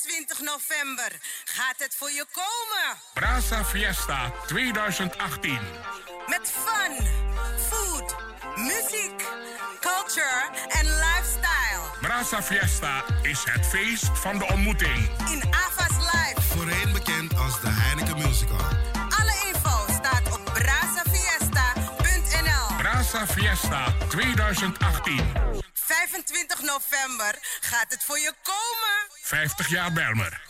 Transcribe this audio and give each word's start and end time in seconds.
25 0.00 0.40
november 0.40 1.12
gaat 1.44 1.74
het 1.76 1.94
voor 1.96 2.10
je 2.10 2.24
komen. 2.32 2.98
Brasa 3.14 3.64
Fiesta 3.64 4.32
2018. 4.46 5.58
Met 6.26 6.52
fun, 6.64 7.06
food, 7.68 8.14
muziek, 8.56 9.22
culture 9.80 10.48
en 10.68 10.84
lifestyle. 10.84 11.80
Brasa 12.00 12.42
Fiesta 12.42 13.04
is 13.22 13.44
het 13.44 13.66
feest 13.66 14.08
van 14.14 14.38
de 14.38 14.46
ontmoeting. 14.46 15.10
In 15.30 15.42
Ava's 15.50 15.96
Live. 16.12 16.40
Voorheen 16.40 16.92
bekend 16.92 17.36
als 17.36 17.60
de 17.60 17.68
Heineken 17.68 18.16
Musical. 18.16 18.60
Alle 19.18 19.34
info 19.46 19.92
staat 19.92 20.32
op 20.32 20.44
brasafiesta.nl. 20.44 22.76
Brasa 22.76 23.26
Fiesta 23.26 23.94
2018. 24.08 25.32
25 25.72 26.62
november 26.62 27.38
gaat 27.60 27.86
het 27.88 28.04
voor 28.04 28.18
je 28.18 28.32
komen. 28.42 29.17
50 29.28 29.68
jaar 29.68 29.92
Belmer. 29.92 30.40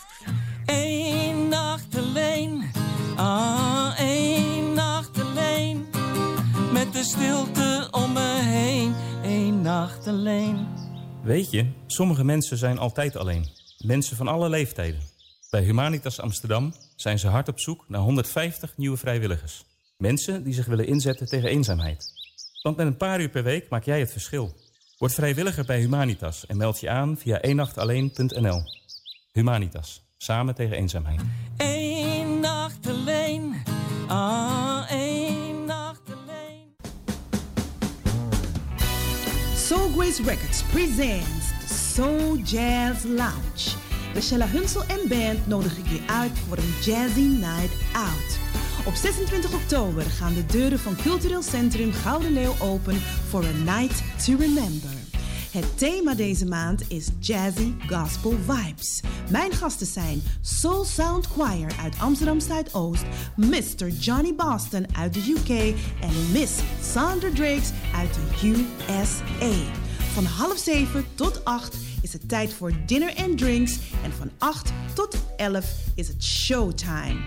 Eén 0.65 1.47
nacht 1.47 1.95
alleen, 1.95 2.71
ah, 3.15 3.99
één 3.99 4.73
nacht 4.73 5.19
alleen. 5.19 5.87
Met 6.73 6.93
de 6.93 7.03
stilte 7.03 7.87
om 7.91 8.13
me 8.13 8.39
heen, 8.41 8.95
één 9.23 9.61
nacht 9.61 10.07
alleen. 10.07 10.67
Weet 11.23 11.51
je, 11.51 11.71
sommige 11.87 12.23
mensen 12.23 12.57
zijn 12.57 12.77
altijd 12.77 13.15
alleen. 13.15 13.45
Mensen 13.77 14.17
van 14.17 14.27
alle 14.27 14.49
leeftijden. 14.49 15.01
Bij 15.49 15.61
Humanitas 15.61 16.19
Amsterdam 16.19 16.73
zijn 16.95 17.19
ze 17.19 17.27
hard 17.27 17.47
op 17.47 17.59
zoek 17.59 17.85
naar 17.87 18.01
150 18.01 18.77
nieuwe 18.77 18.97
vrijwilligers. 18.97 19.65
Mensen 19.97 20.43
die 20.43 20.53
zich 20.53 20.65
willen 20.65 20.87
inzetten 20.87 21.27
tegen 21.27 21.49
eenzaamheid. 21.49 22.11
Want 22.61 22.77
met 22.77 22.87
een 22.87 22.97
paar 22.97 23.21
uur 23.21 23.29
per 23.29 23.43
week 23.43 23.69
maak 23.69 23.83
jij 23.83 23.99
het 23.99 24.11
verschil. 24.11 24.55
Word 24.99 25.13
vrijwilliger 25.13 25.65
bij 25.65 25.79
Humanitas 25.79 26.45
en 26.45 26.57
meld 26.57 26.79
je 26.79 26.89
aan 26.89 27.17
via 27.17 27.41
eenachtalleen.nl. 27.41 28.61
Humanitas, 29.31 30.03
samen 30.17 30.55
tegen 30.55 30.77
eenzaamheid. 30.77 31.21
Eén 31.57 32.39
nacht 32.39 32.87
alleen, 32.87 33.55
ah, 34.07 34.85
één 34.89 35.65
nacht 35.65 36.01
alleen. 36.05 36.75
Soul 39.55 39.89
Grace 39.89 40.23
Records 40.23 40.63
presents 40.63 41.47
the 41.67 41.73
Soul 41.73 42.37
Jazz 42.37 43.03
Lounge. 43.03 43.77
Rachella 44.13 44.47
Hunsel 44.47 44.83
en 44.83 45.07
band 45.07 45.47
nodig 45.47 45.77
ik 45.77 45.87
je 45.87 46.01
uit 46.07 46.39
voor 46.47 46.57
een 46.57 46.73
Jazzy 46.81 47.37
Night 47.39 47.73
Out. 47.93 48.39
Op 48.85 48.93
26 48.93 49.53
oktober 49.53 50.03
gaan 50.03 50.33
de 50.33 50.45
deuren 50.45 50.79
van 50.79 50.95
Cultureel 50.95 51.41
Centrum 51.41 51.91
Gouden 51.91 52.31
Leeuw 52.33 52.55
open 52.59 52.95
voor 53.29 53.43
a 53.45 53.51
night 53.51 54.03
to 54.25 54.35
remember. 54.37 54.98
Het 55.51 55.77
thema 55.77 56.13
deze 56.13 56.45
maand 56.45 56.83
is 56.87 57.07
Jazzy 57.19 57.73
Gospel 57.87 58.31
Vibes. 58.47 59.01
Mijn 59.29 59.51
gasten 59.51 59.87
zijn 59.87 60.21
Soul 60.41 60.85
Sound 60.85 61.25
Choir 61.25 61.71
uit 61.81 61.99
Amsterdam 61.99 62.39
Zuidoost, 62.39 63.03
Mr. 63.35 63.87
Johnny 63.87 64.35
Boston 64.35 64.95
uit 64.95 65.13
de 65.13 65.35
UK 65.37 65.75
en 66.01 66.31
Miss 66.31 66.51
Sandra 66.81 67.29
Drakes 67.29 67.71
uit 67.95 68.13
de 68.13 68.47
USA. 68.47 69.71
Van 70.13 70.25
half 70.25 70.57
zeven 70.57 71.05
tot 71.15 71.45
acht 71.45 71.77
is 72.01 72.13
het 72.13 72.29
tijd 72.29 72.53
voor 72.53 72.71
dinner 72.85 73.13
and 73.15 73.37
drinks 73.37 73.79
en 74.03 74.11
van 74.11 74.29
8 74.37 74.71
tot 74.93 75.17
11 75.37 75.65
is 75.95 76.07
het 76.07 76.23
showtime. 76.23 77.17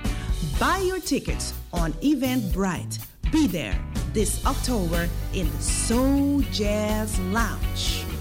Buy 0.58 0.86
your 0.86 1.02
tickets 1.02 1.52
on 1.70 1.94
Eventbrite. 2.00 2.98
Be 3.30 3.48
there 3.50 3.80
this 4.12 4.44
October 4.44 5.08
in 5.32 5.50
the 5.50 5.62
Soul 5.62 6.42
Jazz 6.50 7.18
Lounge. 7.18 8.11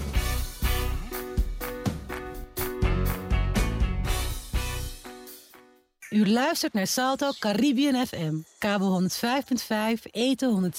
U 6.12 6.30
luistert 6.30 6.72
naar 6.72 6.86
Salto 6.86 7.30
Caribbean 7.38 8.06
FM, 8.06 8.34
kabel 8.58 9.00
105.5, 9.00 10.02
eten 10.10 10.72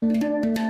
107.9. 0.00 0.65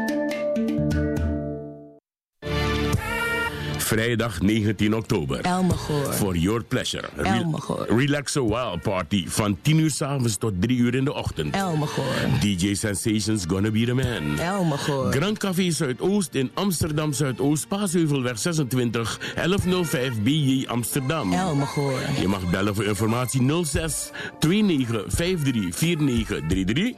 Vrijdag 3.86 4.41
19 4.41 4.94
oktober. 4.94 5.41
Elmegoor. 5.41 6.12
For 6.12 6.36
your 6.36 6.62
pleasure. 6.64 7.04
Re- 7.16 7.28
Elmegoor. 7.28 7.86
Relax 7.97 8.36
a 8.36 8.42
Wild 8.42 8.82
Party 8.82 9.24
van 9.28 9.58
10 9.62 9.78
uur 9.78 9.91
s'avonds 9.91 10.36
tot 10.36 10.52
3 10.60 10.78
uur 10.78 10.94
in 10.94 11.04
de 11.04 11.14
ochtend. 11.14 11.54
Elmegoor. 11.54 12.04
DJ 12.41 12.74
Sensations 12.74 13.44
Gonna 13.48 13.70
Be 13.70 13.84
The 13.84 13.94
Man. 13.94 14.38
Elmegoor. 14.38 15.12
Grand 15.12 15.38
Café 15.38 15.70
Zuidoost 15.70 16.34
in 16.34 16.50
Amsterdam 16.54 17.12
Zuidoost, 17.12 17.69
Paasheuvelweg 17.69 18.38
26, 18.38 19.19
1105 19.34 20.22
BJ 20.22 20.66
Amsterdam. 20.66 21.32
Elmegoor. 21.32 21.98
Je 22.20 22.28
mag 22.28 22.50
bellen 22.50 22.74
voor 22.74 22.84
informatie 22.84 23.64
06 23.64 24.10
29 24.38 25.04
53 25.08 25.74
4933. 25.76 26.94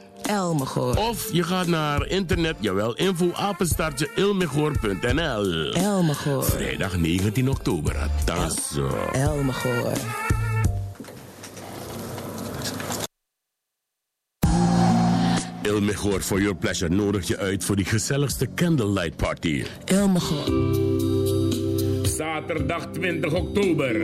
Of 0.97 1.31
je 1.31 1.43
gaat 1.43 1.67
naar 1.67 2.07
internet, 2.07 2.55
jawel, 2.59 2.95
info 2.95 3.31
apenstaartje 3.33 4.09
ilmegoor.nl. 4.15 5.71
Elmegoor. 5.73 6.43
Vrijdag 6.43 6.97
19 6.97 7.49
oktober, 7.49 7.95
Tasso. 8.25 8.87
Elmegoor. 9.11 9.93
Ilmegoor 15.61 16.21
for 16.21 16.41
your 16.41 16.55
pleasure 16.55 16.95
nodig 16.95 17.27
je 17.27 17.37
uit 17.37 17.63
voor 17.63 17.75
die 17.75 17.85
gezelligste 17.85 18.47
candlelight 18.55 19.15
party. 19.15 19.63
Elmegoor. 19.85 21.18
Zaterdag 22.19 22.91
20 22.91 23.31
oktober. 23.31 23.95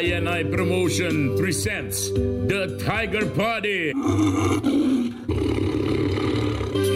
INI 0.00 0.44
Promotion 0.50 1.38
presents 1.38 2.12
The 2.12 2.76
Tiger 2.76 3.24
Party. 3.32 3.96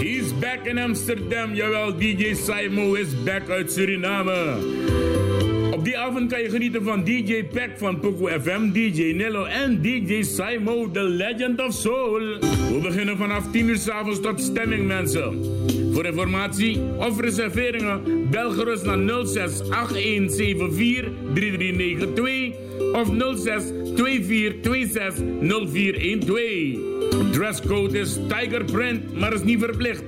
He's 0.05 0.33
back 0.37 0.67
in 0.67 0.77
Amsterdam. 0.77 1.57
Jawel, 1.57 1.97
DJ 1.97 2.37
Simo 2.37 2.93
is 2.93 3.15
back 3.25 3.49
uit 3.49 3.73
Suriname. 3.73 5.10
Op 5.81 5.87
die 5.87 5.99
avond 5.99 6.31
kan 6.31 6.43
je 6.43 6.51
genieten 6.51 6.83
van 6.83 7.05
DJ 7.05 7.45
Peck 7.45 7.71
van 7.77 8.01
Poco 8.01 8.27
FM, 8.27 8.71
DJ 8.73 9.13
Nello 9.13 9.45
en 9.45 9.83
DJ 9.83 10.23
Simo, 10.23 10.91
the 10.91 11.03
legend 11.03 11.61
of 11.61 11.73
soul. 11.73 12.21
We 12.41 12.79
beginnen 12.83 13.17
vanaf 13.17 13.51
10 13.51 13.69
uur 13.69 13.77
s'avonds 13.77 14.21
tot 14.21 14.41
stemming, 14.41 14.87
mensen. 14.87 15.45
Voor 15.93 16.05
informatie 16.05 16.79
of 16.99 17.21
reserveringen 17.21 18.31
bel 18.31 18.51
gerust 18.51 18.85
naar 18.85 19.27
06 19.27 19.61
8174 19.61 21.13
3392 21.35 22.55
of 22.93 23.37
06 23.39 23.63
2426 23.95 25.25
0412. 25.71 27.33
Dresscode 27.33 27.99
is 27.99 28.19
Tiger 28.29 28.65
Print, 28.65 29.19
maar 29.19 29.33
is 29.33 29.43
niet 29.43 29.59
verplicht. 29.59 30.03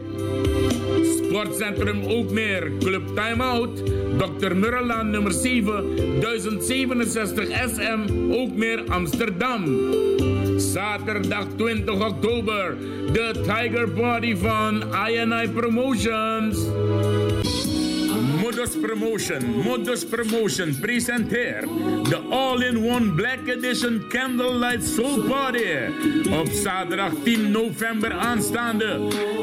Sportcentrum 1.32 2.04
ook 2.04 2.30
meer. 2.30 2.72
Club 2.78 3.06
Time 3.06 3.42
Out. 3.42 3.82
Dr. 4.18 4.54
Murrelaan 4.56 5.10
nummer 5.10 5.32
7. 5.32 6.20
1067 6.20 7.48
SM. 7.48 8.00
Meer 8.54 8.82
Amsterdam. 8.88 9.64
Zaterdag 10.56 11.46
20 11.56 12.06
oktober. 12.06 12.76
De 13.12 13.30
Tiger 13.42 13.90
Party 13.90 14.36
van 14.36 14.82
INI 15.08 15.48
Promotions. 15.48 16.58
Modus 18.52 18.76
Promotion, 18.76 19.62
Modus 19.64 20.04
Promotion 20.04 20.76
presenteert 20.80 21.62
de 22.08 22.16
All-in-One 22.30 23.12
Black 23.14 23.46
Edition 23.46 24.04
Candlelight 24.08 24.84
Soul 24.84 25.22
Party. 25.22 25.64
Op 26.30 26.48
zaterdag 26.48 27.12
10 27.24 27.50
november 27.50 28.12
aanstaande. 28.12 29.00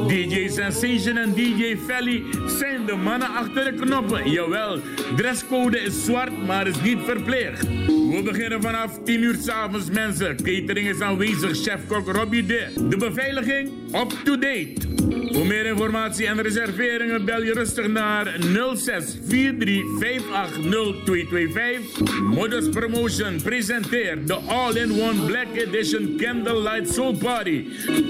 DJ 0.08 0.48
Sensation 0.48 1.18
en 1.18 1.34
DJ 1.34 1.78
Felly 1.88 2.24
zijn 2.60 2.86
de 2.86 2.96
mannen 2.96 3.30
achter 3.30 3.64
de 3.64 3.74
knoppen. 3.74 4.32
Jawel, 4.32 4.80
dresscode 5.16 5.80
is 5.80 6.06
zwart, 6.06 6.46
maar 6.46 6.68
is 6.68 6.82
niet 6.82 7.00
verplicht. 7.06 7.68
We 7.88 8.22
beginnen 8.24 8.62
vanaf 8.62 9.00
10 9.04 9.22
uur 9.22 9.36
s'avonds, 9.42 9.90
mensen. 9.90 10.36
Catering 10.36 10.90
is 10.90 11.02
aanwezig, 11.02 11.58
chef-kok 11.58 12.08
Robbie 12.08 12.46
De. 12.46 12.68
De 12.90 12.98
beveiliging 12.98 13.70
up-to-date. 13.96 15.19
Voor 15.40 15.48
meer 15.48 15.66
informatie 15.66 16.28
en 16.28 16.42
reserveringen 16.42 17.26
bel 17.26 17.44
je 17.44 17.54
rustig 17.54 17.88
naar 17.88 18.36
06 18.76 19.18
43 19.28 19.84
58 20.00 20.64
0225. 21.06 22.22
Modus 22.22 22.70
Promotion 22.70 23.42
presenteert 23.44 24.28
de 24.28 24.34
All-in-One 24.34 25.26
Black 25.26 25.48
Edition 25.54 26.16
Candlelight 26.18 26.90
Soul 26.94 27.18
Party. 27.18 27.66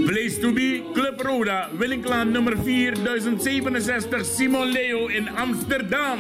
Place 0.05 0.39
to 0.39 0.53
be, 0.53 0.81
Club 0.93 1.21
Roda, 1.21 1.69
Willinklaan 1.77 2.31
nummer 2.31 2.57
4067 2.63 4.25
Simon 4.25 4.71
Leo 4.71 5.07
in 5.07 5.29
Amsterdam. 5.29 6.19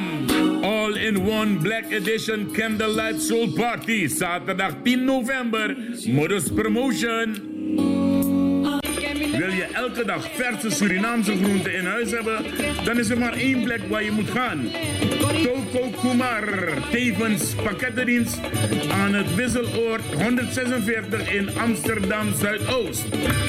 All-in-One 0.61 1.57
Black 1.57 1.91
Edition 1.91 2.51
Candlelight 2.51 3.21
Soul 3.21 3.51
Party, 3.51 4.07
zaterdag 4.07 4.73
10 4.83 5.05
november. 5.05 5.77
Modus 6.05 6.51
Promotion. 6.53 7.98
Wil 9.39 9.51
je 9.51 9.63
elke 9.63 10.05
dag 10.05 10.27
verse 10.33 10.69
Surinaamse 10.69 11.35
groenten 11.35 11.73
in 11.73 11.85
huis 11.85 12.11
hebben? 12.11 12.45
Dan 12.83 12.99
is 12.99 13.09
er 13.09 13.17
maar 13.17 13.33
één 13.33 13.63
plek 13.63 13.81
waar 13.89 14.03
je 14.03 14.11
moet 14.11 14.29
gaan. 14.29 14.67
Toko 15.43 15.89
Kumar, 16.01 16.43
tevens 16.91 17.53
pakkettendienst 17.55 18.39
aan 18.91 19.13
het 19.13 19.35
Wisseloord 19.35 20.01
146 20.13 21.33
in 21.33 21.49
Amsterdam 21.57 22.33
Zuidoost. 22.39 23.05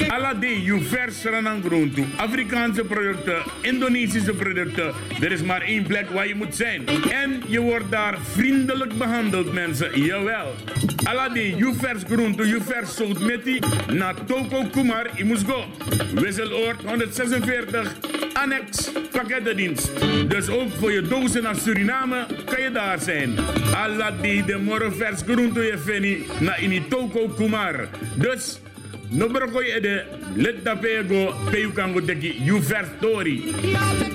Alade, 0.07 0.63
je 0.63 0.81
vers 0.81 1.23
ranang 1.23 1.63
groente, 1.63 2.03
Afrikaanse 2.17 2.83
producten, 2.83 3.37
Indonesische 3.61 4.33
producten. 4.33 4.93
Er 5.21 5.31
is 5.31 5.41
maar 5.41 5.61
één 5.61 5.83
plek 5.83 6.09
waar 6.09 6.27
je 6.27 6.35
moet 6.35 6.55
zijn. 6.55 6.87
En 7.11 7.41
je 7.47 7.59
wordt 7.59 7.91
daar 7.91 8.17
vriendelijk 8.21 8.97
behandeld, 8.97 9.53
mensen. 9.53 10.03
Jawel. 10.03 10.55
Alade, 11.03 11.55
je 11.55 11.73
vers 11.77 12.03
groente, 12.03 12.47
je 12.47 12.61
vers 12.61 12.95
zoutmetti, 12.95 13.59
naar 13.93 14.15
Toko 14.25 14.63
Kumar, 14.71 15.09
je 15.15 15.25
moet 15.25 15.43
go. 15.47 15.65
Wisseloord 16.13 16.81
146, 16.85 17.95
annex 18.33 18.91
pakkettendienst. 19.11 19.91
Dus 20.27 20.49
ook 20.49 20.69
voor 20.79 20.91
je 20.91 21.01
dozen 21.01 21.43
naar 21.43 21.55
Suriname 21.55 22.25
kan 22.45 22.61
je 22.61 22.71
daar 22.71 22.99
zijn. 22.99 23.35
Alade, 23.75 24.43
de 24.45 24.57
morgen 24.57 24.95
vers 24.95 25.21
groente 25.21 25.61
je 25.61 25.77
feni, 25.77 26.25
naar 26.39 26.61
in 26.61 26.87
Toko 26.89 27.27
Kumar. 27.27 27.89
Dus 28.15 28.59
no 29.11 29.27
broko 29.27 29.61
ede 29.61 30.05
let 30.35 30.63
da 30.63 30.75
pego 30.75 31.33
peyu 31.51 31.71
kango 31.73 31.99
deki 31.99 32.31
story 32.97 33.43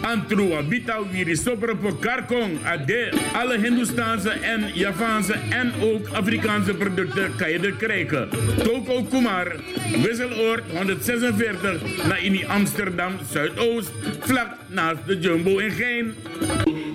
antrua 0.02 0.62
bita 0.62 1.00
wiri 1.12 1.37
sopro 1.37 1.75
po 1.75 1.93
karkong 2.00 2.58
ade 2.64 3.10
alle 3.34 3.58
Hindoestaanse 3.58 4.31
en 4.43 4.72
Javaanse 4.75 5.34
en 5.50 5.72
ook 5.82 6.08
Afrikaanse 6.14 6.75
producten 6.75 7.37
kan 7.37 7.50
je 7.50 7.58
er 7.58 7.72
krijgen 7.72 8.28
Toko 8.64 9.02
Kumar 9.02 9.56
Wisseloord 10.02 10.64
146 10.72 12.06
naar 12.08 12.25
in 12.25 12.49
Amsterdam 12.49 13.12
Zuidoost 13.31 13.92
vlak 14.20 14.56
naast 14.69 15.06
de 15.06 15.19
Jumbo 15.19 15.58
in 15.58 15.70
Gein 15.70 16.14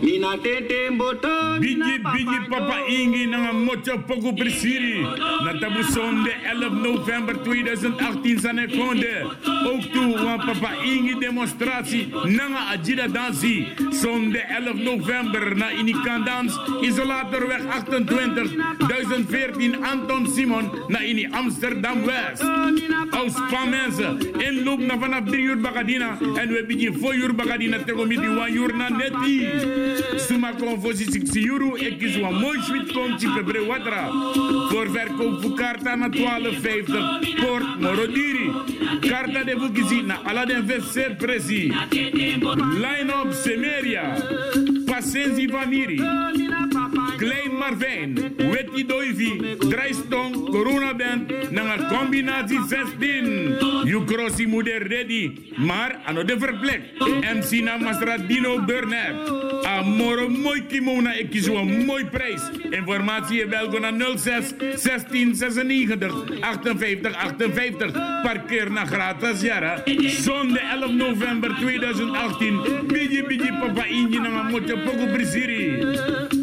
Nina 0.01 0.37
tete 0.43 0.89
mboto 0.91 1.59
Bigi 1.59 1.99
bigi 1.99 2.39
papa 2.49 2.77
ingi 2.87 3.25
na 3.27 3.51
mocho 3.53 3.97
poku 4.07 4.33
prisiri. 4.33 5.01
Na 5.45 5.53
tabu 5.59 5.83
zonde 5.83 6.31
11 6.43 6.81
november 6.81 7.35
2018 7.97 8.39
sane 8.39 8.67
konde 8.67 9.25
ook 9.65 9.81
toe 9.81 10.23
wan 10.23 10.39
papa 10.45 10.71
ingi 10.83 11.15
demonstratie 11.19 12.07
nanga 12.23 12.67
ajida 12.73 13.07
dansi 13.07 13.67
zonde 13.89 14.39
11 14.39 14.83
november 14.83 15.55
na 15.55 15.71
inikan 15.71 16.23
dans 16.23 16.59
isolatorweg 16.81 17.61
28 17.69 18.55
1014 18.87 19.83
Anton 19.83 20.27
Simon 20.27 20.71
na 20.87 20.99
ini 21.03 21.27
Amsterdam 21.31 22.03
West 22.05 22.43
aus 23.11 23.33
van 23.49 23.69
mensen 23.69 24.19
inloop 24.37 24.79
na 24.79 24.97
vanaf 24.97 25.23
3 25.29 25.41
uur 25.41 25.59
bagadina 25.61 26.17
en 26.35 26.49
we 26.49 26.63
begin 26.67 26.93
4 26.93 27.15
uur 27.15 27.35
bagadina 27.35 27.77
tegen 27.77 28.07
midi 28.07 28.27
1 28.27 28.55
uur 28.55 28.75
na 28.75 28.89
neti 28.89 29.49
Suma 30.27 30.53
confusie 30.53 31.11
6 31.11 31.45
euro. 31.45 31.75
Ik 31.75 32.01
is 32.01 32.19
wat 32.19 32.31
mooi 32.31 32.61
sweet 32.61 32.91
komt 32.91 33.19
chipe 33.19 33.65
watra. 33.65 34.09
Voor 34.69 34.89
verkoop 34.91 35.41
voor 35.41 35.53
karta 35.53 35.95
na 35.95 36.09
12,50. 36.09 36.15
Port 37.35 37.79
Rodiri, 37.81 38.51
Carta 39.01 39.43
de 39.43 39.55
Bukizina, 39.55 40.21
Aladdin 40.23 40.61
Vesser 40.61 41.17
Prezi, 41.17 41.71
Line 41.91 43.11
Up 43.11 43.33
Semeria, 43.33 44.15
Pacenzi 44.85 45.47
Vamiri. 45.47 45.99
Klein 47.21 47.55
Marvijn. 47.57 48.33
Wetty 48.37 48.85
Doivi. 48.85 49.55
Draaistong. 49.57 50.49
Corona 50.49 50.95
Band. 50.95 51.31
Een 51.31 51.87
combinatie 51.87 52.59
16. 52.67 53.57
You 53.83 54.05
crossi 54.05 54.47
moeder 54.47 54.87
ready. 54.87 55.31
Maar 55.55 55.99
aan 56.05 56.15
de 56.15 56.35
verplek. 56.39 56.81
MC 57.21 57.63
na 57.63 57.77
Masradino 57.77 58.65
Burnett. 58.65 59.31
Amoro 59.65 60.29
mooi 60.29 60.65
kimono. 60.65 61.09
Ik 61.09 61.29
kies 61.29 61.45
een 61.45 61.85
mooi 61.85 62.05
prijs. 62.05 62.41
Informatie 62.69 63.47
bel 63.47 63.79
naar 63.79 63.93
06 64.17 64.53
16 64.75 65.35
96 65.35 66.13
58 66.39 67.15
58. 67.15 67.91
Parkeer 68.23 68.71
naar 68.71 68.87
gratis 68.87 69.41
jara. 69.41 69.83
Zondag 70.07 70.61
11 70.71 70.91
november 70.91 71.55
2018. 71.59 72.61
Bidje 72.87 73.23
bidje 73.23 73.57
papa 73.59 73.85
inje 73.85 74.19
na 74.19 74.41
motor 74.41 74.79
poco 74.79 75.05
brisiri. 75.05 76.39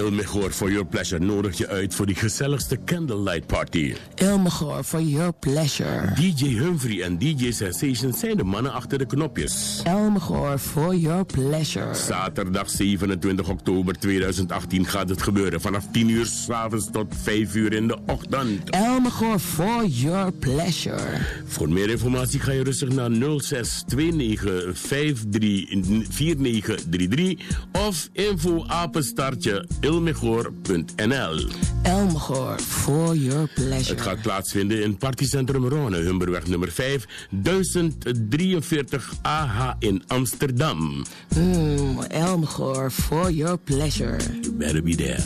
Ilmegor 0.00 0.50
for 0.50 0.70
your 0.70 0.86
pleasure 0.86 1.24
nodig 1.24 1.58
je 1.58 1.68
uit 1.68 1.94
voor 1.94 2.06
die 2.06 2.14
gezelligste 2.14 2.78
candlelight 2.84 3.46
party. 3.46 3.94
Ilmegor 4.14 4.82
for 4.84 5.02
your 5.02 5.32
pleasure. 5.32 6.12
DJ 6.14 6.44
Humphrey 6.44 7.02
en 7.02 7.18
DJ 7.18 7.50
Sensation 7.50 8.12
zijn 8.12 8.36
de 8.36 8.44
mannen 8.44 8.72
achter 8.72 8.98
de 8.98 9.06
knopjes. 9.06 9.80
Elmegor 9.84 10.58
for 10.58 10.94
your 10.96 11.24
pleasure. 11.24 11.94
Zaterdag 11.94 12.70
27 12.70 13.48
oktober 13.48 13.98
2018 13.98 14.86
gaat 14.86 15.08
het 15.08 15.22
gebeuren. 15.22 15.60
Vanaf 15.60 15.84
10 15.92 16.08
uur 16.08 16.26
s'avonds 16.26 16.88
tot 16.92 17.14
5 17.22 17.54
uur 17.54 17.72
in 17.72 17.88
de 17.88 17.98
ochtend. 18.06 18.70
Elmegor 18.70 19.38
for 19.38 19.86
your 19.86 20.32
pleasure. 20.32 21.18
Voor 21.44 21.68
meer 21.68 21.90
informatie 21.90 22.40
ga 22.40 22.52
je 22.52 22.62
rustig 22.62 22.88
naar 22.88 23.10
06 23.38 23.84
29 23.86 24.72
53 24.72 26.08
4933 26.08 27.68
of 27.72 28.08
info 28.12 28.64
apenstaartje 28.66 29.66
ilmegor.nl. 29.90 31.48
Elmegor 31.82 32.58
for 32.58 33.14
your 33.14 33.48
pleasure. 33.54 33.94
Het 33.94 34.00
gaat 34.00 34.22
plaatsvinden 34.22 34.82
in 34.82 34.96
Partycentrum 34.96 35.68
Rone, 35.68 35.96
Humberweg 35.96 36.46
nummer 36.46 36.70
5, 36.72 37.06
1043 37.30 39.12
AH 39.22 39.74
in 39.78 40.02
Amsterdam. 40.06 41.04
Mm, 41.36 42.00
Elmegor 42.00 42.90
for 42.90 43.30
your 43.30 43.58
pleasure. 43.58 44.16
You 44.40 44.52
better 44.52 44.82
be 44.82 44.94
there. 44.94 45.24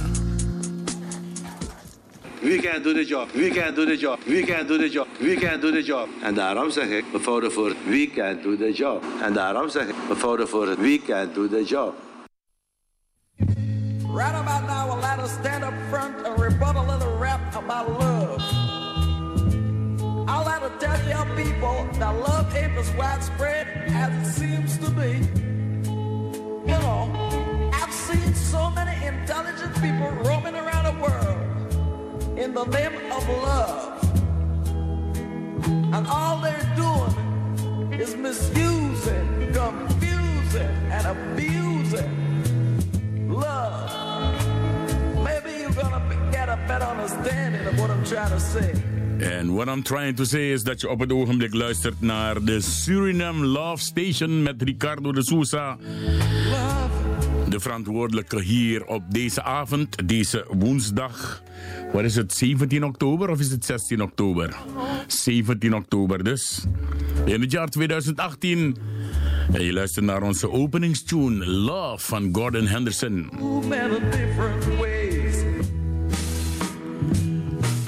We 2.40 2.58
can 2.58 2.82
do 2.82 2.92
the 2.92 3.04
job. 3.04 3.28
We 3.32 3.48
can 3.48 3.74
do 3.74 3.86
the 3.86 3.96
job. 3.96 4.18
We 4.26 4.42
can 4.42 4.66
do 4.66 4.78
the 4.78 4.88
job. 4.88 5.06
We 5.18 5.34
can 5.34 5.60
do 5.60 5.70
the 5.70 5.82
job. 5.82 6.08
En 6.22 6.34
daarom 6.34 6.70
zeg 6.70 6.88
ik, 6.88 7.04
we 7.12 7.18
vouwen 7.20 7.52
voor 7.52 7.68
het 7.68 7.76
we 7.88 8.10
can 8.14 8.38
do 8.42 8.56
the 8.56 8.72
job. 8.72 9.04
En 9.22 9.32
daarom 9.32 9.68
zeg 9.68 9.88
ik, 9.88 9.94
we 10.08 10.16
vouwen 10.16 10.48
voor 10.48 10.68
het 10.68 10.78
we 10.78 11.00
can 11.06 11.28
do 11.34 11.48
the 11.48 11.64
job. 11.64 11.94
Right 14.14 14.30
about 14.30 14.62
now, 14.68 14.90
I'll 14.90 15.00
let 15.00 15.18
us 15.18 15.32
stand 15.40 15.64
up 15.64 15.74
front 15.90 16.24
and 16.24 16.38
rebut 16.40 16.76
a 16.76 16.82
little 16.82 17.18
rap 17.18 17.52
about 17.56 17.90
love. 17.98 18.40
I'll 20.28 20.44
let 20.46 20.62
her 20.62 20.70
tell 20.78 21.00
you 21.08 21.34
people 21.34 21.88
that 21.98 22.14
love 22.20 22.54
ain't 22.54 22.78
as 22.78 22.92
widespread 22.92 23.66
as 23.88 24.12
it 24.14 24.30
seems 24.30 24.78
to 24.78 24.90
be. 24.92 25.18
You 25.90 26.78
know, 26.78 27.70
I've 27.74 27.92
seen 27.92 28.32
so 28.36 28.70
many 28.70 29.04
intelligent 29.04 29.74
people 29.82 30.08
roaming 30.22 30.54
around 30.54 30.84
the 30.94 31.02
world 31.02 32.38
in 32.38 32.54
the 32.54 32.66
name 32.66 32.94
of 33.10 33.28
love. 33.28 34.00
And 35.92 36.06
all 36.06 36.40
they're 36.40 36.72
doing 36.76 37.92
is 38.00 38.14
misusing, 38.14 39.52
confusing, 39.52 40.70
and 40.92 41.04
abusing 41.04 42.24
love. 43.28 44.03
Maybe 45.24 45.50
you're 45.58 45.72
gonna 45.72 46.02
get 46.30 46.48
a 46.48 46.58
better 46.66 46.86
understanding 46.86 47.66
of 47.66 47.78
what 47.78 47.90
I'm 47.90 48.04
trying 48.04 48.30
to 48.30 48.38
say. 48.38 48.72
En 49.18 49.54
what 49.54 49.68
I'm 49.68 49.82
trying 49.82 50.16
to 50.16 50.24
say 50.24 50.52
is 50.52 50.62
dat 50.62 50.80
je 50.80 50.88
op 50.88 51.00
het 51.00 51.12
ogenblik 51.12 51.54
luistert 51.54 52.00
naar 52.00 52.44
de 52.44 52.60
Suriname 52.60 53.46
Love 53.46 53.82
Station 53.82 54.42
met 54.42 54.62
Ricardo 54.62 55.12
de 55.12 55.24
Sousa. 55.24 55.76
De 57.48 57.60
verantwoordelijke 57.60 58.42
hier 58.42 58.84
op 58.86 59.02
deze 59.08 59.42
avond, 59.42 60.08
deze 60.08 60.46
woensdag. 60.50 61.42
Wat 61.92 62.04
is 62.04 62.16
het, 62.16 62.32
17 62.32 62.84
oktober 62.84 63.30
of 63.30 63.40
is 63.40 63.50
het 63.50 63.64
16 63.64 64.02
oktober? 64.02 64.56
17 65.06 65.74
oktober 65.74 66.24
dus. 66.24 66.64
In 67.24 67.40
het 67.40 67.52
jaar 67.52 67.68
2018. 67.68 68.76
En 69.52 69.62
je 69.64 69.72
luistert 69.72 70.04
naar 70.04 70.22
onze 70.22 70.50
openingstune 70.50 71.46
Love 71.46 72.06
van 72.06 72.28
Gordon 72.32 72.66
Henderson. 72.66 73.30
ways. 74.80 75.03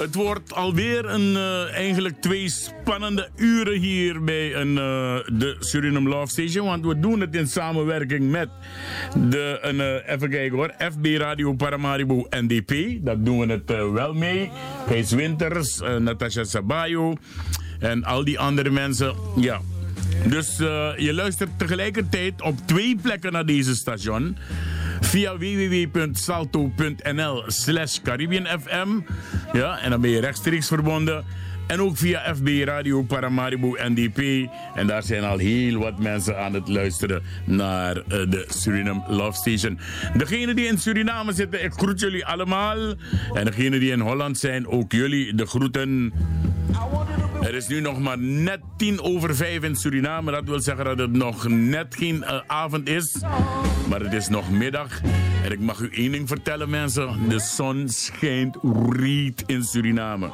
Het 0.07 0.15
wordt 0.15 0.53
alweer 0.53 1.05
een, 1.05 1.35
eh, 1.35 1.73
eigenlijk 1.73 2.21
twee 2.21 2.49
spannende 2.49 3.29
uren 3.35 3.79
hier 3.79 4.23
bij 4.23 4.55
een, 4.55 4.77
eh, 4.77 5.37
de 5.37 5.55
Suriname 5.59 6.09
Love 6.09 6.31
Station. 6.31 6.67
Want 6.67 6.85
we 6.85 6.99
doen 6.99 7.19
het 7.19 7.35
in 7.35 7.47
samenwerking 7.47 8.31
met 8.31 8.49
de, 9.29 9.57
een, 9.61 9.81
eh, 9.81 10.13
even 10.13 10.29
kijken 10.29 10.57
hoor, 10.57 10.73
FB 10.77 11.05
Radio 11.17 11.53
Paramaribo 11.53 12.27
NDP. 12.29 13.05
Dat 13.05 13.25
doen 13.25 13.39
we 13.39 13.53
het 13.53 13.91
wel 13.91 14.13
mee. 14.13 14.51
Kees 14.87 15.11
Winters, 15.11 15.79
Natasha 15.99 16.43
Sabayo 16.43 17.15
en 17.79 18.03
al 18.03 18.23
die 18.23 18.39
andere 18.39 18.69
mensen. 18.69 19.15
Ja. 19.35 19.61
Dus 20.29 20.57
je 20.97 21.11
luistert 21.13 21.49
tegelijkertijd 21.57 22.41
op 22.41 22.57
twee 22.65 22.95
plekken 23.01 23.31
naar 23.31 23.45
deze 23.45 23.75
station 23.75 24.37
via 25.07 25.37
www.salto.nl 25.37 27.43
slash 27.47 28.01
Caribbean 28.01 28.59
FM. 28.59 28.99
Ja, 29.53 29.79
en 29.79 29.89
dan 29.89 30.01
ben 30.01 30.09
je 30.09 30.19
rechtstreeks 30.19 30.67
verbonden. 30.67 31.25
En 31.67 31.81
ook 31.81 31.97
via 31.97 32.35
FB 32.35 32.47
Radio 32.63 33.03
Paramaribo 33.03 33.75
NDP. 33.87 34.49
En 34.75 34.87
daar 34.87 35.03
zijn 35.03 35.23
al 35.23 35.37
heel 35.37 35.79
wat 35.79 35.99
mensen 35.99 36.39
aan 36.39 36.53
het 36.53 36.67
luisteren 36.67 37.23
naar 37.45 37.97
uh, 37.97 38.03
de 38.07 38.45
Suriname 38.47 39.03
Love 39.07 39.37
Station. 39.37 39.79
Degenen 40.13 40.55
die 40.55 40.65
in 40.65 40.77
Suriname 40.77 41.33
zitten, 41.33 41.63
ik 41.63 41.73
groet 41.73 41.99
jullie 41.99 42.25
allemaal. 42.25 42.77
En 43.33 43.45
degenen 43.45 43.79
die 43.79 43.91
in 43.91 43.99
Holland 43.99 44.37
zijn, 44.37 44.67
ook 44.67 44.91
jullie 44.91 45.35
de 45.35 45.45
groeten. 45.45 46.13
Er 47.41 47.55
is 47.55 47.67
nu 47.67 47.79
nog 47.79 47.99
maar 47.99 48.17
net 48.17 48.59
tien 48.77 49.01
over 49.01 49.35
vijf 49.35 49.63
in 49.63 49.75
Suriname. 49.75 50.31
Dat 50.31 50.43
wil 50.45 50.59
zeggen 50.59 50.85
dat 50.85 50.97
het 50.97 51.11
nog 51.11 51.47
net 51.47 51.95
geen 51.95 52.15
uh, 52.15 52.39
avond 52.47 52.89
is. 52.89 53.15
Maar 53.89 53.99
het 53.99 54.13
is 54.13 54.27
nog 54.27 54.51
middag. 54.51 55.01
En 55.43 55.51
ik 55.51 55.59
mag 55.59 55.79
u 55.79 55.89
één 55.91 56.11
ding 56.11 56.27
vertellen, 56.27 56.69
mensen. 56.69 57.29
De 57.29 57.39
zon 57.39 57.89
schijnt 57.89 58.57
riet 58.89 59.43
in 59.45 59.63
Suriname. 59.63 60.29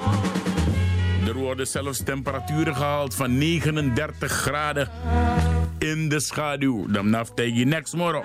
Er 1.34 1.40
worden 1.40 1.68
zelfs 1.68 2.04
temperaturen 2.04 2.76
gehaald 2.76 3.16
van 3.16 3.38
39 3.38 4.32
graden 4.32 4.90
in 5.78 6.10
de 6.10 6.20
schaduw. 6.20 6.86
Dan 6.88 7.10
naft 7.10 7.32
je 7.36 7.66
next 7.66 7.94
morgen. 7.94 8.22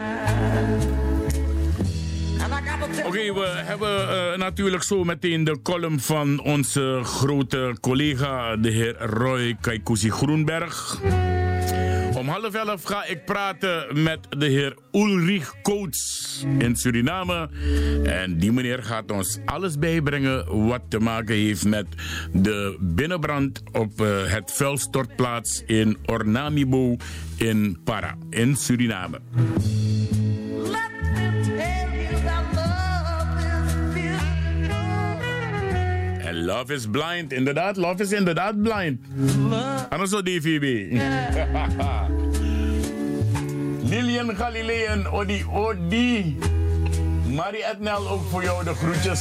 Oké, 3.06 3.32
we 3.32 3.52
hebben 3.54 4.00
uh, 4.00 4.36
natuurlijk 4.38 4.82
zo 4.82 5.04
meteen 5.04 5.44
de 5.44 5.62
column 5.62 6.00
van 6.00 6.40
onze 6.40 7.00
grote 7.02 7.76
collega, 7.80 8.56
de 8.56 8.70
heer 8.70 8.96
Roy 8.98 9.56
Kaikuzi 9.60 10.10
Groenberg. 10.10 11.00
Om 12.28 12.34
half 12.34 12.54
elf 12.54 12.82
ga 12.82 13.04
ik 13.04 13.24
praten 13.24 14.02
met 14.02 14.18
de 14.28 14.46
heer 14.46 14.76
Ulrich 14.92 15.54
Coates 15.62 16.44
in 16.58 16.76
Suriname. 16.76 17.48
En 18.04 18.38
die 18.38 18.52
meneer 18.52 18.82
gaat 18.82 19.10
ons 19.10 19.38
alles 19.44 19.78
bijbrengen 19.78 20.66
wat 20.66 20.80
te 20.88 20.98
maken 20.98 21.34
heeft 21.34 21.64
met 21.64 21.86
de 22.32 22.76
binnenbrand 22.80 23.62
op 23.72 24.00
uh, 24.00 24.26
het 24.26 24.52
vuilstortplaats 24.52 25.62
in 25.66 25.96
Ornamibo 26.06 26.96
in 27.36 27.78
Para, 27.84 28.16
in 28.30 28.56
Suriname. 28.56 29.20
Love 36.48 36.74
is 36.74 36.86
blind. 36.86 37.32
Inderdaad, 37.32 37.76
love 37.76 38.02
is 38.02 38.12
inderdaad 38.12 38.62
blind. 38.62 39.00
Anders 39.88 40.10
zo 40.10 40.22
DVB. 40.22 40.62
Lilian 43.90 44.36
Galilean, 44.36 45.06
Odi 45.06 45.44
Odi. 45.52 46.38
Marie 47.34 47.64
Ednel, 47.72 48.08
ook 48.08 48.28
voor 48.30 48.42
jou 48.42 48.64
de 48.64 48.74
groetjes. 48.74 49.20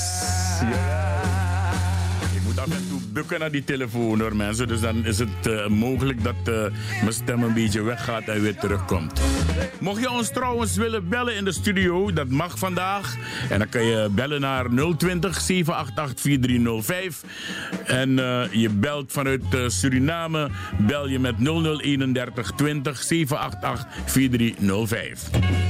Ja 0.62 1.18
af 2.60 2.66
en 2.66 2.88
toe 2.90 2.97
bukken 3.18 3.40
naar 3.40 3.52
die 3.52 3.64
telefoon 3.64 4.20
hoor 4.20 4.36
mensen. 4.36 4.68
Dus 4.68 4.80
dan 4.80 5.06
is 5.06 5.20
het 5.20 5.48
uh, 5.48 5.68
mogelijk 5.68 6.24
dat 6.24 6.36
uh, 6.50 6.62
mijn 7.02 7.14
stem 7.14 7.44
een 7.44 7.54
beetje 7.54 7.82
weggaat 7.82 8.24
en 8.24 8.42
weer 8.42 8.56
terugkomt. 8.56 9.22
Mocht 9.80 10.02
je 10.02 10.10
ons 10.10 10.30
trouwens 10.30 10.76
willen 10.76 11.10
bellen 11.10 11.36
in 11.36 11.46
de 11.46 11.52
studio, 11.52 12.14
dat 12.14 12.30
mag 12.30 12.58
vandaag. 12.58 13.16
En 13.50 13.60
dan 13.60 13.70
kan 13.70 13.84
je 13.84 14.10
bellen 14.12 14.42
naar 14.42 14.66
020 14.98 15.42
788 15.42 16.22
4305. 16.22 17.24
En 17.86 18.10
uh, 18.10 18.42
je 18.52 18.70
belt 18.70 19.12
vanuit 19.12 19.44
Suriname, 19.68 20.50
bel 20.78 21.08
je 21.08 21.20
met 21.20 21.36
0031 21.38 22.52
20 22.52 23.04
788 23.04 23.88
4305. 24.06 25.67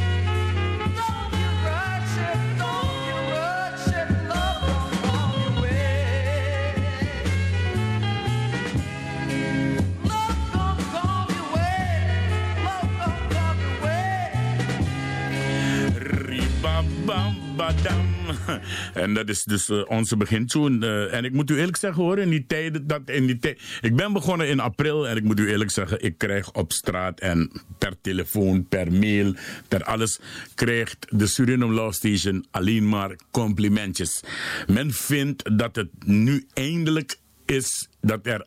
En 18.93 19.13
dat 19.13 19.29
is 19.29 19.43
dus 19.43 19.69
uh, 19.69 19.81
onze 19.87 20.17
begintune. 20.17 20.87
Uh, 20.87 21.13
en 21.13 21.25
ik 21.25 21.33
moet 21.33 21.49
u 21.49 21.57
eerlijk 21.57 21.77
zeggen 21.77 22.03
hoor, 22.03 22.19
in 22.19 22.29
die 22.29 22.45
tijden, 22.47 22.87
dat 22.87 23.01
in 23.05 23.25
die. 23.25 23.57
Ik 23.81 23.95
ben 23.95 24.13
begonnen 24.13 24.47
in 24.47 24.59
april 24.59 25.07
en 25.07 25.17
ik 25.17 25.23
moet 25.23 25.39
u 25.39 25.49
eerlijk 25.49 25.71
zeggen, 25.71 26.03
ik 26.03 26.17
krijg 26.17 26.51
op 26.53 26.71
straat 26.71 27.19
en 27.19 27.51
per 27.77 27.93
telefoon, 28.01 28.67
per 28.67 28.91
mail, 28.91 29.33
per 29.67 29.83
alles, 29.83 30.19
krijgt 30.55 31.07
de 31.09 31.27
Suriname 31.27 31.73
Law 31.73 31.93
Station 31.93 32.45
alleen 32.51 32.89
maar 32.89 33.15
complimentjes. 33.31 34.23
Men 34.67 34.93
vindt 34.93 35.57
dat 35.57 35.75
het 35.75 35.89
nu 36.05 36.45
eindelijk 36.53 37.17
is 37.45 37.87
dat 38.01 38.19
er 38.23 38.45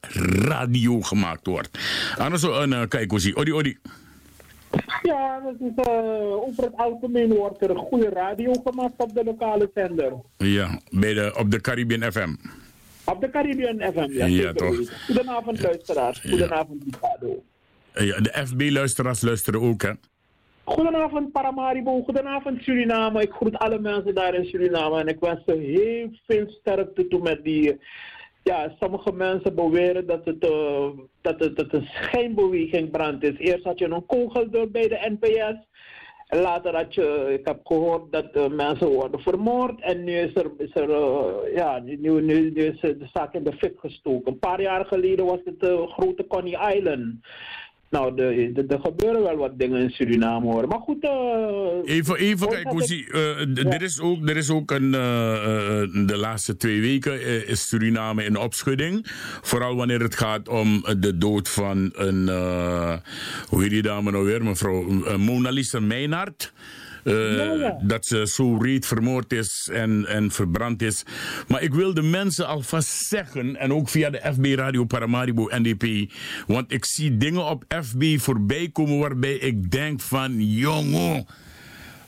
radio 0.49 1.01
gemaakt 1.01 1.47
wordt. 1.47 1.79
Anders 2.17 2.43
zo, 2.43 2.65
uh, 2.65 2.83
zie, 3.17 3.37
odi, 3.37 3.53
odi. 3.53 3.79
Ja, 5.03 5.41
dat 5.41 5.55
is, 5.61 5.87
uh, 5.87 6.33
over 6.33 6.65
het 6.65 6.77
algemeen 6.77 7.35
wordt 7.35 7.63
er 7.63 7.71
een 7.71 7.77
goede 7.77 8.09
radio 8.09 8.53
gemaakt 8.65 8.95
op 8.97 9.15
de 9.15 9.25
lokale 9.25 9.71
zender. 9.75 10.13
Ja, 10.37 10.81
bij 10.91 11.15
de, 11.15 11.35
op 11.39 11.51
de 11.51 11.61
Caribbean 11.61 12.13
FM. 12.13 12.35
Op 13.05 13.21
de 13.21 13.31
Caribbean 13.31 13.93
FM, 13.93 14.13
ja. 14.13 14.27
Ja, 14.27 14.53
toch. 14.53 15.05
Goedenavond, 15.05 15.63
luisteraars. 15.63 16.21
Goedenavond, 16.21 16.83
Ricardo. 16.85 17.43
Ja, 17.95 18.21
de 18.21 18.47
FB-luisteraars 18.47 19.21
luisteren 19.21 19.61
ook, 19.61 19.83
hè? 19.83 19.93
Goedenavond 20.65 21.33
Paramaribo, 21.33 22.03
goedenavond 22.03 22.63
Suriname. 22.63 23.23
Ik 23.23 23.33
groet 23.33 23.59
alle 23.59 23.79
mensen 23.79 24.15
daar 24.15 24.35
in 24.35 24.45
Suriname 24.45 25.01
en 25.01 25.07
ik 25.07 25.21
wens 25.21 25.41
ze 25.47 25.53
heel 25.53 26.09
veel 26.27 26.51
sterkte 26.61 27.09
toe 27.09 27.23
met 27.23 27.45
die 27.45 27.81
ja, 28.51 28.75
sommige 28.81 29.13
mensen 29.13 29.55
beweren 29.55 30.07
dat 30.07 30.25
het, 30.25 30.45
uh, 30.45 30.89
dat 31.21 31.39
het, 31.39 31.57
dat 31.57 31.73
een 31.73 33.23
is. 33.23 33.39
Eerst 33.39 33.65
had 33.65 33.79
je 33.79 33.85
een 33.85 34.07
kogel 34.07 34.47
bij 34.71 34.89
de 34.89 35.17
NPS. 35.19 35.69
Later 36.41 36.77
had 36.77 36.95
je, 36.95 37.37
ik 37.39 37.47
heb 37.47 37.67
gehoord 37.67 38.13
dat 38.13 38.37
uh, 38.37 38.47
mensen 38.47 38.89
worden 38.89 39.21
vermoord. 39.21 39.81
En 39.81 40.05
nu 40.05 40.13
is 40.13 40.35
er, 40.35 40.51
is 40.59 40.75
er 40.75 40.89
uh, 40.89 41.55
ja, 41.55 41.79
nu, 41.79 42.23
nu, 42.23 42.53
is 42.53 42.81
de 42.81 43.09
zaak 43.13 43.35
in 43.35 43.45
de 43.45 43.53
fik 43.53 43.81
gestoken. 43.81 44.33
Een 44.33 44.39
paar 44.39 44.61
jaar 44.61 44.85
geleden 44.85 45.27
was 45.27 45.41
het 45.45 45.89
grote 45.89 46.27
Coney 46.27 46.75
Island. 46.77 47.15
Nou, 47.91 48.23
er 48.69 48.81
gebeuren 48.81 49.23
wel 49.23 49.37
wat 49.37 49.59
dingen 49.59 49.81
in 49.81 49.91
Suriname 49.91 50.47
hoor. 50.47 50.69
Maar 50.69 50.79
goed. 50.79 51.05
Uh, 51.05 51.97
even, 51.97 52.17
even 52.17 52.49
kijken, 52.49 52.71
hoe 52.71 52.83
zie 52.83 53.07
uh, 53.13 53.73
er, 53.73 53.83
is 53.83 54.01
ook, 54.01 54.29
er 54.29 54.37
is 54.37 54.51
ook 54.51 54.71
een. 54.71 54.85
Uh, 54.85 54.93
de 56.07 56.17
laatste 56.17 56.57
twee 56.57 56.81
weken 56.81 57.47
is 57.47 57.69
Suriname 57.69 58.25
in 58.25 58.37
opschudding. 58.37 59.07
Vooral 59.43 59.77
wanneer 59.77 60.01
het 60.01 60.15
gaat 60.15 60.49
om 60.49 60.85
de 60.99 61.19
dood 61.19 61.49
van 61.49 61.91
een. 61.95 62.29
hoe 63.49 63.63
heet 63.63 63.71
die 63.71 63.83
dame 63.83 64.11
nou 64.11 64.25
weer, 64.25 64.45
mevrouw? 64.45 64.83
Mona 65.17 65.51
Lisa 65.51 65.81
Meinhardt. 65.81 66.53
Uh, 67.05 67.71
Dat 67.83 68.07
ze 68.07 68.27
zo 68.27 68.57
reet 68.57 68.87
vermoord 68.87 69.33
is 69.33 69.69
en, 69.73 70.07
en 70.07 70.31
verbrand 70.31 70.83
is. 70.83 71.05
Maar 71.49 71.63
ik 71.63 71.75
wil 71.75 71.95
de 71.95 72.03
mensen 72.03 72.47
alvast 72.47 72.89
zeggen, 72.89 73.57
en 73.57 73.73
ook 73.73 73.89
via 73.89 74.11
de 74.11 74.21
FB 74.35 74.45
Radio 74.45 74.85
Paramaribo 74.85 75.49
NDP, 75.51 76.13
want 76.47 76.73
ik 76.73 76.85
zie 76.85 77.17
dingen 77.17 77.45
op 77.45 77.65
FB 77.83 78.19
voorbij 78.19 78.69
komen 78.73 78.99
waarbij 78.99 79.35
ik 79.35 79.71
denk 79.71 80.01
van, 80.01 80.43
jongen. 80.47 81.27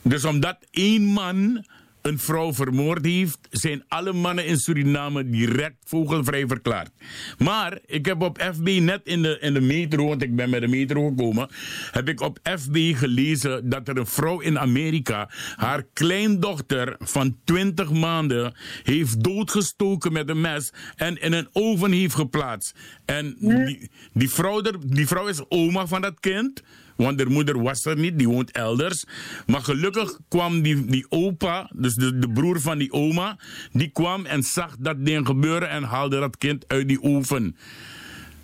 Dus 0.01 0.25
omdat 0.25 0.57
één 0.71 1.03
man 1.03 1.65
een 2.03 2.19
vrouw 2.19 2.53
vermoord 2.53 3.05
heeft, 3.05 3.37
zijn 3.49 3.83
alle 3.87 4.13
mannen 4.13 4.45
in 4.45 4.57
Suriname 4.57 5.29
direct 5.29 5.75
vogelvrij 5.85 6.47
verklaard. 6.47 6.89
Maar 7.37 7.79
ik 7.85 8.05
heb 8.05 8.21
op 8.21 8.41
FB 8.53 8.67
net 8.81 9.01
in 9.03 9.21
de, 9.21 9.37
in 9.39 9.53
de 9.53 9.61
metro, 9.61 10.07
want 10.07 10.21
ik 10.21 10.35
ben 10.35 10.49
met 10.49 10.61
de 10.61 10.67
metro 10.67 11.07
gekomen, 11.07 11.49
heb 11.91 12.09
ik 12.09 12.21
op 12.21 12.39
FB 12.43 12.95
gelezen 12.95 13.69
dat 13.69 13.87
er 13.87 13.97
een 13.97 14.05
vrouw 14.05 14.39
in 14.39 14.59
Amerika 14.59 15.29
haar 15.55 15.83
kleindochter 15.93 16.95
van 16.99 17.37
20 17.43 17.91
maanden 17.91 18.53
heeft 18.83 19.23
doodgestoken 19.23 20.13
met 20.13 20.29
een 20.29 20.41
mes 20.41 20.73
en 20.95 21.21
in 21.21 21.33
een 21.33 21.47
oven 21.51 21.91
heeft 21.91 22.15
geplaatst. 22.15 22.75
En 23.05 23.35
die, 23.39 23.91
die, 24.13 24.29
vrouw, 24.29 24.61
die 24.85 25.07
vrouw 25.07 25.27
is 25.27 25.49
oma 25.49 25.87
van 25.87 26.01
dat 26.01 26.19
kind. 26.19 26.63
Want 26.95 27.17
de 27.17 27.25
moeder 27.25 27.61
was 27.61 27.85
er 27.85 27.97
niet, 27.97 28.17
die 28.17 28.29
woont 28.29 28.51
elders. 28.51 29.05
Maar 29.47 29.61
gelukkig 29.61 30.19
kwam 30.27 30.61
die, 30.61 30.85
die 30.85 31.05
opa, 31.09 31.69
dus 31.75 31.95
de, 31.95 32.19
de 32.19 32.29
broer 32.29 32.59
van 32.59 32.77
die 32.77 32.91
oma, 32.91 33.37
die 33.71 33.89
kwam 33.89 34.25
en 34.25 34.43
zag 34.43 34.77
dat 34.77 35.05
ding 35.05 35.25
gebeuren 35.25 35.69
en 35.69 35.83
haalde 35.83 36.19
dat 36.19 36.37
kind 36.37 36.67
uit 36.67 36.87
die 36.87 37.01
oven. 37.01 37.55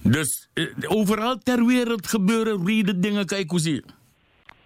Dus 0.01 0.49
eh, 0.53 0.65
overal 0.87 1.37
ter 1.37 1.65
wereld 1.65 2.07
gebeuren 2.07 2.65
reden 2.65 3.01
dingen, 3.01 3.25
kijk 3.25 3.49
hoe 3.49 3.59
zie. 3.59 3.83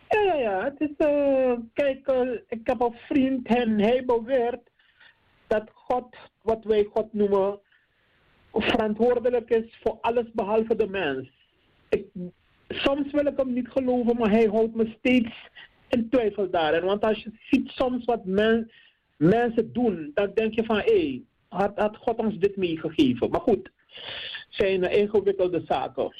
Ja, 0.09 0.21
ja, 0.21 0.35
ja. 0.35 0.63
Het 0.63 0.75
is, 0.77 1.07
uh, 1.07 1.53
kijk, 1.73 2.07
uh, 2.07 2.39
ik 2.47 2.59
heb 2.63 2.81
een 2.81 2.95
vriend 3.07 3.47
en 3.47 3.79
hij 3.79 4.03
beweert 4.05 4.69
dat 5.47 5.69
God, 5.73 6.15
wat 6.41 6.63
wij 6.63 6.87
God 6.93 7.13
noemen, 7.13 7.59
verantwoordelijk 8.53 9.49
is 9.49 9.79
voor 9.83 9.97
alles 10.01 10.25
behalve 10.33 10.75
de 10.75 10.87
mens. 10.87 11.29
Ik, 11.89 12.05
soms 12.73 13.11
wil 13.11 13.25
ik 13.25 13.37
hem 13.37 13.53
niet 13.53 13.69
geloven, 13.69 14.17
maar 14.17 14.29
hij 14.29 14.47
houdt 14.51 14.75
me 14.75 14.93
steeds 14.97 15.49
in 15.89 16.09
twijfel 16.09 16.49
daarin. 16.49 16.83
Want 16.83 17.03
als 17.03 17.23
je 17.23 17.31
ziet 17.49 17.69
soms 17.69 18.05
wat 18.05 18.25
men, 18.25 18.71
mensen 19.17 19.73
doen, 19.73 20.11
dan 20.13 20.31
denk 20.33 20.53
je 20.53 20.63
van, 20.63 20.77
hé, 20.77 20.83
hey, 20.83 21.21
had, 21.47 21.71
had 21.75 21.97
God 21.97 22.17
ons 22.17 22.39
dit 22.39 22.55
meegegeven? 22.55 23.29
Maar 23.29 23.41
goed, 23.41 23.71
zijn 24.49 24.91
ingewikkelde 24.91 25.63
zaken. 25.67 26.15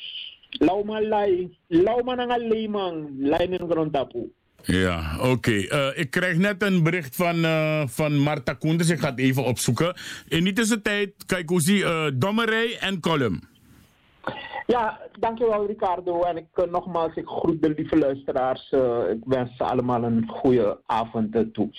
Lauma 0.50 1.02
lai, 1.02 1.58
lauma 1.68 2.16
nanga 2.16 2.38
leemang, 2.38 3.10
min 3.50 3.70
grondapu. 3.70 4.32
Ja, 4.66 5.18
oké. 5.20 5.52
Eh, 5.52 5.88
ik 5.96 6.10
krijg 6.10 6.38
net 6.38 6.64
een 6.64 6.84
bericht 6.84 7.16
van, 7.16 7.36
uh, 7.46 7.88
van 7.88 8.18
Marta 8.18 8.54
Koenders. 8.54 8.90
Ik 8.90 9.00
ga 9.00 9.10
het 9.10 9.20
even 9.20 9.44
opzoeken. 9.44 9.96
In 10.28 10.44
die 10.44 10.54
tussentijd, 10.54 11.14
kijk 11.26 11.50
hoe 11.50 11.62
zie 11.62 11.80
uh, 11.80 12.06
Dommerij 12.14 12.78
en 12.80 13.00
Column. 13.00 13.42
Ja, 14.66 15.00
dankjewel 15.20 15.66
Ricardo. 15.66 16.22
En 16.22 16.38
ik 16.38 16.48
uh, 16.56 16.66
nogmaals, 16.66 17.16
ik 17.16 17.28
groet 17.28 17.62
de 17.62 17.70
lieve 17.70 17.98
luisteraars. 17.98 18.72
Uh, 18.72 19.10
ik 19.10 19.22
wens 19.26 19.58
ze 19.58 19.64
allemaal 19.64 20.04
een 20.04 20.28
goede 20.28 20.80
avond 20.86 21.36
uh, 21.36 21.42
toe. 21.42 21.70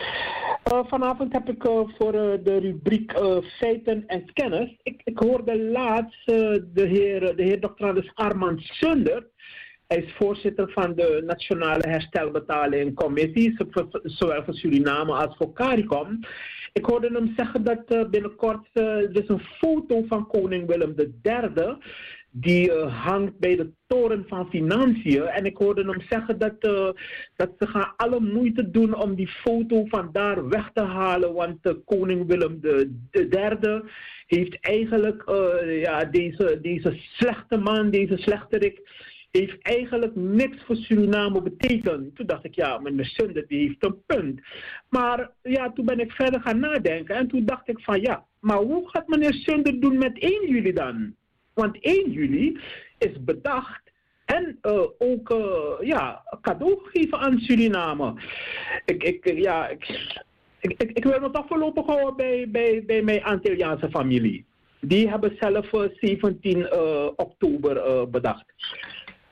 vanavond 0.65 1.33
heb 1.33 1.49
ik 1.49 1.63
voor 1.99 2.13
de 2.13 2.59
rubriek 2.59 3.13
feiten 3.59 4.07
en 4.07 4.33
kennis. 4.33 4.77
Ik, 4.83 5.01
ik 5.05 5.19
hoorde 5.19 5.63
laatst 5.63 6.27
de 6.27 6.69
heer, 6.75 7.37
de 7.37 7.43
heer 7.43 7.61
Dr. 7.61 8.11
Armand 8.15 8.61
Sunder. 8.61 9.27
Hij 9.87 9.99
is 9.99 10.13
voorzitter 10.13 10.71
van 10.73 10.95
de 10.95 11.23
Nationale 11.27 11.89
Herstelbetaling 11.89 12.95
Commissie, 12.95 13.57
zowel 14.03 14.45
voor 14.45 14.55
Suriname 14.55 15.13
als 15.13 15.37
voor 15.37 15.53
CARICOM. 15.53 16.21
Ik 16.73 16.85
hoorde 16.85 17.11
hem 17.13 17.33
zeggen 17.37 17.65
dat 17.65 18.11
binnenkort 18.11 18.69
is 19.13 19.29
een 19.29 19.43
foto 19.61 20.05
van 20.09 20.27
koning 20.27 20.67
Willem 20.67 20.95
III 21.23 21.77
die 22.37 22.71
uh, 22.71 23.05
hangt 23.05 23.39
bij 23.39 23.57
de 23.57 23.71
toren 23.87 24.25
van 24.29 24.49
financiën. 24.51 25.23
En 25.23 25.45
ik 25.45 25.57
hoorde 25.57 25.85
hem 25.85 26.01
zeggen 26.09 26.39
dat, 26.39 26.55
uh, 26.61 26.89
dat 27.37 27.51
ze 27.59 27.67
gaan 27.67 27.93
alle 27.97 28.21
moeite 28.21 28.71
doen 28.71 28.95
om 28.95 29.15
die 29.15 29.29
foto 29.29 29.85
van 29.87 30.09
daar 30.13 30.49
weg 30.49 30.71
te 30.73 30.83
halen. 30.83 31.33
Want 31.33 31.67
uh, 31.67 31.73
koning 31.85 32.27
Willem 32.27 32.61
III 33.11 33.83
heeft 34.27 34.61
eigenlijk 34.61 35.23
ja, 35.67 36.05
deze, 36.05 36.59
deze 36.63 36.95
slechte 36.97 37.57
man, 37.57 37.91
deze 37.91 38.17
slechterik, 38.17 38.81
heeft 39.31 39.63
eigenlijk 39.63 40.15
niks 40.15 40.65
voor 40.65 40.77
Suriname 40.77 41.43
betekend. 41.43 42.17
Toen 42.17 42.27
dacht 42.27 42.45
ik, 42.45 42.55
ja, 42.55 42.79
meneer 42.79 43.05
Sunder 43.05 43.47
die 43.47 43.59
heeft 43.59 43.85
een 43.85 44.05
punt. 44.07 44.41
Maar 44.89 45.31
ja, 45.43 45.73
toen 45.73 45.85
ben 45.85 46.01
ik 46.01 46.13
verder 46.13 46.41
gaan 46.41 46.59
nadenken. 46.59 47.17
En 47.17 47.29
toen 47.29 47.45
dacht 47.45 47.69
ik 47.69 47.81
van, 47.81 48.01
ja, 48.01 48.25
maar 48.41 48.59
hoe 48.59 48.89
gaat 48.89 49.09
meneer 49.09 49.33
Sunder 49.35 49.81
doen 49.81 49.99
met 49.99 50.19
1 50.19 50.49
juli 50.49 50.73
dan? 50.73 51.15
Want 51.55 51.81
1 51.81 52.11
juli 52.11 52.59
is 52.99 53.25
bedacht 53.25 53.83
en 54.25 54.59
uh, 54.63 54.81
ook 54.99 55.31
uh, 55.31 55.89
ja, 55.89 56.23
cadeau 56.41 56.79
geven 56.85 57.19
aan 57.19 57.39
Suriname. 57.39 58.15
Ik, 58.85 59.03
ik, 59.03 59.39
ja, 59.39 59.69
ik, 59.69 59.89
ik, 60.61 60.83
ik, 60.83 61.05
wil 61.05 61.21
me 61.21 61.31
toch 61.31 61.47
voorlopig 61.47 61.87
houden 61.87 62.17
bij, 62.17 62.51
bij, 62.51 62.85
bij 62.87 63.03
mijn 63.03 63.25
Antilliaanse 63.25 63.91
familie. 63.91 64.45
Die 64.81 65.09
hebben 65.09 65.37
zelf 65.41 65.73
uh, 65.73 65.83
17 65.95 66.73
oktober 67.17 68.11
bedacht. 68.11 68.45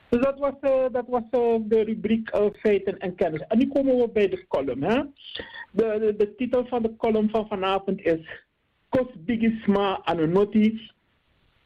Dus 0.09 0.21
dat 0.21 0.39
was, 0.39 0.53
dat 0.91 1.05
was 1.07 1.23
de 1.61 1.83
rubriek 1.83 2.29
feiten 2.59 2.97
en 2.97 3.15
kennis. 3.15 3.41
En 3.47 3.57
nu 3.57 3.67
komen 3.67 3.97
we 3.97 4.09
bij 4.09 4.29
de 4.29 4.47
column. 4.47 4.83
Hè? 4.83 5.01
De, 5.71 6.13
de, 6.17 6.35
titel 6.35 6.65
van 6.65 6.81
de 6.81 6.95
column 6.95 7.29
van 7.29 7.47
vanavond 7.47 8.01
is 8.01 8.43
Kos 8.89 9.07
Bigisma 9.17 10.01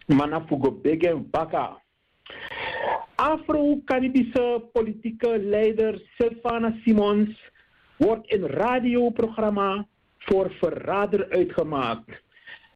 Manafugo 0.08 0.72
Bege 0.72 1.16
Baka. 1.16 1.82
Afro-Caribische 3.16 4.70
politieke 4.72 5.38
leider 5.38 6.02
Sylvana 6.16 6.78
Simons 6.84 7.52
wordt 7.98 8.28
in 8.28 8.44
radioprogramma 8.46 9.88
voor 10.18 10.52
verrader 10.52 11.30
uitgemaakt 11.30 12.24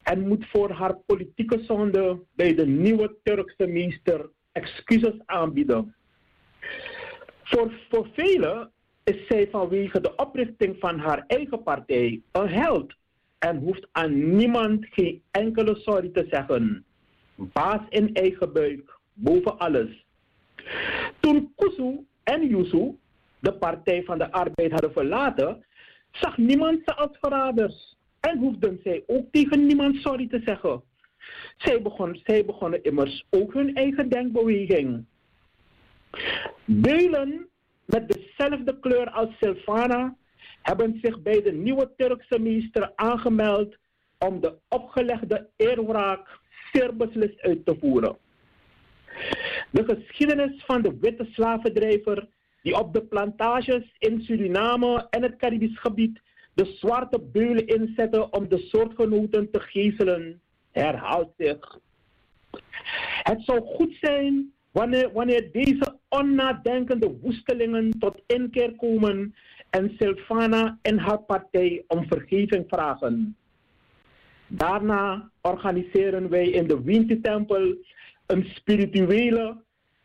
en 0.03 0.27
moet 0.27 0.45
voor 0.47 0.71
haar 0.71 0.97
politieke 1.05 1.63
zonde 1.63 2.19
bij 2.35 2.55
de 2.55 2.67
nieuwe 2.67 3.15
Turkse 3.23 3.67
minister 3.67 4.29
excuses 4.51 5.15
aanbieden. 5.25 5.95
Voor, 7.43 7.71
voor 7.89 8.07
velen 8.13 8.71
is 9.03 9.27
zij 9.27 9.47
vanwege 9.51 10.01
de 10.01 10.15
oprichting 10.15 10.75
van 10.79 10.99
haar 10.99 11.23
eigen 11.27 11.63
partij 11.63 12.21
een 12.31 12.49
held 12.49 12.93
en 13.39 13.57
hoeft 13.57 13.87
aan 13.91 14.35
niemand 14.35 14.85
geen 14.89 15.21
enkele 15.31 15.75
sorry 15.75 16.09
te 16.09 16.27
zeggen 16.29 16.85
baas 17.53 17.81
in 17.89 18.13
eigen 18.13 18.53
buik, 18.53 18.97
boven 19.13 19.57
alles. 19.57 20.05
Toen 21.19 21.53
Kusu 21.55 22.05
en 22.23 22.47
Yusu 22.47 22.95
de 23.39 23.53
Partij 23.53 24.03
van 24.03 24.17
de 24.17 24.31
Arbeid 24.31 24.71
hadden 24.71 24.91
verlaten, 24.91 25.65
zag 26.11 26.37
niemand 26.37 26.81
ze 26.85 26.95
als 26.95 27.17
verraders 27.19 27.95
en 28.19 28.37
hoefden 28.37 28.79
zij 28.83 29.03
ook 29.07 29.25
tegen 29.31 29.65
niemand 29.65 29.95
sorry 29.95 30.27
te 30.27 30.41
zeggen. 30.45 30.81
Zij, 31.57 31.81
begon, 31.81 32.19
zij 32.23 32.45
begonnen 32.45 32.83
immers 32.83 33.25
ook 33.29 33.53
hun 33.53 33.75
eigen 33.75 34.09
denkbeweging. 34.09 35.05
Beulen 36.65 37.47
met 37.85 38.07
dezelfde 38.07 38.79
kleur 38.79 39.09
als 39.09 39.29
Silvana 39.39 40.15
hebben 40.61 40.99
zich 41.01 41.21
bij 41.21 41.41
de 41.41 41.51
nieuwe 41.51 41.91
Turkse 41.97 42.39
minister 42.39 42.91
aangemeld 42.95 43.75
om 44.17 44.39
de 44.39 44.53
opgelegde 44.67 45.49
eerwraak 45.55 46.39
zeer 46.71 46.93
uit 47.37 47.65
te 47.65 47.75
voeren. 47.79 48.17
De 49.69 49.83
geschiedenis 49.83 50.63
van 50.65 50.81
de 50.81 50.97
witte 51.01 51.27
slavendrijver 51.31 52.27
die 52.61 52.79
op 52.79 52.93
de 52.93 53.01
plantages 53.01 53.95
in 53.99 54.21
Suriname 54.21 55.07
en 55.09 55.23
het 55.23 55.35
Caribisch 55.35 55.79
gebied 55.79 56.21
de 56.53 56.65
zwarte 56.65 57.19
beulen 57.19 57.67
inzetten 57.67 58.33
om 58.33 58.47
de 58.49 58.57
soortgenoten 58.57 59.51
te 59.51 59.59
geeselen, 59.59 60.41
herhaalt 60.71 61.33
zich. 61.37 61.79
Het 63.23 63.41
zou 63.43 63.61
goed 63.61 63.97
zijn 64.01 64.53
wanneer, 64.71 65.11
wanneer 65.11 65.51
deze 65.51 65.97
onnadenkende 66.09 67.17
woestelingen 67.21 67.99
tot 67.99 68.21
inkeer 68.27 68.75
komen 68.75 69.35
en 69.69 69.95
Silvana 69.97 70.77
en 70.81 70.97
haar 70.97 71.19
partij 71.19 71.83
om 71.87 72.05
vergeving 72.07 72.65
vragen. 72.67 73.35
Daarna 74.53 75.31
organiseren 75.41 76.29
wij 76.29 76.49
in 76.49 76.67
de 76.67 76.83
Winti-tempel 76.83 77.75
een 78.25 78.45
spirituele 78.55 79.57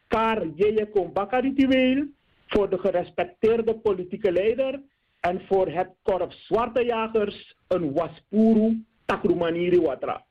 Kar 0.06 0.46
Yeyekombaka 0.54 1.38
ritueel 1.38 2.06
voor 2.46 2.70
de 2.70 2.78
gerespecteerde 2.78 3.74
politieke 3.74 4.32
leider 4.32 4.80
en 5.20 5.40
voor 5.48 5.68
het 5.68 5.88
korps 6.02 6.46
zwarte 6.46 6.84
jagers 6.84 7.56
een 7.68 7.92
Waspuru 7.92 8.84
Takrumaniri 9.04 9.80
Watra. 9.80 10.24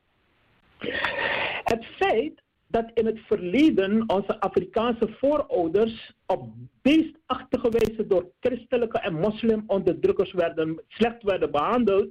Het 1.63 1.85
feit 1.85 2.41
dat 2.67 2.91
in 2.93 3.05
het 3.05 3.19
verleden 3.19 4.09
onze 4.09 4.39
Afrikaanse 4.39 5.07
voorouders 5.19 6.13
op 6.25 6.49
beestachtige 6.81 7.69
wijze 7.69 8.07
door 8.07 8.31
christelijke 8.39 8.99
en 8.99 9.13
moslimonderdrukkers 9.13 10.33
werden, 10.33 10.81
slecht 10.87 11.23
werden 11.23 11.51
behandeld, 11.51 12.07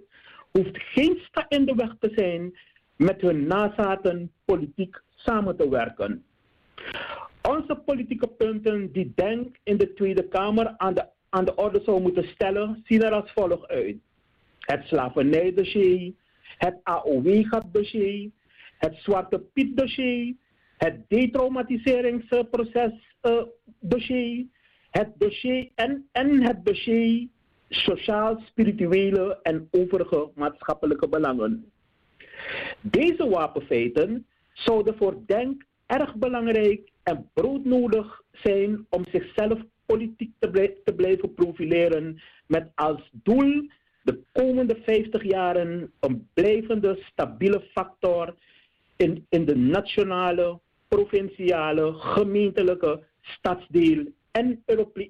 hoeft 0.58 0.78
geen 0.78 1.18
sta 1.28 1.46
in 1.48 1.64
de 1.64 1.74
weg 1.74 1.96
te 1.98 2.12
zijn 2.14 2.58
met 2.96 3.20
hun 3.20 3.46
nazaten 3.46 4.32
politiek 4.44 5.00
samen 5.14 5.56
te 5.56 5.68
werken. 5.68 6.24
Onze 7.42 7.74
politieke 7.84 8.28
punten 8.28 8.92
die 8.92 9.12
Denk 9.14 9.56
in 9.62 9.76
de 9.76 9.92
Tweede 9.92 10.28
Kamer 10.28 10.74
aan 10.76 10.94
de, 10.94 11.06
aan 11.28 11.44
de 11.44 11.54
orde 11.54 11.80
zou 11.84 12.00
moeten 12.00 12.24
stellen, 12.24 12.80
zien 12.84 13.02
er 13.02 13.12
als 13.12 13.32
volgt 13.32 13.68
uit. 13.68 13.96
Het 14.58 14.84
slavernijdossier, 14.84 16.12
het 16.58 16.80
AOW-dossier, 16.82 18.30
het 18.78 18.94
Zwarte 18.94 19.38
Piet-dossier, 19.38 20.34
het 20.76 21.08
detraumatiseringsproces 21.08 22.92
uh, 23.22 23.42
dossier, 23.80 24.46
het 24.90 25.08
dossier 25.18 25.70
en, 25.74 26.08
en 26.12 26.42
het 26.42 26.64
dossier 26.64 27.28
sociaal, 27.74 28.40
spirituele 28.46 29.38
en 29.42 29.68
overige 29.70 30.30
maatschappelijke 30.34 31.08
belangen. 31.08 31.70
Deze 32.80 33.28
wapenfeiten 33.28 34.26
zouden 34.52 34.96
voor 34.96 35.16
Denk 35.26 35.64
erg 35.87 36.14
belangrijk 36.14 36.90
en 37.02 37.30
broodnodig 37.32 38.22
zijn 38.32 38.87
om 38.90 39.04
zichzelf 39.10 39.58
politiek 39.87 40.32
te, 40.38 40.92
blijven 40.96 41.34
profileren 41.34 42.20
met 42.46 42.70
als 42.74 43.10
doel 43.12 43.68
de 44.02 44.20
komende 44.32 44.76
50 44.82 45.22
jaren 45.22 45.92
een 46.00 46.28
blijvende 46.34 46.98
stabiele 47.10 47.60
factor 47.72 48.34
in, 48.96 49.26
in 49.28 49.44
de 49.44 49.56
nationale, 49.56 50.60
provinciale, 50.88 51.92
gemeentelijke, 51.92 53.02
stadsdeel 53.20 54.06
en 54.30 54.62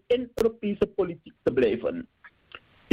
in 0.07 0.31
Europese 0.35 0.87
politiek 0.95 1.35
te 1.43 1.53
blijven. 1.53 2.09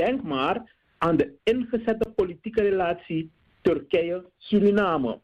Denk 0.05 0.23
maar 0.23 0.73
aan 0.97 1.17
de 1.17 1.33
ingezette 1.43 2.09
politieke 2.15 2.61
relatie 2.61 3.31
Turkije-Suriname. 3.61 5.19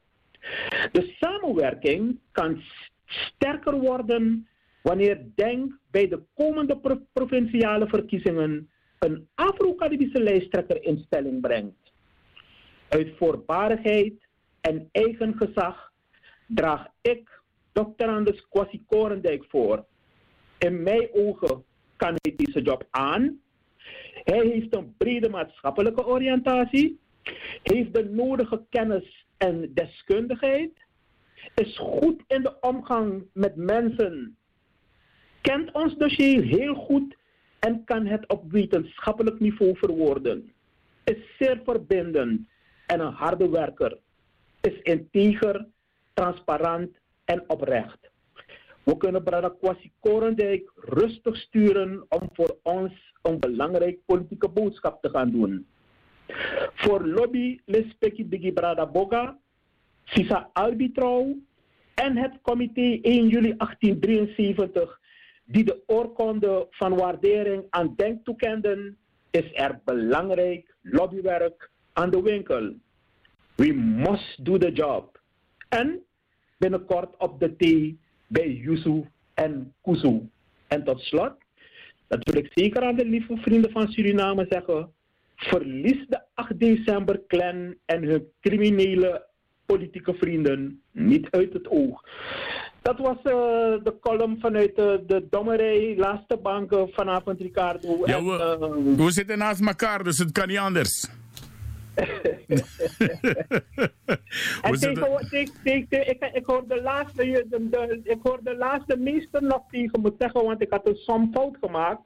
De 0.92 1.16
samenwerking 1.20 2.20
kan 2.32 2.62
sterker 3.06 3.80
worden 3.80 4.48
wanneer 4.82 5.26
Denk 5.36 5.74
bij 5.92 6.08
de 6.08 6.22
komende 6.34 7.00
provinciale 7.14 7.88
verkiezingen 7.88 8.70
een 9.00 9.28
Afro-Caribische 9.36 10.24
lijsttrekker 10.24 10.84
in 10.84 11.04
stelling 11.06 11.42
brengt. 11.42 11.92
Uit 12.90 13.18
voorbarigheid 13.18 14.14
en 14.62 14.90
eigen 14.92 15.36
gezag 15.38 15.92
draag 16.48 16.88
ik 17.02 17.42
Dr. 17.72 18.06
Anders 18.06 18.48
Kwasi 18.50 18.84
Korendijk 18.88 19.46
voor. 19.50 19.86
In 20.58 20.84
mijn 20.84 21.10
ogen 21.14 21.64
kan 21.96 22.16
hij 22.22 22.34
deze 22.36 22.62
job 22.62 22.88
aan. 22.90 23.46
Hij 24.24 24.46
heeft 24.46 24.76
een 24.76 24.96
brede 24.98 25.30
maatschappelijke 25.30 26.06
oriëntatie, 26.06 27.00
heeft 27.64 27.94
de 27.94 28.10
nodige 28.10 28.66
kennis 28.70 29.26
en 29.38 29.72
deskundigheid, 29.74 30.72
is 31.56 31.78
goed 31.78 32.24
in 32.28 32.42
de 32.42 32.60
omgang 32.60 33.24
met 33.34 33.56
mensen, 33.56 34.38
kent 35.42 35.72
ons 35.72 35.98
dossier 35.98 36.44
heel 36.44 36.76
goed 36.76 37.18
en 37.60 37.84
kan 37.84 38.06
het 38.06 38.28
op 38.28 38.52
wetenschappelijk 38.52 39.40
niveau 39.40 39.78
verwoorden, 39.78 40.52
is 41.04 41.18
zeer 41.40 41.62
verbindend 41.64 42.48
en 42.86 43.00
een 43.00 43.14
harde 43.14 43.50
werker, 43.50 43.98
is 44.62 44.82
integer, 44.82 45.68
transparant 46.14 46.98
en 47.26 47.44
oprecht. 47.48 48.10
We 48.84 48.98
kunnen 48.98 49.24
Brada 49.24 49.50
Kwasi 49.50 49.92
Korendijk 50.00 50.72
rustig 50.76 51.38
sturen 51.38 52.06
om 52.10 52.30
voor 52.34 52.58
ons 52.64 52.94
een 53.28 53.40
belangrijk 53.40 54.00
politieke 54.06 54.50
boodschap 54.50 55.02
te 55.02 55.10
gaan 55.10 55.32
doen. 55.32 55.68
Voor 56.74 57.08
lobby 57.08 57.60
Lespeki 57.66 58.30
Digi 58.30 58.52
Brada 58.52 58.86
Boga, 58.86 59.38
Sisa 60.04 60.50
Albitrouw 60.54 61.36
en 61.94 62.18
het 62.18 62.42
comité 62.42 63.00
1 63.02 63.28
juli 63.28 63.54
1873 63.58 65.00
die 65.46 65.64
de 65.64 65.84
oorkonde 65.86 66.68
van 66.70 66.96
waardering 66.96 67.64
aan 67.70 67.94
Denk 67.96 68.26
toekenden, 68.26 68.98
is 69.32 69.50
er 69.54 69.80
belangrijk 69.86 70.76
lobbywerk 70.82 71.72
aan 71.94 72.10
de 72.10 72.22
winkel. 72.22 72.74
We 73.56 73.74
must 73.74 74.46
do 74.46 74.58
the 74.58 74.72
job. 74.72 75.22
En 75.70 76.04
binnenkort 76.58 77.18
op 77.18 77.40
de 77.40 77.56
thee 77.56 78.00
bij 78.28 78.52
Yusuf 78.52 79.06
en 79.34 79.74
Kuzu. 79.82 80.30
En 80.68 80.84
tot 80.84 81.00
slot, 81.00 81.34
dat 82.08 82.24
wil 82.24 82.44
ik 82.44 82.52
zeker 82.54 82.84
aan 82.84 82.96
de 82.96 83.06
lieve 83.06 83.38
vrienden 83.38 83.72
van 83.72 83.88
Suriname 83.88 84.46
zeggen. 84.50 84.92
Verlies 85.36 86.06
de 86.08 86.22
8 86.34 86.60
december 86.60 87.22
clan 87.28 87.76
en 87.86 88.04
hun 88.04 88.28
criminele 88.42 89.26
politieke 89.66 90.14
vrienden 90.14 90.82
niet 90.92 91.28
uit 91.30 91.54
het 91.54 91.68
oog. 91.68 92.04
Dat 92.82 92.98
was 92.98 93.18
uh, 93.18 93.34
de 93.84 93.98
column 94.02 94.38
vanuit 94.40 94.70
uh, 94.70 94.94
de 95.08 95.28
Dommerij, 95.30 95.96
laatste 95.98 96.38
banken 96.38 96.90
vanavond, 96.94 97.42
Ricardo. 97.42 98.02
Ja, 98.06 98.24
we, 98.24 98.58
en, 98.62 98.96
we 98.96 99.12
zitten 99.12 99.38
naast 99.38 99.62
elkaar, 99.62 100.04
dus 100.04 100.18
het 100.18 100.32
kan 100.32 100.48
niet 100.48 100.58
anders. 100.58 101.10
En 104.62 104.80
tegen, 104.80 105.28
tegen, 105.30 105.54
tegen, 105.64 106.10
ik, 106.10 106.30
ik 106.34 106.46
hoor 106.46 106.68
de 106.68 106.82
laatste, 106.82 107.46
de, 107.50 107.70
de, 107.70 108.00
ik 108.04 108.20
hoor 108.24 108.40
de 108.44 108.56
laatste 108.56 108.98
meester 108.98 109.44
nog 109.44 109.62
tegen 109.70 110.02
me 110.02 110.14
zeggen, 110.18 110.44
want 110.44 110.62
ik 110.62 110.72
had 110.72 110.88
een 110.88 110.96
som 110.96 111.32
fout 111.34 111.58
gemaakt. 111.62 112.02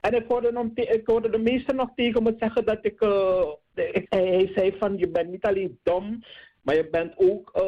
En 0.00 0.14
ik 0.14 0.24
hoorde, 0.28 0.50
hem, 0.54 0.70
ik 0.74 1.06
hoorde 1.06 1.30
de 1.30 1.38
meester 1.38 1.74
nog 1.74 1.88
tegen 1.94 2.22
me 2.22 2.34
zeggen 2.38 2.64
dat 2.64 2.78
ik, 2.82 3.00
uh, 3.00 3.48
ik, 3.74 4.06
hij 4.08 4.50
zei 4.54 4.74
van 4.78 4.98
je 4.98 5.08
bent 5.08 5.30
niet 5.30 5.44
alleen 5.44 5.78
dom, 5.82 6.24
maar 6.62 6.74
je 6.74 6.88
bent 6.90 7.12
ook, 7.16 7.50
uh, 7.56 7.62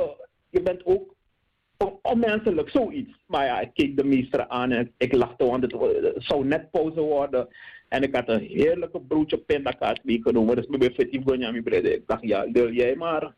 je 0.51 0.63
bent 0.63 0.85
ook 0.85 1.15
onmenselijk, 2.03 2.69
zoiets. 2.69 3.13
Maar 3.27 3.45
ja, 3.45 3.61
ik 3.61 3.71
keek 3.75 3.97
de 3.97 4.05
meester 4.05 4.49
aan 4.49 4.71
en 4.71 4.93
ik 4.97 5.15
lachte, 5.15 5.45
want 5.45 5.63
het 5.63 6.15
zou 6.17 6.45
net 6.45 6.71
pauze 6.71 7.01
worden. 7.01 7.49
En 7.93 8.03
ik 8.03 8.15
had 8.15 8.29
een 8.29 8.41
heerlijke 8.41 9.01
broodje 9.01 9.39
pindakaas 9.39 10.01
meegenomen. 10.03 10.57
Dus 10.57 10.67
mijn 10.67 10.93
fetief 10.93 11.25
mijn 11.25 11.63
brede. 11.63 11.95
Ik 11.95 12.03
dacht, 12.07 12.23
ja, 12.23 12.51
wil 12.53 12.73
jij 12.73 12.95
maar. 12.97 13.33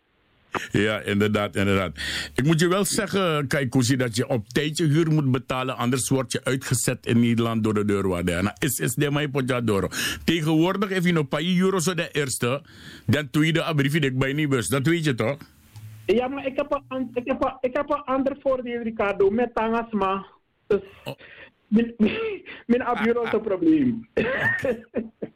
Ja, 0.70 1.00
inderdaad, 1.00 1.56
inderdaad. 1.56 1.96
Ik 2.34 2.44
moet 2.44 2.60
je 2.60 2.68
wel 2.68 2.84
zeggen, 2.84 3.46
Kaikousi, 3.46 3.96
dat 3.96 4.16
je 4.16 4.28
op 4.28 4.48
tijd 4.48 4.76
je 4.78 4.84
huur 4.84 5.12
moet 5.12 5.30
betalen. 5.30 5.76
Anders 5.76 6.08
word 6.08 6.32
je 6.32 6.44
uitgezet 6.44 7.06
in 7.06 7.20
Nederland 7.20 7.64
door 7.64 7.74
de 7.74 7.84
deurwaarder. 7.84 8.36
En 8.36 8.52
is 8.58 8.78
is 8.78 8.94
de 8.94 9.10
mij 9.10 9.30
door. 9.64 9.88
Tegenwoordig, 10.24 10.88
heb 10.88 11.04
je 11.04 11.12
nog 11.12 11.22
een 11.22 11.28
paar 11.28 11.42
euro 11.42 11.78
zo 11.78 11.94
de 11.94 12.08
eerste, 12.12 12.62
dan 13.06 13.30
tweede 13.30 13.72
briefje 13.74 14.00
ik 14.00 14.18
bij 14.18 14.32
niet 14.32 14.48
bus. 14.48 14.68
Dat 14.68 14.86
weet 14.86 15.04
je 15.04 15.14
toch? 15.14 15.36
Ja, 16.06 16.28
maar 16.28 16.46
ik 16.46 16.56
heb 16.56 16.82
een, 16.88 17.10
ik 17.14 17.22
heb 17.24 17.44
een, 17.44 17.56
ik 17.60 17.76
heb 17.76 17.90
een 17.90 18.02
ander 18.02 18.36
voordeel, 18.40 18.82
Ricardo, 18.82 19.30
met 19.30 19.54
Tangasma. 19.54 20.26
Dus 20.66 20.80
oh. 21.04 21.14
Mijn, 22.66 22.84
abuur 22.84 23.22
is 23.22 23.32
een 23.32 23.40
probleem. 23.40 24.08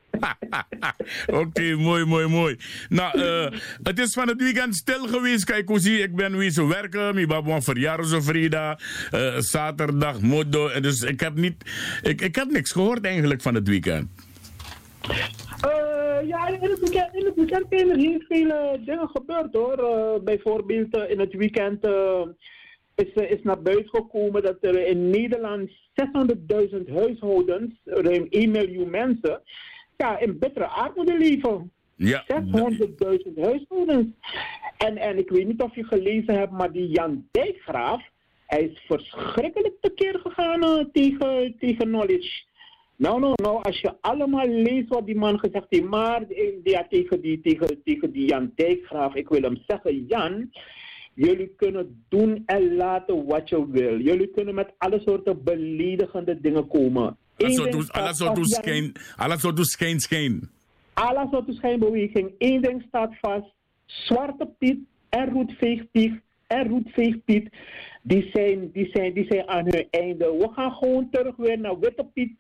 Oké, 1.26 1.38
okay, 1.38 1.72
mooi, 1.72 2.04
mooi, 2.04 2.26
mooi. 2.26 2.56
Nou, 2.88 3.18
uh, 3.18 3.58
het 3.82 3.98
is 3.98 4.12
van 4.12 4.28
het 4.28 4.42
weekend 4.42 4.76
stil 4.76 5.06
geweest. 5.06 5.44
Kijk 5.44 5.68
hoe 5.68 5.78
zie 5.78 5.98
ik 5.98 6.16
ben 6.16 6.36
wezen 6.36 6.68
werken. 6.68 7.14
Mijn 7.14 7.26
baba 7.26 7.60
verjaardag 7.60 8.06
zo 8.06 8.20
vrijdag. 8.20 8.78
Uh, 9.14 9.38
zaterdag, 9.38 10.20
modo. 10.20 10.80
Dus 10.80 11.02
ik 11.02 11.20
heb 11.20 11.34
niet... 11.34 11.54
Ik, 12.02 12.20
ik 12.20 12.34
heb 12.34 12.50
niks 12.50 12.72
gehoord 12.72 13.04
eigenlijk 13.04 13.42
van 13.42 13.54
het 13.54 13.68
weekend. 13.68 14.08
Uh, 15.66 16.28
ja, 16.28 16.46
in 16.46 16.70
het 16.70 16.80
weekend, 16.80 17.14
in 17.14 17.24
het 17.24 17.34
weekend 17.34 17.66
zijn 17.70 17.90
er 17.90 17.96
heel 17.96 18.22
veel 18.28 18.80
dingen 18.84 19.08
gebeurd 19.08 19.52
hoor. 19.52 20.20
Bijvoorbeeld 20.24 20.96
in 21.08 21.20
het 21.20 21.34
weekend 21.34 21.84
is, 22.98 23.28
is 23.28 23.42
naar 23.42 23.62
buiten 23.62 23.88
gekomen 23.88 24.42
dat 24.42 24.56
er 24.60 24.86
in 24.86 25.10
Nederland 25.10 25.70
600.000 25.70 26.92
huishoudens, 26.94 27.74
ruim 27.84 28.26
1 28.30 28.50
miljoen 28.50 28.90
mensen, 28.90 29.42
ja, 29.96 30.18
in 30.18 30.38
bittere 30.38 30.66
armoede 30.66 31.18
leven. 31.18 31.72
Ja. 31.96 32.24
600.000 32.26 33.34
huishoudens. 33.34 34.06
En, 34.78 34.96
en 34.96 35.18
ik 35.18 35.30
weet 35.30 35.46
niet 35.46 35.62
of 35.62 35.74
je 35.74 35.84
gelezen 35.84 36.34
hebt, 36.34 36.52
maar 36.52 36.72
die 36.72 36.88
Jan 36.88 37.28
Dijkgraaf, 37.30 38.02
hij 38.46 38.62
is 38.62 38.80
verschrikkelijk 38.86 39.74
tekeer 39.80 40.18
gegaan 40.18 40.90
tegen, 40.92 41.54
tegen 41.58 41.86
knowledge. 41.86 42.46
Nou, 42.96 43.20
nou, 43.20 43.34
nou, 43.42 43.62
als 43.62 43.80
je 43.80 43.94
allemaal 44.00 44.48
leest 44.48 44.88
wat 44.88 45.06
die 45.06 45.16
man 45.16 45.38
gezegd 45.38 45.66
heeft, 45.68 45.84
maar 45.84 46.24
ja, 46.62 46.86
tegen, 46.88 47.20
die, 47.20 47.40
tegen, 47.40 47.82
tegen 47.84 48.12
die 48.12 48.28
Jan 48.28 48.52
Dijkgraaf, 48.54 49.14
ik 49.14 49.28
wil 49.28 49.42
hem 49.42 49.62
zeggen, 49.66 50.06
Jan, 50.06 50.50
jullie 51.18 51.52
kunnen 51.56 52.04
doen 52.08 52.42
en 52.46 52.74
laten 52.74 53.26
wat 53.26 53.48
je 53.48 53.70
wil. 53.70 54.00
Jullie 54.00 54.30
kunnen 54.30 54.54
met 54.54 54.72
alle 54.78 55.00
soorten 55.00 55.44
beledigende 55.44 56.40
dingen 56.40 56.68
komen. 56.68 57.16
Alle 57.36 57.52
soorten 58.14 58.46
schijn, 58.46 58.92
alle 59.16 59.38
soorten 59.38 59.64
schijn, 59.64 60.00
schijn. 60.00 60.50
Alle 60.94 61.26
soorten 61.30 61.54
schijnbeweging. 61.54 62.34
Eén 62.38 62.62
ding 62.62 62.84
staat 62.88 63.12
vast. 63.20 63.54
Zwarte 63.86 64.48
Piet 64.58 64.78
en 65.08 65.30
Roetveegpiet 65.30 66.20
en 66.46 66.68
Roetveegpiet, 66.68 67.48
die 68.02 68.30
zijn, 68.32 68.70
die, 68.72 68.90
zijn, 68.92 69.12
die 69.12 69.26
zijn 69.28 69.48
aan 69.48 69.64
hun 69.64 69.86
einde. 69.90 70.24
We 70.24 70.48
gaan 70.52 70.72
gewoon 70.72 71.08
terug 71.10 71.36
weer 71.36 71.58
naar 71.58 71.78
Witte 71.78 72.04
Piet 72.14 72.32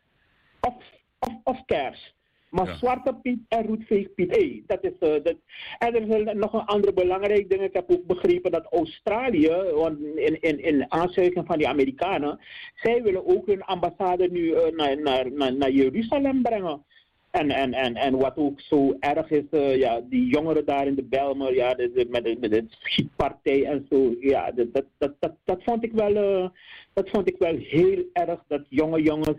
of, 0.60 0.74
of, 1.18 1.34
of 1.44 1.64
kers. 1.66 2.14
Maar 2.50 2.66
ja. 2.66 2.76
Zwarte 2.76 3.14
Piet 3.22 3.40
en 3.48 3.66
Roetveegpiet, 3.66 4.36
hey, 4.36 4.62
dat 4.66 4.84
is... 4.84 4.92
Uh, 5.00 5.22
dat. 5.22 5.34
En 5.78 5.94
er 5.94 6.26
is 6.26 6.34
nog 6.34 6.52
een 6.52 6.66
andere 6.66 6.92
belangrijke 6.92 7.48
ding. 7.48 7.62
Ik 7.62 7.74
heb 7.74 7.90
ook 7.90 8.06
begrepen 8.06 8.50
dat 8.50 8.72
Australië, 8.72 9.56
want 9.74 10.00
in, 10.00 10.40
in, 10.40 10.62
in 10.64 10.92
aanzuiging 10.92 11.46
van 11.46 11.58
die 11.58 11.68
Amerikanen, 11.68 12.38
zij 12.74 13.02
willen 13.02 13.26
ook 13.26 13.46
hun 13.46 13.62
ambassade 13.62 14.28
nu 14.30 14.40
uh, 14.40 14.58
naar, 14.76 15.00
naar, 15.02 15.32
naar, 15.32 15.54
naar 15.54 15.70
Jeruzalem 15.70 16.42
brengen. 16.42 16.82
En, 17.30 17.50
en, 17.50 17.74
en, 17.74 17.94
en 17.94 18.18
wat 18.18 18.36
ook 18.36 18.60
zo 18.60 18.96
erg 19.00 19.30
is, 19.30 19.44
uh, 19.50 19.76
ja, 19.76 20.00
die 20.04 20.26
jongeren 20.26 20.64
daar 20.64 20.86
in 20.86 20.94
de 20.94 21.04
Belmer, 21.04 21.54
ja, 21.54 21.74
met, 22.08 22.24
de, 22.24 22.36
met 22.40 22.50
de 22.50 22.64
schietpartij 22.68 23.64
en 23.64 23.86
zo, 23.90 24.14
ja, 24.20 24.50
dat, 24.50 24.72
dat, 24.72 24.84
dat, 24.98 25.12
dat, 25.18 25.34
dat, 25.44 25.62
vond 25.62 25.84
ik 25.84 25.92
wel, 25.92 26.42
uh, 26.42 26.48
dat 26.92 27.10
vond 27.10 27.28
ik 27.28 27.36
wel 27.38 27.56
heel 27.56 28.04
erg, 28.12 28.40
dat 28.46 28.62
jonge 28.68 29.02
jongens 29.02 29.38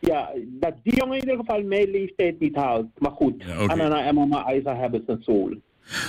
ja, 0.00 0.30
dat 0.46 0.74
die 0.82 0.96
jongen 0.96 1.14
in 1.14 1.20
ieder 1.20 1.36
geval 1.36 1.62
mijn 1.62 1.90
leeftijd 1.90 2.40
niet 2.40 2.56
haalt. 2.56 2.86
Maar 2.98 3.10
goed, 3.10 3.34
ja, 3.38 3.62
okay. 3.62 3.66
Anana 3.66 4.04
en 4.04 4.14
Mama 4.14 4.52
Isa 4.52 4.76
hebben 4.76 5.02
zijn 5.06 5.22
soul. 5.22 5.54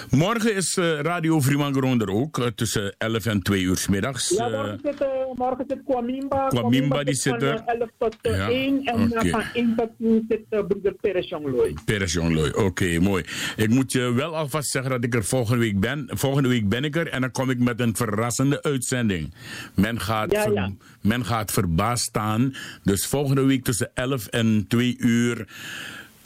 Morgen 0.10 0.56
is 0.56 0.78
uh, 0.78 1.00
Radio 1.00 1.40
Vrimangeron 1.40 2.02
er 2.02 2.10
ook, 2.10 2.38
uh, 2.38 2.46
tussen 2.46 2.96
11 2.98 3.26
en 3.26 3.42
2 3.42 3.62
uur 3.62 3.78
s 3.78 3.88
middags. 3.88 4.30
Ja, 4.30 4.50
morgen 4.50 4.80
zit, 4.84 5.02
uh, 5.02 5.08
morgen 5.36 5.66
zit 5.68 5.82
Kwamimba. 5.86 6.48
Kwamimba 6.48 7.04
die 7.04 7.14
zit 7.14 7.42
er. 7.42 7.58
Van 7.66 7.80
11 7.80 7.90
tot 7.98 8.16
ja. 8.22 8.50
1 8.50 8.86
en 8.86 9.12
okay. 9.12 9.30
van 9.30 9.44
1 9.54 9.76
tot 9.76 9.90
2 9.98 10.26
zit 10.30 10.68
broeder 10.68 10.94
Peres 10.94 11.30
Jongloy. 11.30 11.76
Peres 11.86 12.14
Jongloy, 12.14 12.50
oké, 12.50 12.62
okay, 12.62 12.98
mooi. 12.98 13.24
Ik 13.56 13.70
moet 13.70 13.92
je 13.92 14.14
wel 14.14 14.36
alvast 14.36 14.70
zeggen 14.70 14.92
dat 14.92 15.04
ik 15.04 15.16
er 15.16 15.24
volgende 15.24 15.60
week 15.60 15.80
ben. 15.80 16.10
Volgende 16.10 16.50
week 16.50 16.70
ben 16.70 16.84
ik 16.84 16.96
er 16.96 17.08
en 17.08 17.22
dan 17.22 17.32
kom 17.32 17.50
ik 17.50 17.60
met 17.60 17.80
een 17.80 17.96
verrassende 17.96 18.64
uitzending. 18.64 19.34
Men 19.76 20.00
gaat, 20.00 20.32
ja, 20.32 20.44
ja. 20.44 20.66
Ver, 20.66 20.72
men 21.02 21.26
gaat 21.26 21.52
verbaasd 21.52 22.04
staan. 22.04 22.56
Dus 22.84 23.08
volgende 23.08 23.44
week 23.44 23.64
tussen 23.64 23.92
11 23.94 24.28
en 24.28 24.66
2 24.68 24.96
uur... 24.98 25.48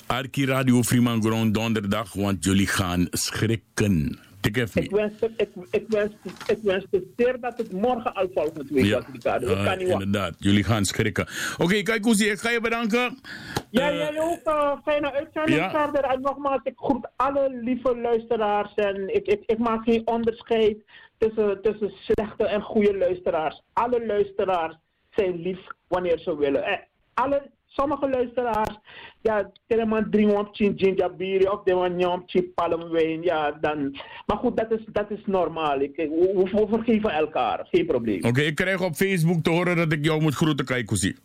Arki 0.08 0.46
Radio 0.46 0.82
Fremangron 0.84 1.52
donderdag, 1.52 2.14
want 2.14 2.44
jullie 2.44 2.68
gaan 2.68 3.08
schrikken. 3.12 4.20
Ik 4.42 4.56
wens, 4.56 4.76
ik, 4.76 4.92
ik, 5.72 5.84
wens, 5.88 6.12
ik 6.48 6.58
wens 6.64 6.86
te 6.92 7.14
zeer 7.16 7.40
dat 7.40 7.58
het 7.58 7.72
morgen 7.72 8.14
al 8.14 8.28
volgende 8.34 8.74
week 8.74 8.86
Ja, 8.86 8.96
was, 8.98 9.06
Ricardo. 9.12 9.48
Ik 9.52 9.58
eh, 9.58 9.64
kan 9.66 9.78
niet 9.78 9.88
wachten. 9.88 10.06
inderdaad. 10.06 10.36
Jullie 10.40 10.64
gaan 10.64 10.86
schrikken. 10.86 11.28
Oké, 11.58 11.82
kijk 11.82 12.02
Koesie, 12.02 12.30
ik 12.32 12.40
ga 12.40 12.50
je 12.50 12.62
bedanken. 12.62 13.20
Ja, 13.70 13.90
Eh, 13.90 13.98
jij 13.98 14.20
ook. 14.22 14.40
eh, 14.44 14.72
fijne 14.84 15.12
uitzending 15.14 15.58
ja. 15.58 15.70
verder. 15.70 16.04
En 16.04 16.22
nogmaals, 16.22 16.60
ik 16.64 16.74
groet 16.76 17.08
alle 17.16 17.60
lieve 17.64 17.98
luisteraars. 17.98 18.74
En 18.74 19.16
ik, 19.16 19.26
ik, 19.28 19.44
ik 19.46 19.58
maak 19.58 19.84
geen 19.84 20.02
onderscheid 20.08 20.78
tussen, 21.18 21.60
tussen 21.62 21.92
slechte 22.04 22.46
en 22.46 22.62
goede 22.62 22.98
luisteraars. 22.98 23.62
Alle 23.74 24.06
luisteraars 24.06 24.76
zijn 25.16 25.36
lief 25.42 25.60
wanneer 25.88 26.20
ze 26.20 26.38
willen. 26.38 26.64
Eh, 26.64 26.78
alle, 27.14 27.50
sommige 27.76 28.10
luisteraars, 28.10 28.80
ja, 29.22 29.52
helemaal 29.68 30.04
drie 30.10 30.38
op 30.38 30.50
gingerbiri 30.52 31.48
of 31.48 31.64
de 31.64 31.74
man 31.74 32.06
op 32.06 32.46
palmwijn. 32.56 33.22
Ja, 33.22 33.52
dan. 33.62 33.98
Maar 34.26 34.38
goed, 34.38 34.58
dat 34.58 34.72
is, 34.72 34.82
dat 34.92 35.12
is 35.12 35.22
normaal. 35.26 35.80
Ik, 35.80 35.96
we, 35.96 36.50
we 36.52 36.66
vergeven 36.70 37.10
elkaar. 37.10 37.68
Geen 37.72 37.86
probleem. 37.86 38.24
Oké, 38.24 38.42
ik 38.42 38.56
krijg 38.56 38.82
op 38.82 38.96
Facebook 38.96 39.44
te 39.44 39.50
horen 39.50 39.76
dat 39.76 39.92
ik 39.92 40.06
jou 40.06 40.22
moet 40.22 40.36
groeten, 40.36 40.86
Koesie. 40.86 41.16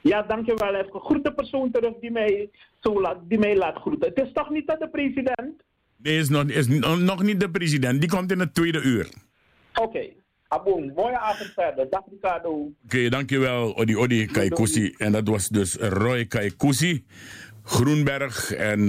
Ja, 0.00 0.22
dankjewel. 0.22 0.74
Even 0.74 1.00
groet 1.00 1.24
de 1.24 1.34
persoon 1.34 1.70
terug 1.70 1.92
die 2.00 2.10
mij, 2.10 2.50
zo 2.80 3.00
laat, 3.00 3.18
die 3.28 3.38
mij 3.38 3.56
laat 3.56 3.76
groeten. 3.76 4.08
Het 4.08 4.26
is 4.26 4.32
toch 4.32 4.50
niet 4.50 4.66
dat 4.66 4.80
de 4.80 4.88
president? 4.88 5.62
Deze 5.96 6.18
is 6.18 6.28
nog, 6.28 6.44
is 6.44 6.68
nog 6.98 7.22
niet 7.22 7.40
de 7.40 7.50
president, 7.50 8.00
die 8.00 8.10
komt 8.10 8.32
in 8.32 8.40
het 8.40 8.54
tweede 8.54 8.82
uur. 8.82 9.08
Oké. 9.74 10.08
Aboom, 10.52 10.92
mooie 10.94 11.18
avond 11.18 11.50
verder. 11.54 11.86
Dag 11.90 12.04
Ricardo. 12.10 12.72
Oké, 12.84 13.08
dankjewel 13.08 13.72
Odi 13.76 13.96
Odi 13.96 14.26
Kaikousi. 14.26 14.94
En 14.98 15.12
dat 15.12 15.28
was 15.28 15.48
dus 15.48 15.74
Roy 15.80 16.26
Kaikousi. 16.26 17.04
Groenberg. 17.64 18.52
En 18.52 18.84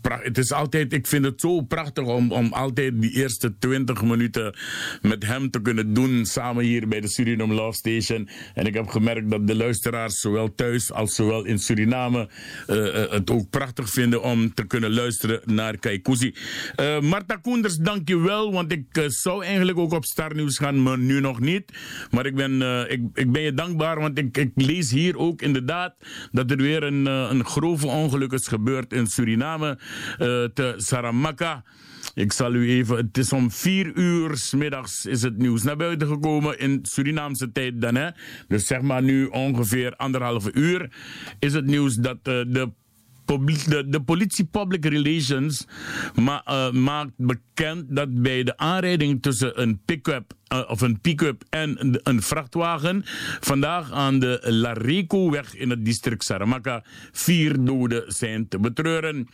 pra- 0.00 0.20
het 0.22 0.38
is 0.38 0.52
altijd, 0.52 0.92
ik 0.92 1.06
vind 1.06 1.24
het 1.24 1.40
zo 1.40 1.60
prachtig 1.60 2.04
om, 2.04 2.32
om 2.32 2.52
altijd 2.52 3.00
die 3.00 3.10
eerste 3.10 3.58
20 3.58 4.02
minuten 4.02 4.56
met 5.02 5.26
hem 5.26 5.50
te 5.50 5.62
kunnen 5.62 5.94
doen. 5.94 6.26
Samen 6.26 6.64
hier 6.64 6.88
bij 6.88 7.00
de 7.00 7.08
Suriname 7.08 7.54
Love 7.54 7.76
Station. 7.76 8.28
En 8.54 8.66
ik 8.66 8.74
heb 8.74 8.88
gemerkt 8.88 9.30
dat 9.30 9.46
de 9.46 9.56
luisteraars, 9.56 10.20
zowel 10.20 10.54
thuis 10.54 10.92
als 10.92 11.14
zowel 11.14 11.44
in 11.44 11.58
Suriname, 11.58 12.28
eh, 12.66 13.02
eh, 13.02 13.10
het 13.10 13.30
ook 13.30 13.50
prachtig 13.50 13.90
vinden 13.90 14.22
om 14.22 14.54
te 14.54 14.64
kunnen 14.64 14.92
luisteren 14.92 15.40
naar 15.44 15.78
Kaikousi. 15.78 16.34
Eh 16.76 17.00
Marta 17.00 17.36
Koenders, 17.36 17.76
dank 17.76 18.08
je 18.08 18.18
wel. 18.18 18.52
Want 18.52 18.72
ik 18.72 19.04
zou 19.06 19.44
eigenlijk 19.44 19.78
ook 19.78 19.92
op 19.92 20.04
Star 20.04 20.34
News 20.34 20.58
gaan, 20.58 20.82
maar 20.82 20.98
nu 20.98 21.20
nog 21.20 21.40
niet. 21.40 21.72
Maar 22.10 22.26
ik 22.26 22.34
ben, 22.34 22.62
ik, 22.90 23.00
ik 23.14 23.32
ben 23.32 23.42
je 23.42 23.54
dankbaar, 23.54 24.00
want 24.00 24.18
ik, 24.18 24.36
ik 24.36 24.50
lees 24.54 24.90
hier 24.90 25.18
ook 25.18 25.42
inderdaad 25.42 25.94
dat 26.32 26.50
er 26.50 26.56
weer 26.56 26.82
een, 26.82 27.06
een 27.06 27.44
grove 27.44 27.86
ongeluk 28.10 28.32
is 28.32 28.48
gebeurd 28.48 28.92
in 28.92 29.06
Suriname, 29.06 29.78
eh, 30.18 30.44
te 30.54 30.74
Saramaka. 30.76 31.62
Ik 32.14 32.32
zal 32.32 32.54
u 32.54 32.70
even, 32.70 32.96
het 32.96 33.18
is 33.18 33.32
om 33.32 33.50
vier 33.50 33.96
uur 33.96 34.36
's 34.36 34.52
middags 34.52 35.06
is 35.06 35.22
het 35.22 35.38
nieuws 35.38 35.62
naar 35.62 35.76
buiten 35.76 36.08
gekomen 36.08 36.58
in 36.58 36.78
Surinaamse 36.82 37.52
tijd 37.52 37.80
dan 37.80 37.94
hè. 37.94 38.08
Dus 38.48 38.66
zeg 38.66 38.80
maar 38.80 39.02
nu 39.02 39.26
ongeveer 39.26 39.96
anderhalve 39.96 40.50
uur 40.52 40.92
is 41.38 41.52
het 41.52 41.66
nieuws 41.66 41.94
dat 41.94 42.16
eh, 42.22 42.40
de 42.46 42.70
de, 43.38 43.84
de 43.88 44.02
politie 44.02 44.44
Public 44.44 44.84
Relations 44.84 45.66
ma- 46.14 46.42
eh, 46.44 46.70
maakt 46.70 47.12
bekend 47.16 47.96
dat 47.96 48.22
bij 48.22 48.42
de 48.42 48.56
aanrijding 48.56 49.22
tussen 49.22 49.60
een 49.60 49.80
pick-up 49.84 50.32
eh, 50.46 50.62
of 50.68 50.80
een 50.80 51.00
pick-up 51.00 51.42
en 51.50 51.80
een, 51.80 52.00
een 52.02 52.22
vrachtwagen 52.22 53.02
vandaag 53.40 53.92
aan 53.92 54.18
de 54.18 54.40
Lareco-weg 54.42 55.54
in 55.54 55.70
het 55.70 55.84
district 55.84 56.24
Saramaka 56.24 56.84
vier 57.12 57.64
doden 57.64 58.12
zijn 58.12 58.48
te 58.48 58.58
betreuren. 58.58 59.28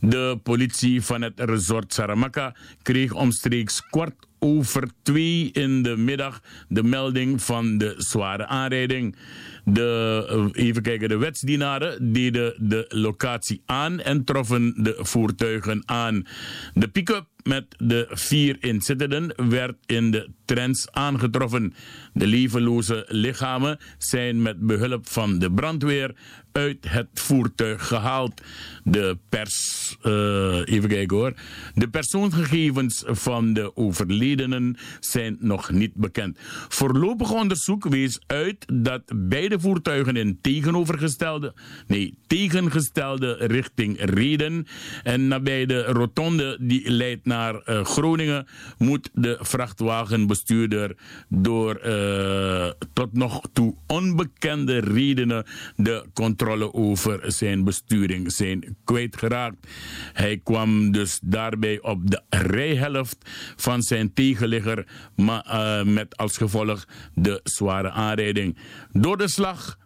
De 0.00 0.38
politie 0.42 1.02
van 1.02 1.22
het 1.22 1.40
resort 1.40 1.94
Saramaka 1.94 2.54
kreeg 2.82 3.12
omstreeks 3.12 3.86
kwart 3.90 4.26
over 4.38 4.88
twee 5.02 5.50
in 5.52 5.82
de 5.82 5.96
middag 5.96 6.40
de 6.68 6.82
melding 6.82 7.42
van 7.42 7.78
de 7.78 7.94
zware 7.96 8.46
aanrijding. 8.46 9.16
De, 9.64 10.24
eh, 10.54 10.64
even 10.64 10.82
kijken, 10.82 11.08
de 11.08 11.16
wetsdienaren 11.16 12.12
deden 12.12 12.54
de 12.58 12.84
locatie 12.88 13.62
aan 13.66 14.00
en 14.00 14.24
troffen 14.24 14.74
de 14.82 14.96
voertuigen 14.98 15.82
aan. 15.86 16.26
De 16.74 16.88
pick-up 16.88 17.26
met 17.44 17.64
de 17.78 18.06
vier 18.10 18.56
inzittenden 18.60 19.48
werd 19.48 19.76
in 19.86 20.10
de 20.10 20.30
trends 20.44 20.92
aangetroffen. 20.92 21.74
De 22.12 22.26
levenloze 22.26 23.04
lichamen 23.08 23.78
zijn 23.98 24.42
met 24.42 24.66
behulp 24.66 25.08
van 25.08 25.38
de 25.38 25.52
brandweer 25.52 26.14
uit 26.52 26.88
het 26.88 27.08
voertuig 27.14 27.86
gehaald. 27.86 28.42
De 28.84 29.18
pers, 29.28 29.96
eh, 30.02 30.60
even 30.64 30.88
kijken 30.88 31.16
hoor. 31.16 31.34
De 31.74 31.88
persoonsgegevens 31.88 33.02
van 33.06 33.52
de 33.52 33.76
overledenen 33.76 34.76
zijn 35.00 35.36
nog 35.40 35.70
niet 35.70 35.94
bekend. 35.94 36.38
Voorlopig 36.68 37.32
onderzoek 37.32 37.88
wees 37.88 38.20
uit 38.26 38.66
dat 38.72 39.02
beide 39.16 39.53
voertuigen 39.60 40.16
in 40.16 40.38
tegenovergestelde, 40.40 41.54
nee, 41.86 42.18
tegengestelde 42.26 43.36
richting 43.40 43.96
reden. 44.00 44.66
En 45.02 45.28
nabij 45.28 45.66
de 45.66 45.82
rotonde 45.84 46.56
die 46.60 46.90
leidt 46.90 47.26
naar 47.26 47.54
eh, 47.54 47.84
Groningen 47.84 48.46
moet 48.78 49.10
de 49.12 49.38
vrachtwagenbestuurder 49.40 50.96
door 51.28 51.74
eh, 51.76 52.70
tot 52.92 53.12
nog 53.12 53.40
toe 53.52 53.74
onbekende 53.86 54.78
redenen 54.78 55.44
de 55.76 56.04
controle 56.12 56.74
over 56.74 57.32
zijn 57.32 57.64
besturing 57.64 58.32
zijn 58.32 58.76
kwijtgeraakt. 58.84 59.66
Hij 60.12 60.40
kwam 60.44 60.92
dus 60.92 61.18
daarbij 61.22 61.80
op 61.82 62.10
de 62.10 62.22
rijhelft 62.28 63.16
van 63.56 63.82
zijn 63.82 64.12
tegenligger, 64.12 64.86
maar 65.16 65.42
eh, 65.42 65.84
met 65.84 66.16
als 66.16 66.36
gevolg 66.36 66.84
de 67.14 67.40
zware 67.42 67.90
aanrijding. 67.90 68.56
Door 68.92 69.16
de 69.16 69.28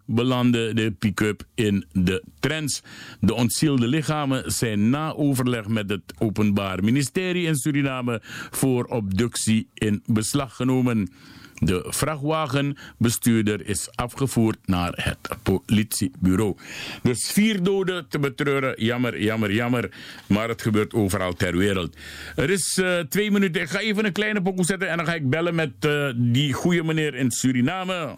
belandde 0.06 0.74
de 0.74 0.90
pick-up 0.98 1.42
in 1.54 1.84
de 1.92 2.22
trends. 2.40 2.82
De 3.20 3.34
ontzielde 3.34 3.86
lichamen 3.86 4.52
zijn 4.52 4.90
na 4.90 5.14
overleg 5.14 5.68
met 5.68 5.90
het 5.90 6.02
Openbaar 6.18 6.84
Ministerie 6.84 7.46
in 7.46 7.56
Suriname 7.56 8.20
voor 8.50 8.84
obductie 8.84 9.68
in 9.74 10.02
beslag 10.06 10.56
genomen. 10.56 11.10
De 11.58 11.84
vrachtwagenbestuurder 11.86 13.68
is 13.68 13.88
afgevoerd 13.94 14.58
naar 14.64 14.92
het 14.94 15.28
politiebureau. 15.42 16.56
Dus 17.02 17.30
vier 17.32 17.62
doden 17.62 18.08
te 18.08 18.18
betreuren. 18.18 18.84
Jammer, 18.84 19.22
jammer, 19.22 19.52
jammer. 19.52 19.90
Maar 20.26 20.48
het 20.48 20.62
gebeurt 20.62 20.94
overal 20.94 21.32
ter 21.32 21.56
wereld. 21.56 21.96
Er 22.36 22.50
is 22.50 22.78
eh, 22.82 22.98
twee 22.98 23.30
minuten. 23.30 23.62
Ik 23.62 23.68
ga 23.68 23.78
even 23.78 24.04
een 24.04 24.12
kleine 24.12 24.42
pokoe 24.42 24.64
zetten 24.64 24.88
en 24.88 24.96
dan 24.96 25.06
ga 25.06 25.14
ik 25.14 25.30
bellen 25.30 25.54
met 25.54 25.72
eh, 25.80 26.10
die 26.16 26.52
goede 26.52 26.82
meneer 26.82 27.14
in 27.14 27.30
Suriname. 27.30 28.14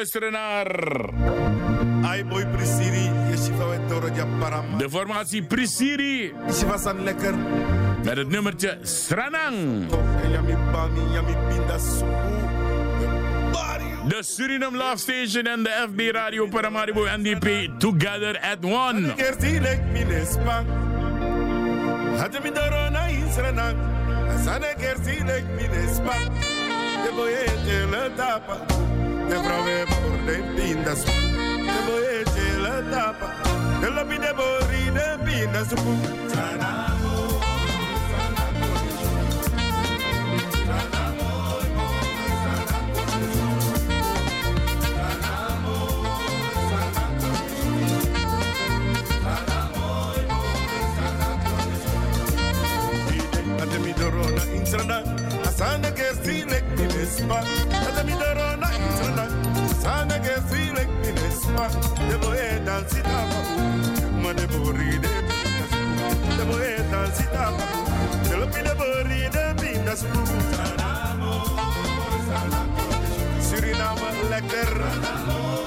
Luisteren 0.00 0.32
naar... 0.32 0.66
De 4.78 4.86
formatie 4.90 5.42
Prisiri. 5.42 6.32
Met 8.04 8.16
het 8.16 8.28
nummertje 8.28 8.78
Sranang. 8.82 9.86
De 14.08 14.18
Suriname 14.20 14.76
Love 14.76 14.96
Station 14.96 15.46
en 15.46 15.62
de 15.62 15.86
FB 15.92 16.14
Radio 16.14 16.46
Paramaribo 16.46 17.04
NDP 17.16 17.78
together 17.78 18.40
at 18.40 18.64
one. 18.64 19.14
Asane 24.28 24.74
kertilek 24.78 25.44
minespa. 25.54 26.14
De 27.04 27.12
boye 27.16 27.88
le 27.90 28.10
tapa. 28.16 28.80
De 29.30 29.38
vrave 29.38 29.86
por 29.86 30.24
de 30.26 30.38
pinda 30.56 30.96
supu. 30.96 31.12
De 31.12 31.80
boye 31.86 32.24
le 32.64 32.90
tapa. 32.90 33.28
De 33.80 33.88
la 33.88 34.02
de 34.02 34.32
bori 34.32 34.90
de 34.90 35.18
pinda 35.24 35.64
supu. 35.64 35.94
Ate 53.62 53.78
mi 53.78 53.92
dorona 53.92 54.42
insrana 54.56 55.04
Asana 55.46 55.92
gersi 57.10 57.26
lek 57.26 57.38
minespa 57.38 57.38
Ate 57.88 58.02
mi 58.04 58.12
dorona 58.12 58.68
insrana 58.76 59.24
Asana 59.64 60.18
gersi 60.18 60.72
lek 60.74 60.88
minespa 61.02 61.66
De 62.08 62.16
boye 62.18 62.60
dansi 62.64 63.02
tapa 63.02 63.40
Ma 64.22 64.32
de 64.32 64.46
bori 64.46 64.98
de 64.98 65.08
bindas 65.28 65.72
De 66.38 66.44
boye 66.44 66.76
dansi 66.90 67.24
tapa 67.32 67.64
De 68.28 68.36
lopi 68.36 68.62
de 68.62 68.74
bori 68.74 69.28
de 69.30 69.54
bindas 69.60 70.04
Suriname 73.48 74.10
lekker 74.30 74.82
a 74.82 75.59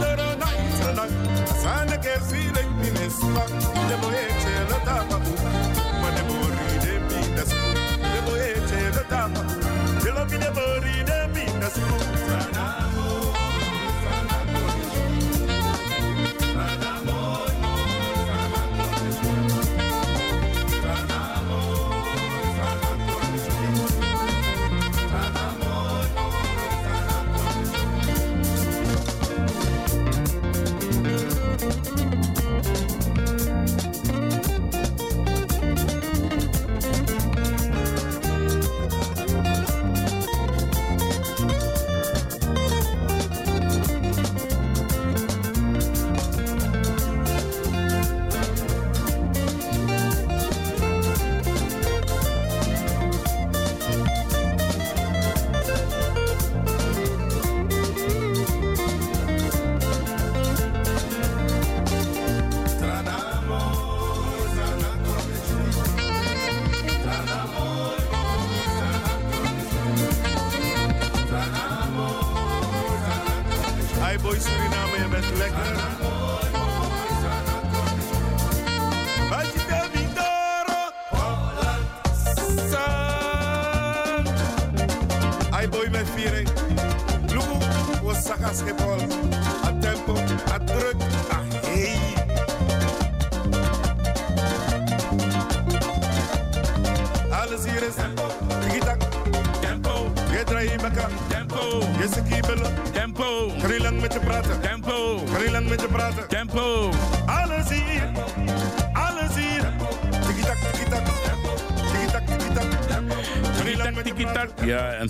lora 0.00 0.28
na 0.42 0.48
itana 0.64 1.04
sana 1.62 1.96
ke 2.04 2.14
feeling 2.28 2.70
mi 2.80 2.88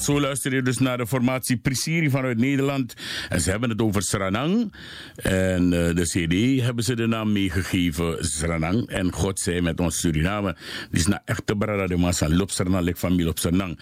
zo 0.08 0.20
luister 0.20 0.54
je 0.54 0.62
dus 0.62 0.78
naar 0.78 0.96
de 0.96 1.06
formatie 1.06 1.56
Prisiri 1.56 2.10
vanuit 2.10 2.38
Nederland. 2.38 2.94
En 3.28 3.40
ze 3.40 3.50
hebben 3.50 3.70
het 3.70 3.80
over 3.82 4.02
Sranang. 4.02 4.72
En 5.16 5.62
eh, 5.72 5.94
de 5.94 6.02
CD 6.02 6.64
hebben 6.64 6.84
ze 6.84 6.96
de 6.96 7.06
naam 7.06 7.32
meegegeven, 7.32 8.24
Sranang. 8.24 8.88
En 8.88 9.12
God 9.12 9.40
zij 9.40 9.60
met 9.60 9.80
ons 9.80 10.00
Suriname. 10.00 10.56
Die 10.90 11.00
is 11.00 11.06
na 11.06 11.22
echte 11.24 11.56
brada 11.56 11.86
de 11.86 11.96
massa, 11.96 12.28
Lopsernang, 12.28 12.84
lek 12.84 12.98
familie 12.98 13.24
Lopsernang. 13.24 13.80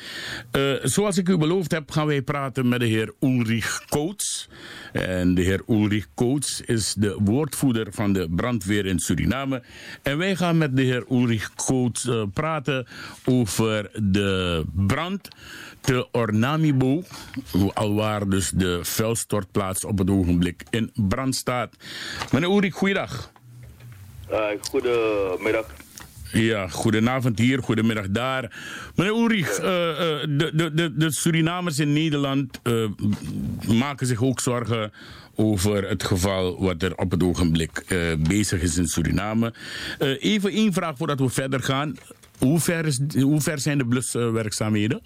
Eh 0.57 0.75
zoals 0.83 1.19
ik 1.19 1.29
u 1.29 1.37
beloofd 1.37 1.71
heb, 1.71 1.91
gaan 1.91 2.07
wij 2.07 2.23
praten 2.23 2.69
met 2.69 2.81
de 2.81 2.87
heer 2.87 3.13
Ulrich 3.21 3.85
Coates. 3.89 4.49
En 4.93 5.35
de 5.35 5.43
heer 5.43 5.63
Ulrich 5.69 6.07
Coates 6.15 6.61
is 6.61 6.95
de 6.95 7.19
woordvoerder 7.25 7.87
van 7.91 8.13
de 8.13 8.29
brandweer 8.31 8.87
in 8.87 8.99
Suriname. 8.99 9.63
En 10.03 10.19
wij 10.19 10.37
gaan 10.37 10.59
met 10.59 10.77
de 10.77 10.83
heer 10.83 11.05
Ulrich 11.11 11.55
Coates 11.55 12.07
eh, 12.07 12.23
praten 12.35 12.87
over 13.25 13.91
de 14.03 14.65
brand 14.73 15.29
te 15.81 16.09
Ornamibo, 16.13 17.03
alwaar 17.75 18.29
dus 18.29 18.51
de 18.51 18.79
vuilstortplaats 18.83 19.85
op 19.85 19.99
het 19.99 20.11
ogenblik 20.11 20.63
in 20.71 20.91
brand 20.95 21.35
staat. 21.35 21.77
Meneer 22.33 22.51
Ulrich, 22.51 22.75
goeiedag. 22.75 23.33
Uh, 24.31 24.47
goedemiddag. 24.61 25.67
Ja, 26.37 26.69
goedenavond 26.69 27.39
hier, 27.39 27.63
goedemiddag 27.63 28.07
daar. 28.09 28.53
Meneer 28.95 29.13
Ulrich, 29.13 29.61
uh, 29.61 29.67
uh, 29.67 29.69
de, 30.29 30.71
de, 30.75 30.97
de, 30.97 31.13
Surinamers 31.13 31.79
in 31.79 31.93
Nederland 31.93 32.61
uh, 32.63 32.89
maken 33.69 34.07
zich 34.07 34.23
ook 34.23 34.41
zorgen 34.41 34.93
over 35.35 35.89
het 35.89 36.03
geval 36.03 36.61
wat 36.63 36.83
er 36.83 36.97
op 36.97 37.11
het 37.11 37.23
ogenblik 37.23 37.85
bezig 38.29 38.63
is 38.63 38.77
in 38.77 38.87
Suriname. 38.87 39.53
even 40.19 40.51
één 40.51 40.73
vraag 40.73 40.97
voordat 40.97 41.21
we 41.21 41.29
verder 41.29 41.63
gaan. 41.63 41.97
Hoe 42.39 42.61
ver, 42.61 42.87
is, 42.87 43.01
hoe 43.21 43.41
ver 43.41 43.59
zijn 43.59 43.79
de 43.79 43.87
bluswerkzaamheden? 43.87 45.03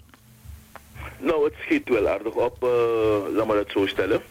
Nou, 1.19 1.43
het 1.43 1.53
schiet 1.61 1.89
wel 1.89 2.07
aardig 2.07 2.33
op, 2.33 2.57
laat 3.35 3.47
maar 3.47 3.57
het 3.57 3.71
zo 3.71 3.85
stellen. 3.87 4.21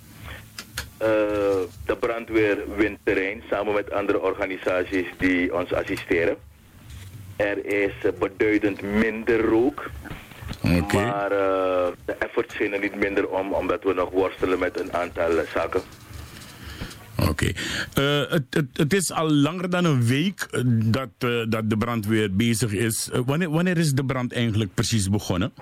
de 0.98 1.96
brandweer 2.00 2.58
wint 2.76 2.98
terrein 3.02 3.42
samen 3.50 3.74
met 3.74 3.90
andere 3.90 4.20
organisaties 4.20 5.06
die 5.18 5.54
ons 5.54 5.72
assisteren. 5.72 6.36
Er 7.40 7.66
is 7.66 7.92
beduidend 8.18 8.82
minder 8.82 9.40
rook. 9.40 9.90
Okay. 10.64 11.04
Maar 11.04 11.32
uh, 11.32 11.38
de 12.04 12.16
efforts 12.18 12.56
zijn 12.56 12.72
er 12.72 12.80
niet 12.80 12.94
minder 12.94 13.28
om, 13.28 13.52
omdat 13.52 13.82
we 13.82 13.92
nog 13.92 14.10
worstelen 14.10 14.58
met 14.58 14.80
een 14.80 14.92
aantal 14.92 15.30
zaken. 15.54 15.80
Oké. 17.18 17.30
Okay. 17.30 17.54
Uh, 17.98 18.30
het, 18.30 18.44
het, 18.50 18.66
het, 18.72 18.92
is 18.92 19.12
al 19.12 19.30
langer 19.30 19.70
dan 19.70 19.84
een 19.84 20.06
week 20.06 20.48
dat, 20.84 21.08
uh, 21.18 21.44
dat 21.48 21.70
de 21.70 21.76
brandweer 21.76 22.34
bezig 22.34 22.72
is. 22.72 23.10
wanneer, 23.26 23.50
wanneer 23.50 23.78
is 23.78 23.92
de 23.92 24.04
brand 24.04 24.32
eigenlijk 24.32 24.74
precies 24.74 25.08
begonnen? 25.08 25.52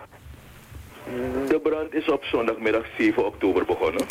De 1.48 1.60
brand 1.62 1.94
is 1.94 2.08
op 2.08 2.24
zondagmiddag 2.24 2.84
7 2.98 3.26
oktober 3.26 3.64
begonnen. 3.64 4.06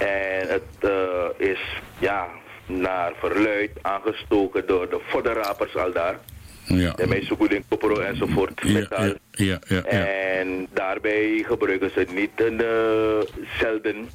En 0.00 0.48
het 0.48 0.90
is 1.36 1.60
ja, 1.98 2.28
naar 2.66 3.12
verluid 3.18 3.70
aangestoken 3.82 4.66
door 4.66 4.88
de 4.88 5.00
voddenrapers 5.08 5.76
al 5.76 5.92
daar. 5.92 6.18
Ja. 6.64 6.92
De 6.92 7.06
meeste 7.06 7.62
kopro 7.68 8.00
enzovoort. 8.00 8.60
Ja, 8.64 8.78
ja, 8.78 9.14
ja, 9.30 9.58
ja, 9.68 9.82
En 9.82 10.66
daarbij 10.72 11.44
gebruiken 11.46 11.90
ze 11.90 12.06
niet 12.14 12.30
een 12.34 12.60
uh, 12.60 13.46
zelden 13.58 14.08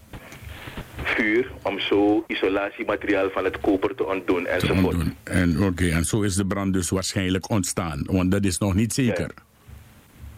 vuur 1.03 1.51
om 1.62 1.79
zo 1.79 2.23
isolatiemateriaal 2.27 3.29
van 3.29 3.43
het 3.43 3.60
koper 3.60 3.95
te 3.95 4.05
ontdoen 4.05 4.45
enzovoort. 4.45 4.95
Ontdoen. 4.95 5.15
En, 5.23 5.63
okay. 5.63 5.91
en 5.91 6.03
zo 6.03 6.21
is 6.21 6.36
de 6.36 6.45
brand 6.45 6.73
dus 6.73 6.89
waarschijnlijk 6.89 7.49
ontstaan, 7.49 8.03
want 8.05 8.31
dat 8.31 8.45
is 8.45 8.57
nog 8.57 8.73
niet 8.73 8.93
zeker. 8.93 9.31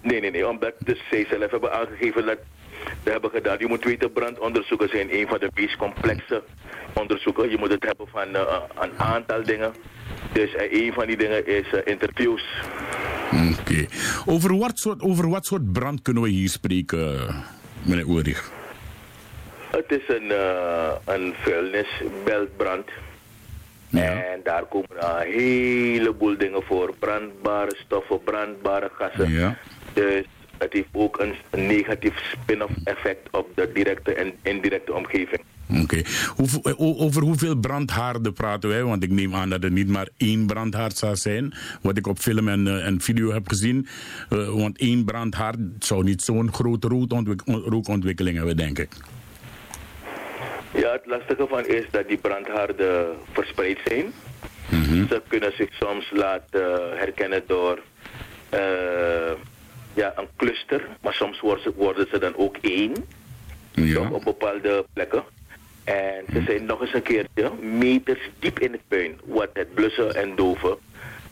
Nee, 0.02 0.22
nee, 0.22 0.32
nee, 0.32 0.48
omdat 0.48 0.74
de 0.80 0.98
zij 1.10 1.26
zelf 1.30 1.52
hebben 1.52 1.72
aangegeven 1.74 2.26
dat 2.26 2.38
we 3.04 3.12
hebben 3.12 3.30
gedaan. 3.30 3.56
Je 3.60 3.68
moet 3.68 3.84
weten, 3.84 4.12
brandonderzoeken 4.12 4.90
zijn 4.90 5.14
een 5.14 5.28
van 5.28 5.40
de 5.40 5.50
meest 5.54 5.76
complexe 5.76 6.44
onderzoeken. 6.94 7.50
Je 7.50 7.58
moet 7.58 7.72
het 7.72 7.84
hebben 7.84 8.08
van 8.08 8.30
uh, 8.30 8.62
een 8.80 8.98
aantal 8.98 9.44
dingen. 9.44 9.74
Dus 10.32 10.54
uh, 10.54 10.84
een 10.86 10.94
van 10.94 11.08
die 11.08 11.18
dingen 11.18 11.48
is 11.48 11.66
uh, 11.74 11.80
interviews. 11.86 12.44
Oké. 13.32 13.60
Okay. 13.60 13.88
Over, 14.26 14.58
wat 14.58 14.78
soort, 14.80 15.02
over 15.02 15.30
wat 15.30 15.46
soort 15.46 15.72
brand 15.72 16.02
kunnen 16.02 16.24
we 16.24 16.30
hier 16.30 16.50
spreken, 16.50 17.34
meneer 17.82 18.08
Ulrich? 18.08 18.52
Het 19.72 19.86
is 19.88 20.16
een, 20.16 20.26
uh, 20.26 20.92
een 21.06 21.34
vuilnisbeltbrand. 21.42 22.90
Ja. 23.90 24.24
En 24.24 24.40
daar 24.44 24.66
komen 24.66 24.90
een 25.00 25.32
heleboel 25.32 26.38
dingen 26.38 26.64
voor. 26.64 26.94
Brandbare 27.00 27.76
stoffen, 27.86 28.24
brandbare 28.24 28.90
gassen. 28.94 29.32
Ja. 29.32 29.58
Dus 29.94 30.26
het 30.58 30.74
heeft 30.74 30.88
ook 30.92 31.20
een 31.20 31.36
negatief 31.68 32.14
spin-off 32.32 32.74
effect 32.84 33.28
op 33.32 33.48
de 33.56 33.72
directe 33.74 34.14
en 34.14 34.34
indirecte 34.42 34.94
omgeving. 34.94 35.42
Oké. 35.70 35.82
Okay. 35.82 36.06
Over 36.78 37.22
hoeveel 37.22 37.56
brandhaarden 37.56 38.34
praten 38.34 38.70
wij? 38.70 38.84
Want 38.84 39.04
ik 39.04 39.10
neem 39.12 39.36
aan 39.36 39.50
dat 39.50 39.64
er 39.64 39.72
niet 39.72 39.88
maar 39.88 40.08
één 40.18 40.46
brandhaard 40.46 40.98
zou 40.98 41.16
zijn. 41.16 41.54
Wat 41.82 41.98
ik 41.98 42.08
op 42.08 42.18
film 42.18 42.48
en, 42.48 42.66
uh, 42.66 42.86
en 42.86 43.02
video 43.02 43.32
heb 43.32 43.48
gezien. 43.48 43.88
Uh, 44.30 44.50
want 44.50 44.78
één 44.78 45.06
brandhaard 45.06 45.58
zou 45.80 46.04
niet 46.04 46.22
zo'n 46.22 46.54
grote 46.54 46.88
rookontwikkeling 47.46 48.38
hebben, 48.38 48.58
denk 48.58 48.80
ik. 48.80 48.90
Ja, 50.74 50.92
het 50.92 51.06
lastige 51.06 51.48
van 51.48 51.66
is 51.66 51.86
dat 51.92 52.08
die 52.08 52.18
brandhaarden 52.18 53.16
verspreid 53.32 53.80
zijn. 53.86 54.06
Mm 54.70 54.84
-hmm. 54.84 55.08
Ze 55.08 55.22
kunnen 55.28 55.52
zich 55.56 55.74
soms 55.74 56.12
laten 56.12 56.98
herkennen 56.98 57.44
door 57.48 57.80
uh, 58.54 58.60
ja, 59.94 60.14
een 60.16 60.28
cluster. 60.36 60.88
Maar 61.02 61.14
soms 61.14 61.40
worden 61.40 61.64
ze, 61.64 61.74
worden 61.76 62.08
ze 62.12 62.20
dan 62.20 62.36
ook 62.36 62.58
één. 62.62 62.94
Ja. 63.74 64.12
Op 64.12 64.24
bepaalde 64.24 64.86
plekken. 64.94 65.24
En 65.84 66.26
ze 66.32 66.42
zijn 66.46 66.66
nog 66.66 66.82
eens 66.82 66.94
een 66.94 67.02
keertje 67.02 67.52
meters 67.62 68.30
diep 68.40 68.60
in 68.60 68.72
het 68.72 68.82
puin. 68.88 69.20
Wat 69.26 69.50
het 69.54 69.74
blussen 69.74 70.16
en 70.16 70.36
doven. 70.36 70.78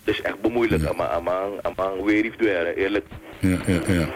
Dus 0.08 0.22
echt 0.22 0.41
bemoeilijk. 0.41 0.82
Ja. 0.82 0.89
Amang, 0.89 1.10
amang, 1.10 1.62
amang, 1.62 2.03
weer 2.03 2.32
dweren, 2.38 2.76
eerlijk. 2.76 3.05
Ja, 3.39 3.60
ja, 3.68 3.82
ja. 3.88 4.10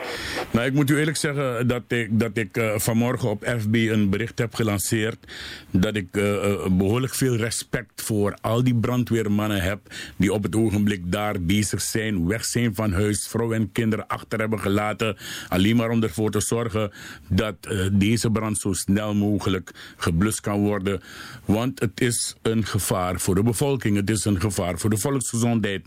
Nou, 0.51 0.65
ik 0.65 0.73
moet 0.73 0.89
u 0.89 0.97
eerlijk 0.97 1.17
zeggen 1.17 1.67
dat 1.67 1.83
ik, 1.87 2.19
dat 2.19 2.37
ik 2.37 2.57
uh, 2.57 2.77
vanmorgen 2.77 3.29
op 3.29 3.43
FB 3.59 3.73
een 3.73 4.09
bericht 4.09 4.39
heb 4.39 4.53
gelanceerd. 4.55 5.17
Dat 5.71 5.95
ik 5.95 6.07
uh, 6.11 6.23
uh, 6.23 6.65
behoorlijk 6.71 7.13
veel 7.13 7.35
respect 7.35 8.01
voor 8.01 8.37
al 8.41 8.63
die 8.63 8.75
brandweermannen 8.75 9.61
heb. 9.61 9.79
Die 10.15 10.33
op 10.33 10.43
het 10.43 10.55
ogenblik 10.55 11.11
daar 11.11 11.41
bezig 11.41 11.81
zijn, 11.81 12.27
weg 12.27 12.45
zijn 12.45 12.75
van 12.75 12.93
huis, 12.93 13.27
vrouw 13.27 13.53
en 13.53 13.71
kinderen 13.71 14.07
achter 14.07 14.39
hebben 14.39 14.59
gelaten. 14.59 15.17
Alleen 15.47 15.75
maar 15.75 15.89
om 15.89 16.03
ervoor 16.03 16.31
te 16.31 16.41
zorgen 16.41 16.91
dat 17.27 17.55
deze 17.91 18.31
brand 18.31 18.57
zo 18.57 18.73
snel 18.73 19.13
mogelijk 19.13 19.71
geblust 19.97 20.41
kan 20.41 20.59
worden. 20.59 21.01
Want 21.45 21.79
het 21.79 22.01
is 22.01 22.35
een 22.41 22.65
gevaar 22.65 23.19
voor 23.19 23.35
de 23.35 23.43
bevolking, 23.43 23.95
het 23.95 24.09
is 24.09 24.25
een 24.25 24.41
gevaar 24.41 24.77
voor 24.77 24.89
de 24.89 24.97
volksgezondheid. 24.97 25.80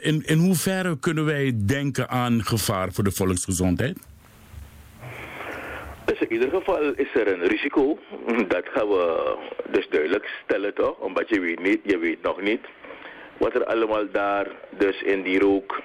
In, 0.00 0.22
in 0.26 0.38
hoeverre 0.38 0.98
kunnen 0.98 1.24
wij 1.24 1.52
denken 1.66 2.08
aan 2.08 2.44
gevaar 2.44 2.92
voor 2.92 3.04
de 3.04 3.12
volksgezondheid? 3.12 3.98
Dus 6.04 6.18
in 6.18 6.32
ieder 6.32 6.50
geval 6.50 6.82
is 6.82 7.14
er 7.14 7.32
een 7.32 7.46
risico. 7.46 7.98
Dat 8.48 8.64
gaan 8.72 8.88
we 8.88 9.36
dus 9.70 9.88
duidelijk 9.88 10.30
stellen 10.44 10.74
toch? 10.74 10.98
Omdat 10.98 11.28
je 11.28 11.40
weet 11.40 11.62
niet, 11.62 11.80
je 11.82 11.98
weet 11.98 12.22
nog 12.22 12.40
niet 12.40 12.60
wat 13.36 13.54
er 13.54 13.64
allemaal 13.64 14.10
daar 14.12 14.46
dus 14.78 15.02
in 15.02 15.22
die 15.22 15.38
rook 15.38 15.82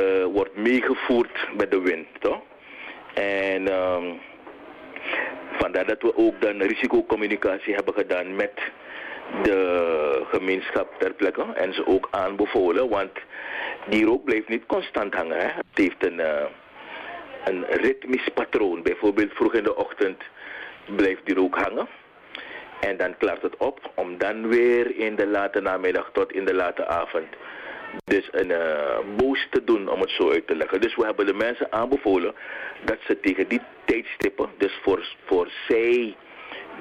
uh, 0.00 0.24
wordt 0.24 0.56
meegevoerd 0.56 1.48
met 1.56 1.70
de 1.70 1.80
wind 1.80 2.06
toch? 2.18 2.40
En 3.14 3.72
um, 3.72 4.20
vandaar 5.58 5.86
dat 5.86 6.02
we 6.02 6.16
ook 6.16 6.40
dan 6.40 6.62
risicocommunicatie 6.62 7.74
hebben 7.74 7.94
gedaan 7.94 8.34
met 8.34 8.52
de 9.42 10.24
gemeenschap 10.30 10.94
ter 10.98 11.12
plekke 11.12 11.44
en 11.54 11.74
ze 11.74 11.86
ook 11.86 12.08
aanbevolen, 12.10 12.88
want 12.88 13.10
die 13.88 14.04
rook 14.04 14.24
blijft 14.24 14.48
niet 14.48 14.66
constant 14.66 15.14
hangen. 15.14 15.36
Hè. 15.36 15.46
Het 15.46 15.64
heeft 15.74 16.06
een, 16.06 16.18
uh, 16.18 16.44
een 17.44 17.64
ritmisch 17.68 18.28
patroon. 18.34 18.82
Bijvoorbeeld 18.82 19.32
vroeg 19.32 19.54
in 19.54 19.64
de 19.64 19.76
ochtend 19.76 20.22
blijft 20.96 21.26
die 21.26 21.34
rook 21.34 21.58
hangen. 21.58 21.88
En 22.80 22.96
dan 22.96 23.16
klaart 23.16 23.42
het 23.42 23.56
op 23.56 23.90
om 23.94 24.18
dan 24.18 24.48
weer 24.48 24.96
in 24.96 25.16
de 25.16 25.26
late 25.26 25.60
namiddag 25.60 26.10
tot 26.12 26.32
in 26.32 26.44
de 26.44 26.54
late 26.54 26.86
avond 26.86 27.26
dus 28.04 28.28
een 28.30 28.50
uh, 28.50 28.98
boos 29.16 29.46
te 29.50 29.64
doen, 29.64 29.88
om 29.88 30.00
het 30.00 30.10
zo 30.10 30.30
uit 30.30 30.46
te 30.46 30.56
leggen. 30.56 30.80
Dus 30.80 30.96
we 30.96 31.04
hebben 31.04 31.26
de 31.26 31.34
mensen 31.34 31.72
aanbevolen 31.72 32.34
dat 32.84 32.98
ze 33.06 33.20
tegen 33.20 33.48
die 33.48 33.60
tijdstippen, 33.84 34.48
dus 34.58 34.78
voor, 34.82 35.08
voor 35.24 35.48
zij 35.68 36.16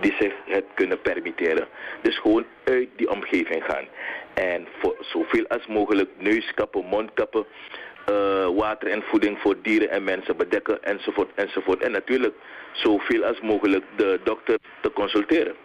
die 0.02 0.16
zich 0.20 0.34
het 0.46 0.66
kunnen 0.74 1.02
permitteren, 1.02 1.68
dus 2.02 2.20
gewoon 2.20 2.46
uit 2.64 2.90
die 2.96 3.10
omgeving 3.10 3.64
gaan. 3.64 3.86
En 4.34 4.68
voor 4.80 4.96
zoveel 5.00 5.48
als 5.48 5.68
mogelijk 5.68 6.10
neuskappen, 6.18 6.86
mondkappen, 6.86 7.46
uh, 8.10 8.48
water 8.56 8.88
en 8.88 9.04
voeding 9.04 9.40
voor 9.40 9.56
dieren 9.62 9.90
en 9.90 10.04
mensen 10.04 10.38
bedekken 10.38 10.84
enzovoort 10.84 11.30
enzovoort. 11.36 11.84
En 11.84 11.92
natuurlijk 11.92 12.36
zoveel 12.72 13.24
als 13.24 13.42
mogelijk 13.42 13.84
de 13.96 14.20
dokter 14.24 14.58
te 14.82 14.92
consulteren. 14.92 15.56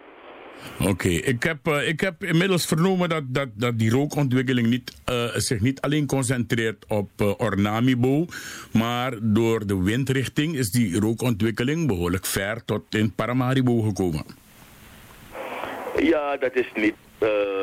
Oké, 0.88 1.08
ik, 1.08 1.42
heb, 1.42 1.68
uh, 1.68 1.88
ik 1.88 2.00
heb 2.00 2.24
inmiddels 2.24 2.66
vernomen 2.66 3.08
dat, 3.08 3.22
dat, 3.26 3.48
dat 3.54 3.78
die 3.78 3.90
rookontwikkeling 3.90 4.66
niet, 4.66 4.92
uh, 5.10 5.24
zich 5.34 5.60
niet 5.60 5.80
alleen 5.80 6.06
concentreert 6.06 6.84
op 6.88 7.10
uh, 7.22 7.32
Ornamibo, 7.36 8.26
maar 8.72 9.12
door 9.22 9.66
de 9.66 9.82
windrichting 9.82 10.54
is 10.56 10.70
die 10.70 11.00
rookontwikkeling 11.00 11.86
behoorlijk 11.86 12.26
ver 12.26 12.64
tot 12.64 12.94
in 12.94 13.14
Paramaribo 13.14 13.80
gekomen. 13.80 14.24
Ja, 15.98 16.36
dat 16.36 16.54
is 16.54 16.70
niet 16.74 16.94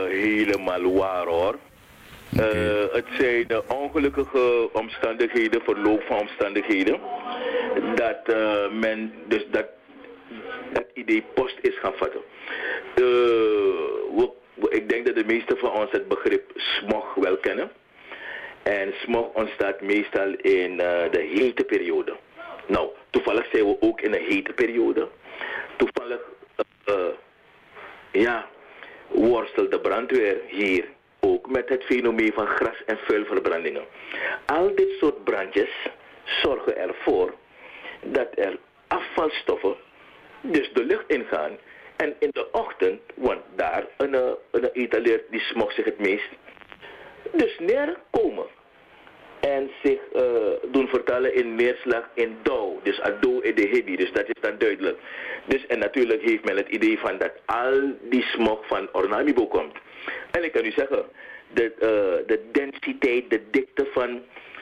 helemaal 0.09 0.93
waar 0.93 1.25
hoor. 1.25 1.57
Okay. 2.33 2.89
het 2.91 3.05
zijn 3.17 3.47
de 3.47 3.63
ongelukkige 3.67 4.69
omstandigheden, 4.73 5.61
verloop 5.61 6.01
van 6.01 6.19
omstandigheden, 6.19 6.99
dat 7.95 8.35
men 8.71 9.11
dus 9.27 9.45
dat, 9.51 9.65
dat 10.73 10.85
idee 10.93 11.23
post 11.33 11.57
is 11.61 11.79
gaan 11.79 11.93
vatten. 11.95 12.21
Uh, 12.95 13.27
ik 14.69 14.89
denk 14.89 15.05
dat 15.05 15.15
de 15.15 15.25
meesten 15.25 15.57
van 15.57 15.71
ons 15.71 15.91
het 15.91 16.07
begrip 16.07 16.51
smog 16.55 17.15
wel 17.15 17.37
kennen. 17.37 17.71
En 18.63 18.93
smog 19.03 19.33
ontstaat 19.33 19.81
meestal 19.81 20.33
in 20.33 20.71
uh, 20.71 20.77
de 21.11 21.29
hete 21.35 21.63
periode. 21.63 22.15
Nou, 22.67 22.89
toevallig 23.09 23.47
zijn 23.51 23.65
we 23.65 23.77
ook 23.79 24.01
in 24.01 24.13
een 24.13 24.25
hete 24.25 24.53
periode. 24.53 25.07
Toevallig, 25.75 26.21
uh, 26.89 26.95
ja, 28.11 28.47
worstelt 29.07 29.71
de 29.71 29.79
brandweer 29.79 30.37
hier 30.47 30.85
ook 31.19 31.49
met 31.49 31.69
het 31.69 31.83
fenomeen 31.83 32.33
van 32.33 32.47
gras- 32.47 32.83
en 32.85 32.97
vuilverbrandingen. 32.97 33.85
Al 34.45 34.75
dit 34.75 34.89
soort 34.99 35.23
brandjes 35.23 35.87
zorgen 36.23 36.77
ervoor 36.77 37.33
dat 38.03 38.27
er 38.35 38.57
afvalstoffen 38.87 39.75
dus 40.41 40.71
de 40.73 40.83
lucht 40.83 41.07
ingaan 41.07 41.57
en 41.97 42.15
in 42.19 42.29
de 42.31 42.51
ochtend, 42.51 43.01
want 43.15 43.41
daar 43.55 43.85
een, 43.97 44.13
een, 44.13 44.69
een 44.73 45.21
die 45.29 45.39
smog 45.39 45.71
zich 45.71 45.85
het 45.85 45.99
meest, 45.99 46.29
dus 47.31 47.59
neerkomen. 47.59 48.45
En 49.39 49.71
zich 49.83 49.99
uh, 50.15 50.21
doen 50.71 50.87
vertalen 50.87 51.35
in 51.35 51.55
neerslag 51.55 52.09
in 52.13 52.37
dauw. 52.43 52.79
Dus 52.83 53.01
ado 53.01 53.39
in 53.39 53.55
de 53.55 53.67
hibby, 53.67 53.95
dus 53.95 54.11
dat 54.11 54.25
is 54.27 54.41
dan 54.41 54.57
duidelijk. 54.57 54.99
Dus 55.45 55.65
en 55.65 55.79
natuurlijk 55.79 56.21
heeft 56.21 56.45
men 56.45 56.57
het 56.57 56.69
idee 56.69 56.99
van 56.99 57.17
dat 57.17 57.31
al 57.45 57.93
die 58.01 58.23
smog 58.23 58.67
van 58.67 58.89
Ornamibo 58.91 59.47
komt. 59.47 59.77
En 60.31 60.43
ik 60.43 60.51
kan 60.51 60.65
u 60.65 60.71
zeggen, 60.71 61.05
de, 61.53 61.63
uh, 61.63 62.27
de 62.27 62.41
densiteit, 62.51 63.29
de 63.29 63.41
dikte 63.51 63.87
van 63.93 64.21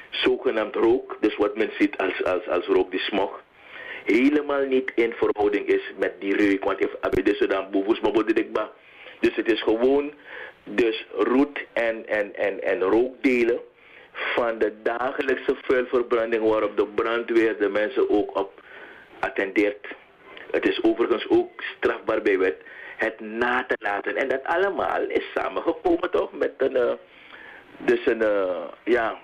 zogenaamd 0.10 0.76
rook, 0.76 1.18
dus 1.20 1.36
wat 1.36 1.58
men 1.58 1.72
ziet 1.80 1.98
als, 1.98 2.24
als, 2.24 2.48
als 2.48 2.66
rook, 2.66 2.92
die 2.92 3.00
smog, 3.00 3.44
helemaal 4.06 4.66
niet 4.66 4.92
in 4.96 5.14
verhouding 5.14 5.66
is 5.66 5.92
met 5.98 6.14
die 6.20 6.36
reuk. 6.36 6.64
Want 6.64 6.80
if 6.80 6.96
abedisse 7.00 7.48
dan 7.48 7.72
boevens 7.72 8.00
maar 8.00 8.70
Dus 9.20 9.36
het 9.36 9.52
is 9.52 9.62
gewoon 9.62 10.14
dus 10.64 11.06
roet 11.18 11.66
en, 11.74 12.08
en, 12.08 12.36
en, 12.36 12.64
en 12.64 12.82
rookdelen 12.82 13.60
van 14.12 14.58
de 14.58 14.74
dagelijkse 14.84 15.56
vuilverbranding 15.62 16.44
waarop 16.44 16.78
de 16.78 16.86
brandweer 16.86 17.58
de 17.58 17.70
mensen 17.70 18.10
ook 18.10 18.38
op 18.38 18.62
attendeert. 19.20 19.88
Het 20.52 20.68
is 20.68 20.84
overigens 20.84 21.30
ook 21.30 21.64
strafbaar 21.78 22.22
bij 22.22 22.38
wet 22.38 22.56
het 22.98 23.20
na 23.20 23.66
te 23.68 23.76
laten. 23.80 24.16
En 24.16 24.28
dat 24.28 24.44
allemaal 24.44 25.02
is 25.08 25.24
samengekomen 25.34 26.12
toch 26.12 26.32
met 26.32 26.52
een, 26.58 26.76
uh, 26.76 26.92
dus 27.78 28.06
een, 28.06 28.22
uh, 28.22 28.58
ja, 28.84 29.20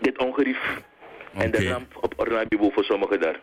dit 0.00 0.18
ongerief. 0.18 0.78
Okay. 1.34 1.44
En 1.44 1.50
de 1.50 1.68
ramp 1.68 1.96
op 2.00 2.14
Orlando 2.16 2.70
voor 2.70 2.84
sommigen 2.84 3.20
daar. 3.20 3.40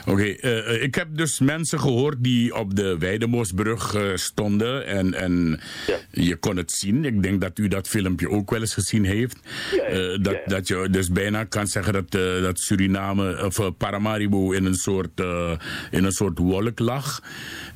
Oké, 0.00 0.10
okay, 0.10 0.38
uh, 0.40 0.74
eh, 0.74 0.82
ik 0.82 0.94
heb 0.94 1.08
dus 1.12 1.40
mensen 1.40 1.80
gehoord 1.80 2.16
die 2.18 2.54
op 2.54 2.76
de 2.76 2.98
Weidemoosbrug 2.98 3.94
uh, 3.94 4.02
stonden 4.14 4.86
en, 4.86 5.14
en 5.14 5.60
ja. 5.86 5.96
je 6.10 6.36
kon 6.36 6.56
het 6.56 6.72
zien. 6.72 7.04
Ik 7.04 7.22
denk 7.22 7.40
dat 7.40 7.58
u 7.58 7.68
dat 7.68 7.88
filmpje 7.88 8.30
ook 8.30 8.50
wel 8.50 8.60
eens 8.60 8.74
gezien 8.74 9.04
heeft. 9.04 9.38
Ja, 9.76 9.88
ja. 9.88 9.98
Uh, 9.98 10.22
dat, 10.22 10.36
dat 10.46 10.68
je 10.68 10.88
dus 10.90 11.10
bijna 11.10 11.44
kan 11.44 11.66
zeggen 11.66 11.92
dat, 11.92 12.10
dat 12.42 12.60
Suriname 12.60 13.44
of 13.44 13.76
Paramaribo 13.76 14.52
in 14.52 14.64
een 14.64 14.74
soort, 14.74 15.20
in 15.90 16.04
een 16.04 16.12
soort 16.12 16.38
wolk 16.38 16.78
lag. 16.78 17.22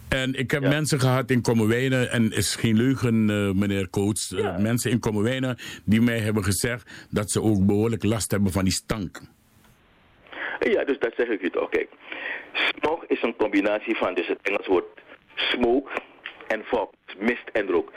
En 0.09 0.35
ik 0.35 0.51
heb 0.51 0.63
mensen 0.63 1.01
gehad 1.01 1.31
in 1.31 1.41
Kommerwijnen, 1.41 2.11
en 2.11 2.33
is 2.33 2.55
geen 2.55 2.77
leugen, 2.77 3.25
meneer 3.59 3.91
Coates, 3.91 4.35
mensen 4.59 4.91
in 4.91 4.99
Kommerwijnen 4.99 5.57
die 5.85 6.01
mij 6.01 6.19
hebben 6.19 6.45
gezegd 6.45 6.91
dat 7.11 7.31
ze 7.31 7.43
ook 7.43 7.67
behoorlijk 7.67 8.05
last 8.05 8.31
hebben 8.31 8.53
van 8.53 8.65
die 8.65 8.73
stank. 8.73 9.21
Ja, 10.59 10.85
dus 10.85 10.99
dat 10.99 11.13
zeg 11.17 11.29
ik 11.29 11.43
u 11.43 11.51
toch. 11.51 11.69
Kijk, 11.69 11.89
smog 12.53 13.05
is 13.07 13.23
een 13.23 13.37
combinatie 13.37 13.97
van 13.97 14.15
dus 14.15 14.27
het 14.27 14.39
Engels 14.43 14.67
woord 14.67 15.01
smoke 15.35 15.91
en 16.47 16.65
fog, 16.65 16.91
mist 17.19 17.49
en 17.53 17.67
rook. 17.67 17.93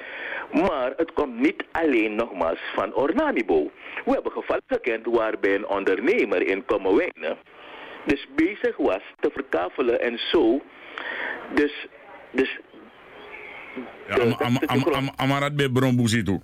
Maar 0.51 0.93
het 0.97 1.13
komt 1.13 1.39
niet 1.39 1.63
alleen 1.71 2.15
nogmaals 2.15 2.59
van 2.75 2.93
Ornamibo. 2.93 3.71
We 4.05 4.11
hebben 4.11 4.31
gevallen 4.31 4.63
gekend 4.67 5.05
waarbij 5.05 5.55
een 5.55 5.67
ondernemer 5.67 6.47
in 6.47 6.65
Kommerwijnen 6.65 7.37
dus 8.05 8.27
bezig 8.35 8.77
was 8.77 9.01
te 9.19 9.29
verkavelen 9.33 10.01
en 10.01 10.17
zo. 10.17 10.61
Dus, 11.53 11.87
dus 12.31 12.59
ja, 14.07 15.11
Amarat 15.15 15.55
bij 15.55 15.69
Bromboezito. 15.69 16.41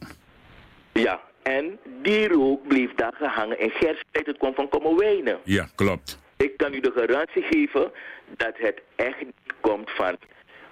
Ja, 0.94 1.22
en 1.46 1.80
die 2.02 2.28
rook 2.28 2.68
bleef 2.68 2.94
daar 2.94 3.14
gehangen 3.18 3.60
in 3.60 3.70
Gerstijd. 3.70 4.26
Het 4.26 4.38
kwam 4.38 4.54
van 4.54 4.70
Kommerwijnen. 4.70 5.40
Ja, 5.44 5.68
klopt. 5.76 6.20
Ik 6.38 6.58
kan 6.58 6.74
u 6.74 6.80
de 6.80 6.92
garantie 6.96 7.44
geven 7.44 7.92
dat 8.38 8.54
het 8.58 8.82
echt 8.96 9.20
niet 9.20 9.54
komt 9.62 9.92
van 9.92 10.18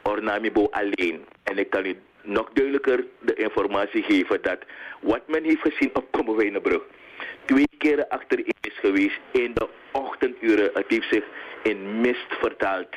Ornamibo 0.03 0.67
alleen. 0.71 1.25
En 1.43 1.57
ik 1.57 1.69
kan 1.69 1.85
u 1.85 1.97
nog 2.21 2.49
duidelijker 2.53 3.05
de 3.19 3.33
informatie 3.33 4.03
geven 4.03 4.41
dat 4.41 4.59
wat 5.01 5.27
men 5.27 5.43
heeft 5.43 5.61
gezien 5.61 5.89
op 5.93 6.11
Kommerwijnenbrug 6.11 6.81
twee 7.45 7.69
keren 7.77 8.09
achterin 8.09 8.53
is 8.61 8.79
geweest 8.79 9.19
in 9.31 9.51
de 9.53 9.67
ochtenduren. 9.91 10.69
Het 10.73 10.85
heeft 10.87 11.07
zich 11.11 11.23
in 11.63 12.01
mist 12.01 12.27
vertaald. 12.39 12.95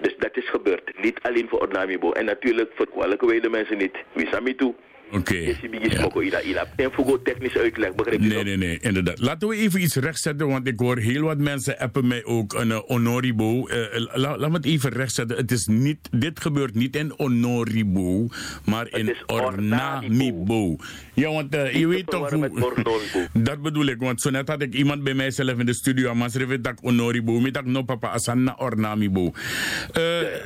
Dus 0.00 0.16
dat 0.18 0.36
is 0.36 0.50
gebeurd. 0.50 1.02
Niet 1.02 1.18
alleen 1.22 1.48
voor 1.48 1.60
Ornamibo. 1.60 2.12
En 2.12 2.24
natuurlijk 2.24 2.72
voor 2.74 2.88
welke 2.94 3.40
de 3.40 3.50
mensen 3.50 3.78
niet. 3.78 3.96
Wie 4.12 4.54
toe? 4.54 4.74
Oké. 5.10 5.16
Okay. 5.16 6.66
En 6.76 6.92
voor 6.92 7.22
technisch 7.22 7.56
uitleg, 7.56 7.94
begrijp 7.94 8.20
je 8.20 8.28
Nee, 8.28 8.44
nee, 8.44 8.56
nee, 8.56 8.78
inderdaad. 8.80 9.18
Laten 9.18 9.48
we 9.48 9.56
even 9.56 9.82
iets 9.82 9.96
rechtzetten, 9.96 10.48
want 10.48 10.66
ik 10.66 10.78
hoor 10.78 10.98
heel 10.98 11.22
wat 11.22 11.38
mensen 11.38 11.78
appen 11.78 12.06
mij 12.06 12.24
ook 12.24 12.52
een 12.52 12.68
uh, 12.68 12.76
Honoribo. 12.76 13.68
Uh, 13.68 13.76
la, 14.14 14.38
laat 14.38 14.50
me 14.50 14.56
het 14.56 14.64
even 14.64 14.90
rechtzetten. 14.90 15.36
Het 15.36 15.50
is 15.50 15.66
niet, 15.66 16.08
dit 16.10 16.40
gebeurt 16.40 16.74
niet 16.74 16.96
in 16.96 17.12
Honoribo, 17.16 18.28
maar 18.64 18.88
in 18.90 19.14
Ornamibo. 19.26 20.76
Ja, 21.14 21.30
want 21.30 21.54
uh, 21.54 21.74
je 21.74 21.86
weet 21.86 22.06
toch 22.06 22.30
hoe... 22.30 23.28
dat 23.32 23.62
bedoel 23.62 23.86
ik, 23.86 23.98
want 23.98 24.20
zo 24.20 24.30
net 24.30 24.48
had 24.48 24.62
ik 24.62 24.74
iemand 24.74 25.02
bij 25.02 25.14
mijzelf 25.14 25.58
in 25.58 25.66
de 25.66 25.74
studio, 25.74 26.14
maar 26.14 26.30
ze 26.30 26.60
dat 26.60 26.78
Honoribo, 26.80 27.40
met 27.40 27.54
dat 27.54 27.64
no 27.64 27.82
papa 27.82 28.08
asanna 28.08 28.54
Ornamibo. 28.58 29.32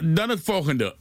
Dan 0.02 0.28
het 0.28 0.40
volgende. 0.42 0.94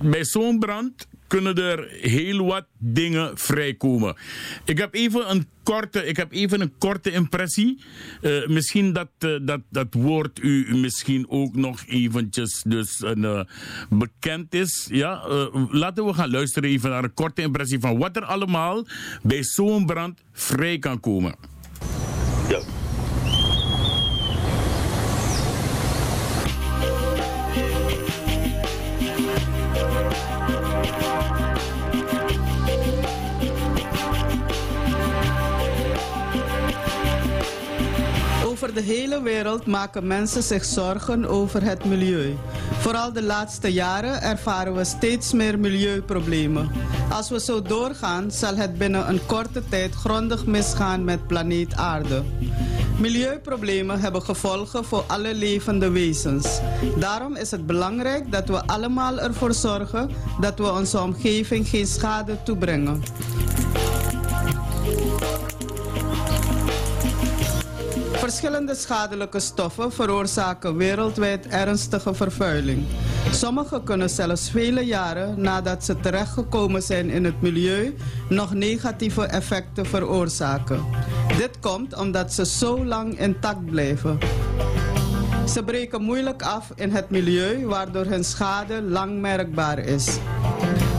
Bij 0.00 0.24
zo'n 0.24 0.58
brand 0.58 1.06
kunnen 1.28 1.54
er 1.54 1.88
heel 2.00 2.44
wat 2.44 2.64
dingen 2.78 3.38
vrijkomen. 3.38 4.16
Ik 4.64 4.78
heb 4.78 4.94
even 4.94 5.30
een 5.30 5.46
korte, 5.62 6.06
ik 6.06 6.16
heb 6.16 6.32
even 6.32 6.60
een 6.60 6.72
korte 6.78 7.10
impressie. 7.10 7.80
Uh, 8.22 8.46
misschien 8.46 8.92
dat, 8.92 9.08
uh, 9.18 9.38
dat 9.42 9.60
dat 9.70 9.94
woord 9.94 10.42
u 10.42 10.76
misschien 10.76 11.26
ook 11.28 11.54
nog 11.54 11.84
eventjes 11.86 12.62
dus, 12.66 13.00
uh, 13.00 13.40
bekend 13.88 14.54
is. 14.54 14.88
Ja? 14.90 15.28
laten 15.70 16.04
we 16.04 16.14
gaan 16.14 16.30
luisteren 16.30 16.70
even 16.70 16.90
naar 16.90 17.04
een 17.04 17.14
korte 17.14 17.42
impressie 17.42 17.80
van 17.80 17.98
wat 17.98 18.16
er 18.16 18.24
allemaal 18.24 18.86
bij 19.22 19.44
zo'n 19.44 19.86
brand 19.86 20.20
vrij 20.32 20.78
kan 20.78 21.00
komen. 21.00 21.57
Over 38.68 38.80
de 38.80 38.92
hele 38.92 39.22
wereld 39.22 39.66
maken 39.66 40.06
mensen 40.06 40.42
zich 40.42 40.64
zorgen 40.64 41.24
over 41.24 41.62
het 41.62 41.84
milieu. 41.84 42.36
Vooral 42.78 43.12
de 43.12 43.22
laatste 43.22 43.72
jaren 43.72 44.22
ervaren 44.22 44.74
we 44.74 44.84
steeds 44.84 45.32
meer 45.32 45.58
milieuproblemen. 45.58 46.70
Als 47.10 47.30
we 47.30 47.40
zo 47.40 47.62
doorgaan, 47.62 48.30
zal 48.30 48.56
het 48.56 48.78
binnen 48.78 49.08
een 49.08 49.26
korte 49.26 49.62
tijd 49.68 49.94
grondig 49.94 50.46
misgaan 50.46 51.04
met 51.04 51.26
planeet 51.26 51.74
Aarde. 51.74 52.22
Milieuproblemen 53.00 54.00
hebben 54.00 54.22
gevolgen 54.22 54.84
voor 54.84 55.04
alle 55.06 55.34
levende 55.34 55.90
wezens. 55.90 56.60
Daarom 56.98 57.36
is 57.36 57.50
het 57.50 57.66
belangrijk 57.66 58.32
dat 58.32 58.48
we 58.48 58.66
allemaal 58.66 59.18
ervoor 59.18 59.54
zorgen 59.54 60.10
dat 60.40 60.58
we 60.58 60.72
onze 60.72 61.00
omgeving 61.00 61.68
geen 61.68 61.86
schade 61.86 62.36
toebrengen. 62.44 63.02
Verschillende 68.28 68.74
schadelijke 68.74 69.40
stoffen 69.40 69.92
veroorzaken 69.92 70.76
wereldwijd 70.76 71.46
ernstige 71.46 72.14
vervuiling. 72.14 72.84
Sommige 73.30 73.80
kunnen 73.84 74.10
zelfs 74.10 74.50
vele 74.50 74.80
jaren 74.80 75.40
nadat 75.40 75.84
ze 75.84 76.00
terechtgekomen 76.00 76.82
zijn 76.82 77.10
in 77.10 77.24
het 77.24 77.40
milieu 77.40 77.96
nog 78.28 78.54
negatieve 78.54 79.22
effecten 79.22 79.86
veroorzaken. 79.86 80.84
Dit 81.38 81.58
komt 81.60 81.96
omdat 81.96 82.32
ze 82.32 82.46
zo 82.46 82.84
lang 82.84 83.18
intact 83.18 83.64
blijven. 83.64 84.18
Ze 85.46 85.62
breken 85.62 86.02
moeilijk 86.02 86.42
af 86.42 86.72
in 86.74 86.90
het 86.90 87.10
milieu, 87.10 87.66
waardoor 87.66 88.04
hun 88.04 88.24
schade 88.24 88.82
lang 88.82 89.20
merkbaar 89.20 89.78
is. 89.78 90.18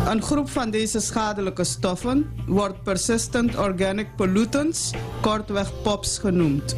Een 0.09 0.21
groep 0.21 0.49
van 0.49 0.69
deze 0.69 0.99
schadelijke 0.99 1.63
stoffen 1.63 2.31
wordt 2.47 2.83
persistent 2.83 3.57
organic 3.57 4.15
pollutants, 4.15 4.91
kortweg 5.21 5.81
POPs 5.81 6.17
genoemd. 6.17 6.75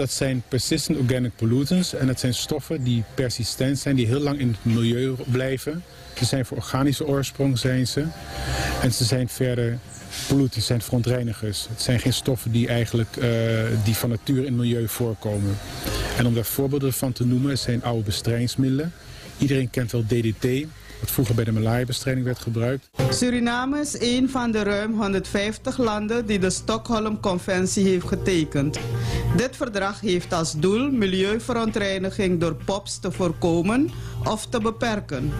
Dat 0.00 0.12
zijn 0.12 0.42
persistent 0.48 0.98
organic 0.98 1.36
pollutants. 1.36 1.94
En 1.94 2.06
dat 2.06 2.20
zijn 2.20 2.34
stoffen 2.34 2.82
die 2.82 3.04
persistent 3.14 3.78
zijn, 3.78 3.96
die 3.96 4.06
heel 4.06 4.20
lang 4.20 4.38
in 4.38 4.48
het 4.48 4.64
milieu 4.74 5.14
blijven. 5.30 5.82
Ze 6.14 6.24
zijn 6.24 6.46
voor 6.46 6.56
organische 6.56 7.06
oorsprong, 7.06 7.58
zijn 7.58 7.86
ze. 7.86 8.04
En 8.82 8.92
ze 8.92 9.04
zijn 9.04 9.28
verder 9.28 9.78
pollutants, 10.28 10.66
zijn 10.66 10.82
verontreinigers. 10.82 11.66
Het 11.68 11.82
zijn 11.82 12.00
geen 12.00 12.12
stoffen 12.12 12.52
die 12.52 12.68
eigenlijk 12.68 13.16
eh, 13.16 13.28
die 13.84 13.94
van 13.94 14.08
nature 14.08 14.38
in 14.38 14.46
het 14.46 14.54
milieu 14.54 14.88
voorkomen. 14.88 15.58
En 16.16 16.26
om 16.26 16.34
daar 16.34 16.44
voorbeelden 16.44 16.92
van 16.92 17.12
te 17.12 17.26
noemen, 17.26 17.58
zijn 17.58 17.82
oude 17.82 18.02
bestrijdingsmiddelen. 18.02 18.92
Iedereen 19.38 19.70
kent 19.70 19.92
wel 19.92 20.04
DDT, 20.06 20.66
wat 21.00 21.10
vroeger 21.10 21.34
bij 21.34 21.44
de 21.44 21.52
malaria-bestrijding 21.52 22.26
werd 22.26 22.38
gebruikt. 22.38 22.90
Suriname 23.10 23.80
is 23.80 24.00
een 24.00 24.30
van 24.30 24.50
de 24.50 24.62
ruim 24.62 24.92
150 24.92 25.78
landen 25.78 26.26
die 26.26 26.38
de 26.38 26.50
Stockholm-conventie 26.50 27.88
heeft 27.88 28.08
getekend. 28.08 28.78
Dit 29.36 29.56
verdrag 29.56 30.00
heeft 30.00 30.32
als 30.32 30.54
doel 30.58 30.90
milieuverontreiniging 30.90 32.40
door 32.40 32.54
POPs 32.54 32.98
te 32.98 33.12
voorkomen 33.12 33.90
of 34.24 34.46
te 34.46 34.60
beperken. 34.60 35.32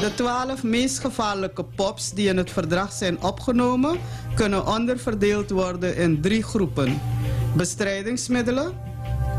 De 0.00 0.14
twaalf 0.14 0.62
meest 0.62 0.98
gevaarlijke 0.98 1.64
POPs 1.64 2.12
die 2.12 2.28
in 2.28 2.36
het 2.36 2.50
verdrag 2.50 2.92
zijn 2.92 3.22
opgenomen, 3.22 3.98
kunnen 4.34 4.66
onderverdeeld 4.66 5.50
worden 5.50 5.96
in 5.96 6.20
drie 6.20 6.42
groepen: 6.42 7.00
bestrijdingsmiddelen, 7.56 8.72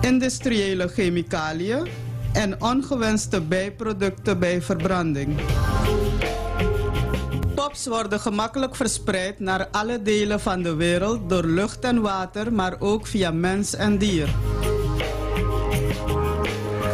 industriële 0.02 0.88
chemicaliën 0.88 1.88
en 2.38 2.62
ongewenste 2.62 3.42
bijproducten 3.42 4.40
bij 4.40 4.62
verbranding. 4.62 5.40
Pops 7.56 7.88
worden 7.88 8.20
gemakkelijk 8.20 8.76
verspreid 8.76 9.40
naar 9.40 9.68
alle 9.68 10.02
delen 10.02 10.40
van 10.40 10.62
de 10.62 10.74
wereld 10.76 11.30
door 11.30 11.46
lucht 11.46 11.84
en 11.84 12.02
water, 12.02 12.54
maar 12.54 12.76
ook 12.80 13.08
via 13.08 13.32
mens 13.32 13.76
en 13.76 13.98
dier. 13.98 14.28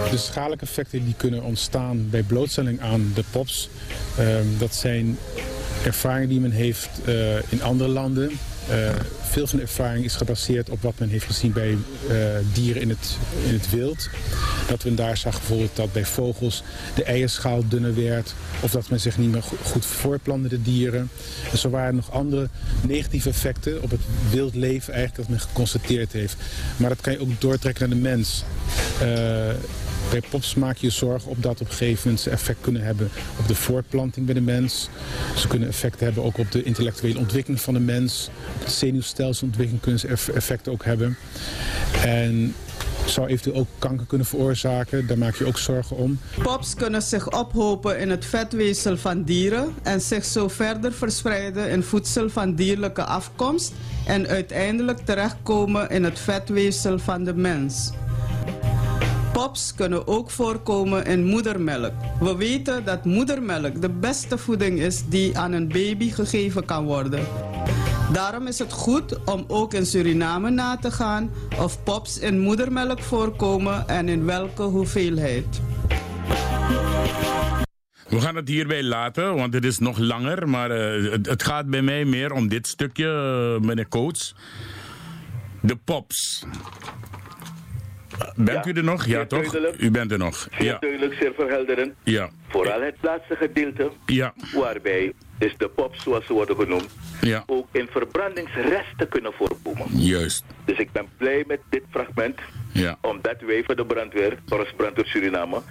De 0.10 0.18
schadelijke 0.18 0.66
effecten 0.66 1.04
die 1.04 1.16
kunnen 1.18 1.44
ontstaan 1.44 2.10
bij 2.10 2.24
blootstelling 2.24 2.82
aan 2.82 3.12
de 3.16 3.24
POPs, 3.32 3.70
ehm, 4.18 4.46
dat 4.58 4.76
zijn 4.76 5.18
ervaringen 5.86 6.30
die 6.30 6.40
men 6.40 6.52
heeft 6.52 6.90
eh, 7.06 7.52
in 7.52 7.62
andere 7.62 7.90
landen. 7.90 8.32
Uh, 8.70 8.90
veel 9.22 9.48
van 9.48 9.58
de 9.58 9.64
ervaring 9.64 10.06
is 10.06 10.16
gebaseerd 10.16 10.70
op 10.70 10.82
wat 10.82 11.00
men 11.00 11.10
heeft 11.10 11.26
gezien 11.26 11.52
bij 11.52 11.78
uh, 12.10 12.18
dieren 12.54 12.82
in 12.82 12.90
het, 12.90 13.18
in 13.46 13.54
het 13.54 13.70
wild. 13.70 14.10
Dat 14.68 14.84
men 14.84 14.96
daar 14.96 15.18
zag 15.18 15.38
bijvoorbeeld 15.38 15.76
dat 15.76 15.94
bij 15.94 16.06
vogels 16.06 16.64
de 16.96 17.04
eierschaal 17.04 17.64
dunner 17.68 17.96
werd. 17.96 18.34
Of 18.60 18.72
dat 18.72 18.90
men 18.90 19.00
zich 19.00 19.18
niet 19.18 19.32
meer 19.32 19.44
goed 19.64 19.86
voortplantte, 19.86 20.48
de 20.48 20.62
dieren. 20.62 21.10
En 21.52 21.58
zo 21.58 21.70
waren 21.70 21.88
er 21.88 21.94
nog 21.94 22.12
andere 22.12 22.50
negatieve 22.82 23.30
effecten 23.30 23.82
op 23.82 23.92
het 23.92 24.02
wild 24.30 24.56
leven 24.56 24.94
eigenlijk 24.94 25.28
dat 25.28 25.38
men 25.38 25.48
geconstateerd 25.48 26.12
heeft. 26.12 26.36
Maar 26.78 26.90
dat 26.90 27.02
kan 27.02 27.14
je 27.14 27.22
ook 27.22 27.42
doortrekken 27.42 27.90
naar 27.90 27.98
de 27.98 28.04
mens. 28.04 28.44
Uh, 29.02 29.08
bij 30.10 30.22
pops 30.30 30.56
maak 30.56 30.78
je 30.78 30.90
zorgen 30.90 31.30
op 31.30 31.44
dat 31.44 31.62
op 31.62 31.68
een 31.68 31.74
gegeven 31.74 32.02
moment 32.04 32.20
ze 32.20 32.30
effect 32.30 32.62
kunnen 32.62 32.84
hebben 32.84 33.10
op 33.40 33.48
de 33.48 33.56
voortplanting 33.56 34.26
bij 34.26 34.36
de 34.36 34.42
mens. 34.42 34.90
Ze 35.36 35.48
kunnen 35.48 35.68
effect 35.68 36.00
hebben 36.00 36.24
ook 36.24 36.38
op 36.38 36.52
de 36.52 36.64
intellectuele 36.64 37.20
ontwikkeling 37.20 37.62
van 37.62 37.74
de 37.74 37.80
mens. 37.80 38.30
Op 38.60 38.66
de 38.66 38.72
zenuwstelselontwikkeling 38.72 39.82
kunnen 39.82 40.00
ze 40.00 40.32
effecten 40.34 40.72
ook 40.72 40.86
hebben. 40.86 41.18
En 42.04 42.54
zou 43.06 43.28
eventueel 43.28 43.56
ook 43.56 43.68
kanker 43.80 44.06
kunnen 44.06 44.28
veroorzaken. 44.28 45.08
Daar 45.08 45.18
maak 45.18 45.36
je 45.36 45.46
ook 45.46 45.58
zorgen 45.58 45.98
om. 45.98 46.20
Pops 46.42 46.74
kunnen 46.74 47.02
zich 47.02 47.32
ophopen 47.32 48.00
in 48.00 48.10
het 48.10 48.26
vetweefsel 48.26 48.98
van 48.98 49.24
dieren 49.24 49.74
en 49.84 50.02
zich 50.02 50.26
zo 50.26 50.48
verder 50.48 50.94
verspreiden 50.94 51.70
in 51.70 51.84
voedsel 51.84 52.30
van 52.30 52.56
dierlijke 52.56 53.04
afkomst 53.04 53.74
en 54.08 54.28
uiteindelijk 54.28 55.00
terechtkomen 55.00 55.90
in 55.90 56.04
het 56.04 56.20
vetweefsel 56.20 57.00
van 57.00 57.24
de 57.24 57.34
mens. 57.34 57.92
Pops 59.34 59.74
kunnen 59.76 60.08
ook 60.08 60.32
voorkomen 60.32 61.06
in 61.06 61.26
moedermelk. 61.26 61.92
We 62.20 62.36
weten 62.36 62.86
dat 62.86 63.06
moedermelk 63.06 63.82
de 63.82 63.90
beste 63.90 64.38
voeding 64.38 64.80
is 64.80 65.04
die 65.08 65.38
aan 65.38 65.52
een 65.52 65.68
baby 65.68 66.12
gegeven 66.12 66.66
kan 66.66 66.86
worden. 66.86 67.26
Daarom 68.12 68.48
is 68.48 68.60
het 68.60 68.72
goed 68.72 69.24
om 69.24 69.46
ook 69.48 69.74
in 69.74 69.86
Suriname 69.86 70.50
na 70.50 70.78
te 70.78 70.92
gaan 70.92 71.32
of 71.60 71.84
pops 71.84 72.20
in 72.20 72.40
moedermelk 72.40 73.00
voorkomen 73.00 73.88
en 73.88 74.10
in 74.10 74.26
welke 74.26 74.64
hoeveelheid. 74.64 75.62
We 78.10 78.22
gaan 78.22 78.36
het 78.36 78.48
hierbij 78.48 78.84
laten, 78.84 79.36
want 79.36 79.54
het 79.54 79.66
is 79.66 79.80
nog 79.80 79.98
langer. 79.98 80.50
Maar 80.50 80.70
het, 80.70 81.26
het, 81.26 81.44
gaat 81.44 81.66
bij 81.66 81.82
mij 81.82 82.06
meer 82.06 82.32
om 82.32 82.48
dit 82.48 82.68
stukje, 82.68 83.06
uh, 83.60 83.68
meneer 83.68 83.88
Coates. 83.88 84.36
De 85.62 85.76
pops. 85.76 86.46
Bent 88.36 88.66
ja, 88.66 88.72
u 88.72 88.78
er 88.78 88.84
nog? 88.84 89.06
Ja, 89.06 89.26
toch? 89.26 89.42
Duidelijk. 89.42 89.82
U 89.82 89.92
bent 89.92 90.12
er 90.12 90.18
nog. 90.18 90.48
Zeer 90.52 90.66
ja. 90.66 90.78
duidelijk, 90.80 91.14
zeer 91.14 91.34
verhelderend. 91.34 91.94
Ja. 92.04 92.30
Vooral 92.48 92.82
het 92.82 92.96
laatste 93.02 93.36
gedeelte, 93.36 93.92
ja. 94.06 94.34
waarbij 94.54 95.14
dus 95.38 95.58
de 95.58 95.70
pops, 95.70 96.04
zoals 96.04 96.26
ze 96.26 96.34
worden 96.34 96.56
genoemd, 96.56 96.96
ja. 97.22 97.44
ook 97.46 97.68
in 97.72 97.88
verbrandingsresten 97.92 99.10
kunnen 99.10 99.34
voorkomen. 99.34 99.88
Juist. 99.90 100.46
Dus 100.66 100.78
ik 100.78 100.92
ben 100.92 101.08
blij 101.18 101.44
met 101.48 101.60
dit 101.70 101.84
fragment, 101.90 102.40
ja. 102.74 102.98
omdat 103.02 103.42
wij 103.42 103.64
van 103.64 103.76
de 103.76 103.86
brandweer, 103.86 104.38
Torres 104.46 104.74
Brandweer 104.76 105.06
Suriname, 105.06 105.62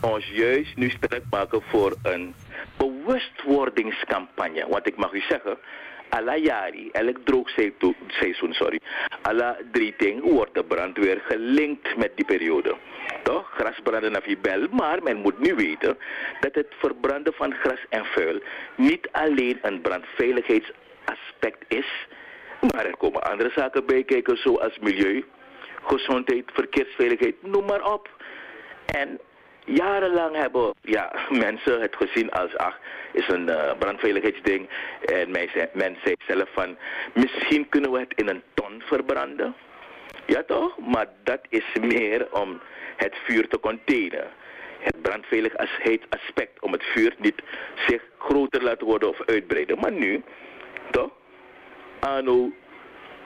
ons 0.00 0.26
juist 0.26 0.76
nu 0.76 0.90
sterk 0.90 1.22
maken 1.30 1.62
voor 1.62 1.96
een 2.02 2.34
bewustwordingscampagne. 2.76 4.66
Want 4.68 4.86
ik 4.86 4.96
mag 4.96 5.12
u 5.12 5.20
zeggen, 5.28 5.58
alla 6.10 6.36
jari, 6.36 6.88
elk 6.92 7.18
droogseizoen, 7.24 8.52
sorry, 8.52 8.80
drie 9.72 9.94
dingen 9.96 10.22
wordt 10.22 10.54
de 10.54 10.64
brandweer 10.64 11.20
gelinkt 11.20 11.96
met 11.96 12.12
die 12.14 12.24
periode. 12.24 12.76
Toch? 13.22 13.50
Grasbranden 13.50 14.12
naar 14.12 14.36
bel, 14.40 14.66
maar 14.70 15.02
men 15.02 15.16
moet 15.16 15.38
nu 15.38 15.54
weten 15.54 15.98
dat 16.40 16.54
het 16.54 16.66
verbranden 16.78 17.32
van 17.32 17.54
gras 17.54 17.84
en 17.88 18.04
vuil 18.04 18.40
niet 18.76 19.08
alleen 19.12 19.58
een 19.62 19.80
brandveiligheidsaspect 19.80 21.64
is, 21.68 22.06
maar 22.72 22.86
er 22.86 22.96
komen 22.96 23.22
andere 23.22 23.50
zaken 23.54 23.86
bij 23.86 24.04
kijken 24.04 24.36
zoals 24.36 24.78
milieu, 24.78 25.24
gezondheid, 25.82 26.44
verkeersveiligheid, 26.52 27.34
noem 27.42 27.64
maar 27.64 27.92
op. 27.92 28.08
En 28.86 29.20
jarenlang 29.72 30.36
hebben 30.36 30.74
ja, 30.80 31.12
mensen 31.28 31.80
het 31.80 31.96
gezien 31.96 32.30
als, 32.30 32.56
ach, 32.56 32.78
is 33.12 33.28
een 33.28 33.48
uh, 33.48 33.70
brandveiligheidsding. 33.78 34.68
En 35.04 35.30
men 35.30 35.48
zei, 35.54 35.66
men 35.72 35.96
zei 36.04 36.14
zelf 36.26 36.48
van, 36.52 36.76
misschien 37.14 37.68
kunnen 37.68 37.92
we 37.92 37.98
het 37.98 38.12
in 38.14 38.28
een 38.28 38.42
ton 38.54 38.82
verbranden. 38.84 39.54
Ja 40.26 40.42
toch? 40.46 40.78
Maar 40.78 41.06
dat 41.22 41.40
is 41.48 41.64
meer 41.80 42.28
om 42.32 42.60
het 42.96 43.14
vuur 43.24 43.48
te 43.48 43.60
containen. 43.60 44.28
Het 44.78 45.02
brandveiligheidsaspect 45.02 46.60
om 46.60 46.72
het 46.72 46.82
vuur 46.82 47.14
niet 47.18 47.42
zich 47.86 48.02
groter 48.18 48.62
laten 48.62 48.86
worden 48.86 49.08
of 49.08 49.20
uitbreiden. 49.26 49.78
Maar 49.78 49.92
nu, 49.92 50.22
toch? 50.90 51.10
Anno 52.00 52.52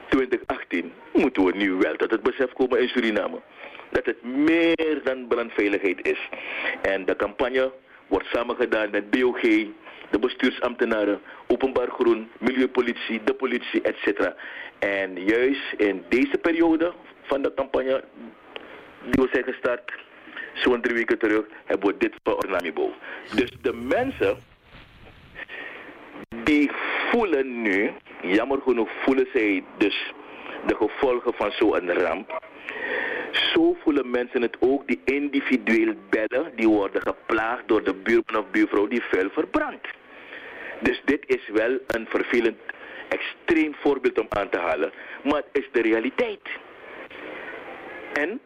2018 0.09 0.93
moeten 1.13 1.45
we 1.45 1.53
nu 1.57 1.73
wel 1.73 1.97
tot 1.97 2.11
het 2.11 2.23
besef 2.23 2.53
komen 2.53 2.81
in 2.81 2.89
Suriname 2.89 3.41
dat 3.95 4.07
het 4.07 4.23
meer 4.23 5.01
dan 5.05 5.27
brandveiligheid 5.29 6.09
is. 6.09 6.29
En 6.83 7.05
de 7.05 7.17
campagne 7.17 7.73
wordt 8.07 8.27
samengedaan 8.27 8.91
met 8.91 9.11
BOG, 9.11 9.41
de 10.11 10.19
bestuursambtenaren, 10.21 11.21
openbaar 11.47 11.91
groen, 11.91 12.31
milieupolitie, 12.39 13.21
de 13.25 13.35
politie, 13.35 13.83
etc. 13.83 14.33
En 14.79 15.25
juist 15.25 15.73
in 15.77 16.05
deze 16.09 16.39
periode 16.39 16.93
van 17.23 17.43
de 17.43 17.55
campagne, 17.55 18.05
die 19.03 19.25
we 19.25 19.29
zijn 19.33 19.45
gestart, 19.45 19.93
zo'n 20.55 20.81
drie 20.81 20.97
weken 20.97 21.19
terug, 21.19 21.45
hebben 21.65 21.89
we 21.89 21.97
dit 21.99 22.15
voor 22.23 22.37
Ornamibo. 22.37 22.93
Dus 23.35 23.51
de 23.63 23.73
mensen 23.73 24.37
die 26.45 26.71
voelen 27.11 27.63
nu, 27.63 27.93
jammer 28.23 28.61
genoeg 28.61 28.89
voelen 29.05 29.27
zij 29.33 29.65
dus 29.79 30.13
de 30.67 30.75
gevolgen 30.75 31.35
van 31.35 31.51
zo'n 31.51 31.93
ramp. 31.93 32.43
Zo 33.35 33.77
voelen 33.83 34.11
mensen 34.11 34.43
het 34.43 34.57
ook 34.61 34.87
die 34.87 35.01
individueel 35.05 35.95
bellen, 36.11 36.53
die 36.57 36.69
worden 36.69 37.03
geplaagd 37.03 37.69
door 37.69 37.85
de 37.85 37.95
buurman 37.95 38.43
of 38.43 38.51
buurvrouw 38.51 38.87
die 38.87 39.03
vuil 39.03 39.31
verbrandt. 39.31 39.89
Dus 40.81 41.03
dit 41.05 41.25
is 41.27 41.49
wel 41.49 41.79
een 41.87 42.07
vervelend, 42.09 42.59
extreem 43.09 43.75
voorbeeld 43.75 44.21
om 44.21 44.27
aan 44.29 44.49
te 44.49 44.59
halen. 44.59 44.93
Maar 45.23 45.43
het 45.51 45.63
is 45.63 45.69
de 45.73 45.83
realiteit. 45.83 46.49
En 48.13 48.41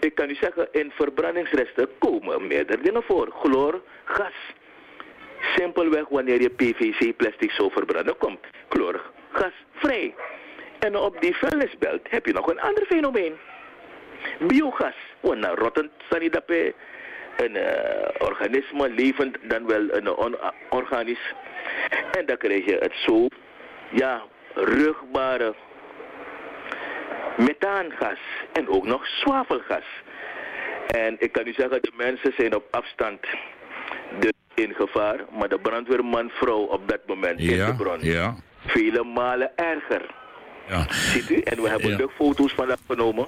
ik 0.00 0.14
kan 0.14 0.30
u 0.30 0.34
zeggen, 0.34 0.68
in 0.72 0.92
verbrandingsresten 0.94 1.88
komen 1.98 2.46
meerdere 2.46 2.82
dingen 2.82 3.02
voor. 3.02 3.30
Chloor, 3.32 3.82
gas. 4.04 4.54
Simpelweg 5.56 6.08
wanneer 6.08 6.40
je 6.40 6.50
PVC-plastic 6.50 7.50
zou 7.50 7.70
verbranden, 7.70 8.16
komt 8.16 8.40
chloor, 8.68 9.00
gas 9.30 9.52
vrij. 9.74 10.14
En 10.78 10.96
op 10.96 11.20
die 11.20 11.36
vuilnisbelt 11.36 12.10
heb 12.10 12.26
je 12.26 12.32
nog 12.32 12.50
een 12.50 12.60
ander 12.60 12.86
fenomeen. 12.86 13.34
Biogas. 14.38 14.94
Want 15.20 15.44
een 15.44 15.54
rottend 15.54 15.90
sanidape, 16.10 16.74
een 17.36 17.56
uh, 17.56 17.64
organisme, 18.18 18.90
levend 18.90 19.36
dan 19.42 19.66
wel 19.66 19.92
een 19.92 20.16
onorganisch. 20.16 21.34
En 22.18 22.26
dan 22.26 22.36
krijg 22.36 22.64
je 22.64 22.76
het 22.80 22.94
zo, 22.94 23.26
ja, 23.90 24.22
rugbare 24.54 25.54
methaangas 27.36 28.18
en 28.52 28.68
ook 28.68 28.84
nog 28.84 29.06
zwavelgas. 29.06 29.84
En 30.86 31.16
ik 31.18 31.32
kan 31.32 31.46
u 31.46 31.52
zeggen, 31.52 31.82
de 31.82 31.92
mensen 31.96 32.32
zijn 32.36 32.54
op 32.54 32.64
afstand 32.70 33.20
de, 34.20 34.32
in 34.54 34.74
gevaar, 34.74 35.20
maar 35.38 35.48
de 35.48 35.58
brandweerman 35.58 36.30
vrouw 36.30 36.60
op 36.60 36.88
dat 36.88 37.00
moment 37.06 37.42
ja, 37.42 37.50
in 37.50 37.64
de 37.66 37.74
bron. 37.74 37.98
Ja. 38.00 38.34
Vele 38.66 39.04
malen 39.04 39.52
erger. 39.56 40.14
Ja. 40.68 40.86
Ziet 40.92 41.30
u? 41.30 41.40
En 41.40 41.62
we 41.62 41.68
hebben 41.68 41.90
ja. 41.90 41.96
luchtfoto's 41.96 42.52
vandaag 42.52 42.78
genomen. 42.86 43.26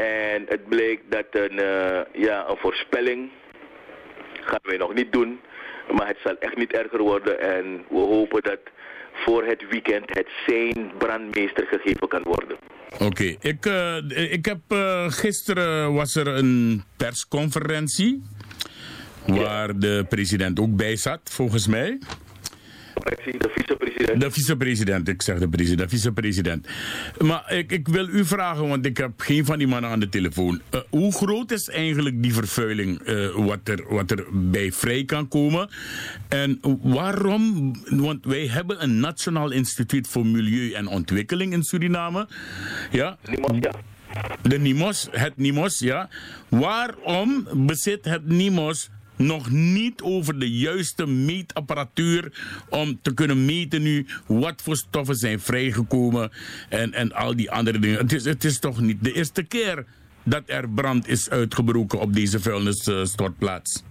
En 0.00 0.44
het 0.48 0.68
bleek 0.68 1.00
dat 1.08 1.26
een, 1.30 1.52
uh, 1.52 2.00
ja, 2.12 2.48
een 2.48 2.56
voorspelling 2.56 3.30
gaan 4.40 4.60
wij 4.62 4.76
nog 4.76 4.94
niet 4.94 5.12
doen. 5.12 5.40
Maar 5.90 6.06
het 6.06 6.18
zal 6.24 6.36
echt 6.38 6.56
niet 6.56 6.72
erger 6.72 6.98
worden. 6.98 7.40
En 7.40 7.84
we 7.88 7.98
hopen 7.98 8.42
dat 8.42 8.60
voor 9.12 9.44
het 9.44 9.68
weekend 9.70 10.04
het 10.08 10.28
zijn 10.46 10.92
brandmeester 10.98 11.66
gegeven 11.66 12.08
kan 12.08 12.22
worden. 12.22 12.56
Oké, 12.98 13.36
ik, 13.40 13.66
uh, 13.66 13.96
ik 14.32 14.44
heb 14.44 14.58
uh, 14.68 15.10
gisteren 15.10 15.94
was 15.94 16.14
er 16.14 16.26
een 16.26 16.82
persconferentie 16.96 18.22
waar 19.26 19.78
de 19.78 20.06
president 20.08 20.60
ook 20.60 20.76
bij 20.76 20.96
zat, 20.96 21.20
volgens 21.24 21.66
mij 21.66 21.98
de 23.04 23.50
vicepresident. 23.54 24.20
De 24.20 24.30
vicepresident, 24.30 25.08
ik 25.08 25.22
zeg 25.22 25.38
de 25.38 25.48
president, 25.48 25.90
vicepresident. 25.90 26.66
Maar 27.18 27.52
ik, 27.52 27.72
ik 27.72 27.88
wil 27.88 28.08
u 28.08 28.24
vragen, 28.24 28.68
want 28.68 28.86
ik 28.86 28.96
heb 28.96 29.20
geen 29.20 29.44
van 29.44 29.58
die 29.58 29.66
mannen 29.66 29.90
aan 29.90 30.00
de 30.00 30.08
telefoon. 30.08 30.60
Uh, 30.74 30.80
hoe 30.90 31.12
groot 31.12 31.50
is 31.50 31.68
eigenlijk 31.68 32.22
die 32.22 32.34
vervuiling 32.34 33.08
uh, 33.08 33.34
wat, 33.34 33.68
er, 33.68 33.84
wat 33.88 34.10
er 34.10 34.24
bij 34.32 34.72
vrij 34.72 35.04
kan 35.04 35.28
komen? 35.28 35.68
En 36.28 36.60
waarom, 36.82 37.72
want 37.84 38.24
wij 38.24 38.46
hebben 38.46 38.82
een 38.82 39.00
Nationaal 39.00 39.50
Instituut 39.50 40.08
voor 40.08 40.26
Milieu 40.26 40.72
en 40.72 40.86
Ontwikkeling 40.86 41.52
in 41.52 41.62
Suriname. 41.62 42.28
Ja? 42.90 43.18
NIMOS, 43.30 43.56
ja. 43.60 43.72
De 44.42 44.58
NIMOS, 44.58 45.08
het 45.10 45.36
NIMOS, 45.36 45.78
ja. 45.78 46.08
Waarom 46.48 47.48
bezit 47.54 48.04
het 48.04 48.28
NIMOS 48.28 48.90
nog 49.20 49.50
niet 49.50 50.02
over 50.02 50.38
de 50.38 50.50
juiste 50.50 51.06
meetapparatuur 51.06 52.32
om 52.68 52.98
te 53.02 53.14
kunnen 53.14 53.44
meten 53.44 53.82
nu 53.82 54.06
wat 54.26 54.62
voor 54.62 54.76
stoffen 54.76 55.14
zijn 55.14 55.40
vrijgekomen 55.40 56.30
en, 56.68 56.92
en 56.92 57.12
al 57.12 57.36
die 57.36 57.50
andere 57.50 57.78
dingen. 57.78 57.98
Het 57.98 58.12
is, 58.12 58.24
het 58.24 58.44
is 58.44 58.58
toch 58.58 58.80
niet 58.80 59.04
de 59.04 59.12
eerste 59.12 59.42
keer 59.42 59.84
dat 60.22 60.42
er 60.46 60.68
brand 60.68 61.08
is 61.08 61.30
uitgebroken 61.30 62.00
op 62.00 62.14
deze 62.14 62.40
vuilnisstortplaats. 62.40 63.84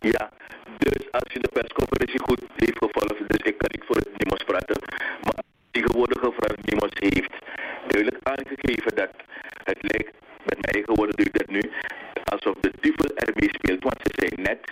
Ja, 0.00 0.30
dus 0.78 1.02
als 1.10 1.32
je 1.32 1.38
de 1.40 1.50
persconferentie 1.52 2.20
goed 2.20 2.42
heeft 2.56 2.78
gevolgd, 2.78 3.28
dus 3.28 3.42
ik 3.50 3.58
kan 3.58 3.70
niet 3.72 3.84
voor 3.86 3.96
het 3.96 4.10
NIMOS 4.18 4.44
praten, 4.44 4.78
maar 5.22 5.42
tegenwoordig 5.70 6.22
mevrouw 6.22 6.56
NIMOS 6.62 6.90
heeft 6.92 7.34
duidelijk 7.88 8.18
aangegeven 8.22 8.96
dat 8.96 9.10
het 9.70 9.78
lijkt, 9.80 10.14
met 10.48 10.58
mijn 10.60 10.74
eigen 10.74 10.94
woorden 10.94 11.16
doe 11.16 11.28
dat 11.32 11.50
nu, 11.56 11.62
alsof 12.28 12.54
de 12.60 12.72
duivel 12.80 13.10
ermee 13.14 13.50
speelt. 13.58 13.82
Want 13.82 14.00
ze 14.02 14.10
zijn 14.20 14.42
net 14.42 14.62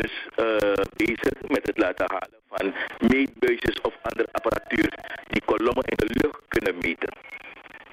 dus 0.00 0.14
uh, 0.36 0.84
bezig 0.96 1.36
met 1.48 1.66
het 1.66 1.78
laten 1.78 2.06
halen 2.14 2.40
van 2.48 2.74
meetbuisjes 3.10 3.80
of 3.80 3.94
andere 4.02 4.28
apparatuur 4.32 4.90
die 5.28 5.42
kolommen 5.44 5.84
in 5.84 5.96
de 5.96 6.10
lucht 6.22 6.40
kunnen 6.48 6.74
meten. 6.80 7.12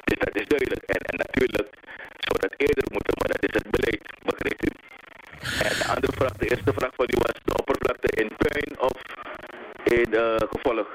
Dus 0.03 0.17
dat 0.19 0.35
is 0.41 0.47
duidelijk. 0.47 0.83
En, 0.95 1.01
en 1.11 1.17
natuurlijk 1.25 1.69
zou 2.25 2.35
dat 2.45 2.53
eerder 2.57 2.85
moeten, 2.95 3.13
maar 3.19 3.31
dat 3.33 3.43
is 3.47 3.53
het 3.59 3.69
beleid, 3.75 4.03
begrijpt 4.29 4.65
u? 4.69 4.71
En 5.67 5.73
de 5.79 5.85
andere 5.95 6.13
vraag, 6.19 6.33
de 6.33 6.49
eerste 6.49 6.73
vraag 6.73 6.93
van 6.95 7.07
u 7.15 7.17
was 7.25 7.37
de 7.43 7.53
oppervlakte 7.61 8.09
in 8.21 8.29
puin 8.37 8.71
of 8.89 8.97
in 9.83 10.09
uh, 10.13 10.35
gevolg 10.53 10.87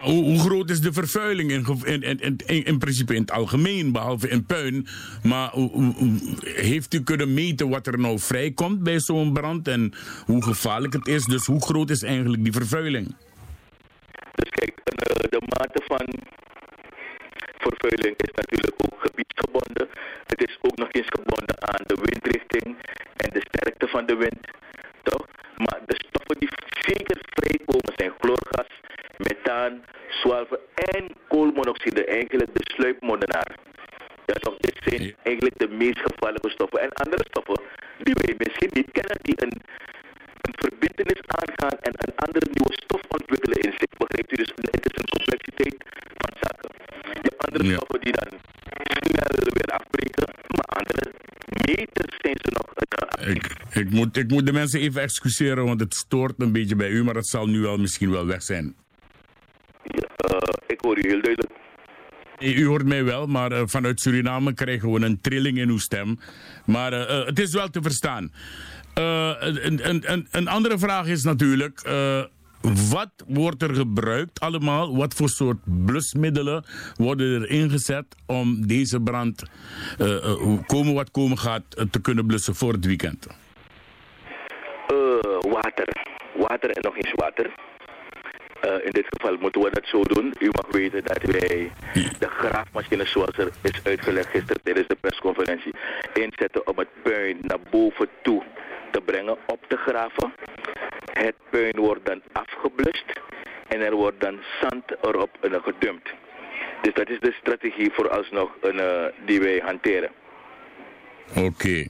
hoe, 0.00 0.38
groot 0.38 0.70
is 0.70 0.80
de 0.80 0.92
vervuiling 0.92 1.50
in, 1.50 1.64
in, 1.84 2.02
in, 2.46 2.64
in, 2.64 2.78
principe 2.78 3.14
in 3.14 3.20
het 3.20 3.30
algemeen, 3.30 3.92
behalve 3.92 4.28
in 4.28 4.46
puin? 4.46 4.86
Maar 5.22 5.50
heeft 6.40 6.94
u 6.94 7.02
kunnen 7.02 7.34
meten 7.34 7.68
wat 7.68 7.86
er 7.86 7.98
nou 7.98 8.18
vrijkomt 8.18 8.82
bij 8.82 9.00
zo'n 9.00 9.32
brand 9.32 9.68
en 9.68 9.92
hoe 10.26 10.42
gevaarlijk 10.44 10.92
het 10.92 11.06
is? 11.06 11.24
Dus 11.24 11.46
hoe 11.46 11.62
groot 11.62 11.90
is 11.90 12.02
eigenlijk 12.02 12.42
die 12.42 12.52
vervuiling? 12.52 13.14
Dus 14.34 14.50
kijk, 14.50 14.80
eh, 14.84 15.30
de 15.30 15.42
mate 15.46 15.82
van 15.86 16.06
vervuiling 17.58 18.16
is 18.16 18.34
natuurlijk 18.34 18.76
ook 18.84 19.00
gebiedsgebonden. 19.00 19.88
Het 20.26 20.48
is 20.48 20.58
ook 20.60 20.76
nog 20.76 20.92
eens 20.92 21.10
gebonden 21.18 21.56
aan 21.72 21.84
de 21.86 21.96
windrichting 22.04 22.76
en 23.16 23.30
de 23.32 23.42
sterkte 23.48 23.86
van 23.88 24.06
de 24.06 24.16
wind. 24.16 24.44
Toch? 25.02 25.26
Maar 25.56 25.80
de 25.86 25.96
stoffen 26.08 26.36
die 26.38 26.48
zeker 26.88 27.18
vrijkomen 27.38 27.92
zijn 27.96 28.12
chloorgas, 28.20 28.70
methaan, 29.28 29.84
zwavel 30.08 30.58
en 30.74 31.02
koolmonoxide, 31.28 32.04
eigenlijk 32.04 32.50
de 32.54 32.72
sluipmoordenaar. 32.74 33.54
Toch, 34.40 34.56
dit 34.56 34.76
zijn 34.84 35.14
eigenlijk 35.22 35.58
de 35.58 35.68
meest 35.68 35.98
gevaarlijke 35.98 36.50
stoffen. 36.50 36.80
En 36.80 36.92
andere 36.92 37.24
stoffen 37.30 37.60
die 38.06 38.14
wij 38.20 38.34
misschien 38.38 38.70
niet 38.72 38.90
kennen, 38.92 39.18
die 39.22 39.36
een, 39.44 39.56
een 40.46 40.56
verbindenis 40.64 41.22
aangaan 41.40 41.76
en 41.88 41.94
een 42.04 42.14
andere 42.24 42.46
nieuwe 42.56 42.74
stof 42.82 43.02
ontwikkelen 43.08 43.58
in 43.66 43.72
zich. 43.80 43.90
Begrijpt 44.02 44.32
u? 44.32 44.36
Dus 44.36 44.52
het 44.54 44.86
is 44.90 44.96
een 45.00 45.14
complexiteit 45.16 45.76
van 46.22 46.32
zaken. 46.44 46.70
Hebt 47.26 47.46
andere 47.46 47.64
ja. 47.64 47.74
stoffen 47.74 48.00
die 48.00 48.12
dan 48.20 48.30
snel 49.00 49.52
weer 49.58 49.72
afbreken, 49.78 50.26
maar 50.56 50.68
andere 50.80 51.04
meters 51.66 52.14
zijn 52.22 52.38
ze 52.44 52.50
nog 52.58 52.68
uh, 53.20 53.34
ik, 53.34 53.56
ik, 53.72 53.90
moet, 53.90 54.16
ik 54.16 54.30
moet 54.30 54.46
de 54.46 54.52
mensen 54.52 54.80
even 54.80 55.02
excuseren, 55.02 55.64
want 55.64 55.80
het 55.80 55.94
stoort 55.94 56.34
een 56.38 56.52
beetje 56.52 56.76
bij 56.76 56.88
u, 56.88 57.04
maar 57.04 57.14
het 57.14 57.28
zal 57.28 57.46
nu 57.46 57.60
wel 57.60 57.76
misschien 57.76 58.10
wel 58.10 58.26
weg 58.26 58.42
zijn. 58.42 58.74
Uh, 59.94 60.38
ik 60.66 60.80
hoor 60.80 60.98
u 60.98 61.08
heel 61.08 61.20
duidelijk. 61.20 61.52
U 62.38 62.66
hoort 62.66 62.86
mij 62.86 63.04
wel, 63.04 63.26
maar 63.26 63.52
uh, 63.52 63.62
vanuit 63.64 64.00
Suriname 64.00 64.54
krijgen 64.54 64.92
we 64.92 65.04
een 65.04 65.20
trilling 65.20 65.58
in 65.58 65.68
uw 65.68 65.78
stem. 65.78 66.18
Maar 66.66 66.92
uh, 66.92 67.26
het 67.26 67.38
is 67.38 67.52
wel 67.52 67.68
te 67.68 67.82
verstaan. 67.82 68.32
Een, 68.94 69.88
een, 69.88 70.26
een, 70.30 70.48
andere 70.48 70.78
vraag 70.78 71.06
is 71.06 71.22
natuurlijk... 71.22 71.82
wat 72.90 73.10
wordt 73.26 73.62
er 73.62 73.74
gebruikt 73.74 74.40
allemaal? 74.40 74.96
Wat 74.96 75.14
voor 75.14 75.28
soort 75.28 75.58
blusmiddelen 75.64 76.64
worden 76.96 77.42
er 77.42 77.50
ingezet 77.50 78.06
om 78.26 78.66
deze 78.66 79.00
brand, 79.00 79.42
komen 80.66 80.94
wat 80.94 81.10
komen 81.10 81.38
gaat, 81.38 81.64
te 81.90 82.00
kunnen 82.00 82.26
blussen 82.26 82.54
voor 82.54 82.72
het 82.72 82.86
weekend? 82.86 83.26
water. 85.50 85.88
Water 86.36 86.70
en 86.70 86.82
nog 86.82 86.96
eens 86.96 87.12
water. 87.14 87.69
Uh, 88.70 88.84
in 88.84 88.90
dit 88.90 89.06
geval 89.08 89.36
moeten 89.36 89.60
we 89.60 89.70
dat 89.70 89.86
zo 89.86 90.02
doen. 90.02 90.34
U 90.38 90.46
mag 90.46 90.66
weten 90.70 91.04
dat 91.04 91.22
wij 91.22 91.72
de 92.18 92.28
graafmachine 92.28 93.06
zoals 93.06 93.38
er 93.38 93.50
is 93.62 93.80
uitgelegd 93.82 94.28
gisteren 94.28 94.62
tijdens 94.62 94.88
de 94.88 94.96
persconferentie 95.00 95.74
inzetten 96.12 96.66
om 96.66 96.78
het 96.78 96.88
puin 97.02 97.38
naar 97.40 97.60
boven 97.70 98.08
toe 98.22 98.42
te 98.90 99.00
brengen, 99.00 99.36
op 99.46 99.64
te 99.68 99.76
graven. 99.76 100.32
Het 101.12 101.34
puin 101.50 101.76
wordt 101.76 102.06
dan 102.06 102.22
afgeblust 102.32 103.04
en 103.68 103.80
er 103.80 103.94
wordt 103.94 104.20
dan 104.20 104.40
zand 104.60 104.84
erop 105.02 105.30
uh, 105.42 105.62
gedumpt. 105.62 106.08
Dus 106.82 106.94
dat 106.94 107.08
is 107.08 107.20
de 107.20 107.34
strategie 107.40 107.90
vooralsnog 107.92 108.50
uh, 108.62 109.04
die 109.26 109.40
wij 109.40 109.62
hanteren. 109.64 110.10
Oké. 111.36 111.86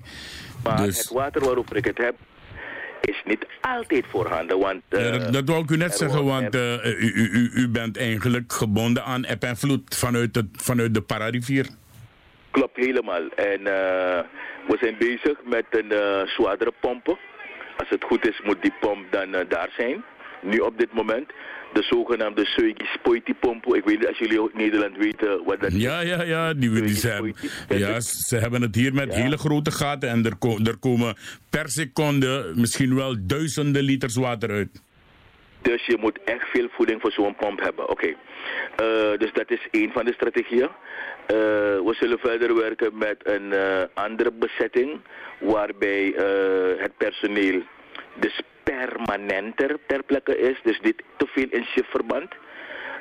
Maar 0.64 0.76
Dus- 0.76 0.98
het 0.98 1.08
water 1.08 1.44
waarover 1.44 1.76
ik 1.76 1.84
het 1.84 1.98
heb, 1.98 2.14
is 3.10 3.22
niet 3.24 3.46
altijd 3.60 4.04
voorhanden. 4.08 4.58
Want, 4.58 4.82
Ja, 4.88 4.98
eh, 4.98 5.12
dat, 5.12 5.32
dat 5.32 5.48
wou 5.48 5.62
ik 5.62 5.70
u 5.70 5.76
net 5.76 5.94
zeggen, 5.96 6.24
want 6.24 6.54
eh, 6.54 6.84
u, 6.84 7.50
u, 7.54 7.68
bent 7.68 7.96
eigenlijk 7.98 8.52
gebonden 8.52 9.04
aan 9.04 9.24
eb 9.24 9.42
en 9.42 9.56
vloed 9.56 9.96
vanuit, 9.96 10.34
het, 10.34 10.46
vanuit 10.52 10.94
de 10.94 11.00
Pararivier. 11.00 11.66
Klopt 12.50 12.76
helemaal. 12.76 13.28
En 13.36 13.58
eh, 13.66 14.20
we 14.68 14.76
zijn 14.80 14.96
bezig 14.98 15.36
met 15.44 15.66
een 15.70 15.92
eh 15.92 16.26
zwaardere 16.26 16.72
pompen. 16.80 17.18
Als 17.76 17.88
het 17.88 18.04
goed 18.04 18.28
is, 18.28 18.40
moet 18.44 18.62
die 18.62 18.74
pomp 18.80 19.12
dan 19.12 19.34
eh, 19.34 19.48
daar 19.48 19.70
zijn. 19.76 20.04
Nu 20.42 20.58
op 20.58 20.78
dit 20.78 20.92
moment. 20.92 21.32
De 21.72 21.82
zogenaamde 21.82 22.44
Suigi 22.46 22.84
Spoiti 22.94 23.34
pompen. 23.34 23.76
Ik 23.76 23.84
weet 23.84 23.98
niet 23.98 24.08
als 24.08 24.18
jullie 24.18 24.40
ook 24.40 24.54
Nederland 24.54 24.96
weten 24.96 25.44
wat 25.44 25.60
dat 25.60 25.72
Ja, 25.72 26.00
ja, 26.00 26.22
ja, 26.22 26.54
die, 26.54 26.70
die 26.70 26.94
zijn, 26.94 27.34
ja, 27.68 28.00
ze 28.00 28.36
hebben 28.36 28.62
het 28.62 28.74
hier 28.74 28.94
met 28.94 29.14
hele 29.14 29.36
grote 29.38 29.70
gaten 29.70 30.08
en 30.08 30.24
er, 30.24 30.36
ko- 30.38 30.58
er 30.64 30.76
komen 30.76 31.16
per 31.50 31.68
seconde 31.68 32.52
misschien 32.54 32.94
wel 32.94 33.16
duizenden 33.20 33.82
liters 33.82 34.16
water 34.16 34.50
uit. 34.50 34.82
Dus 35.62 35.86
je 35.86 35.96
moet 36.00 36.18
echt 36.24 36.48
veel 36.52 36.68
voeding 36.70 37.00
voor 37.00 37.12
zo'n 37.12 37.36
pomp 37.36 37.60
hebben. 37.60 37.88
Oké. 37.88 38.06
Eh, 38.06 39.18
dus 39.18 39.32
dat 39.32 39.50
is 39.50 39.68
één 39.70 39.92
van 39.92 40.04
de 40.04 40.12
strategieën. 40.12 40.68
Eh, 41.26 41.36
we 41.86 41.96
zullen 42.00 42.18
verder 42.18 42.54
werken 42.56 42.98
met 42.98 43.16
een 43.22 43.52
eh, 43.52 43.82
andere 43.94 44.32
bezetting. 44.32 45.00
Waarbij 45.40 46.14
het 46.78 46.96
personeel 46.96 47.62
dus 48.20 48.40
permanenter 48.70 49.78
ter 49.86 50.02
plekke 50.02 50.38
is. 50.38 50.60
Dus 50.62 50.80
niet 50.80 51.02
te 51.16 51.26
veel 51.26 51.46
in 51.50 51.64
shiftverband. 51.64 52.34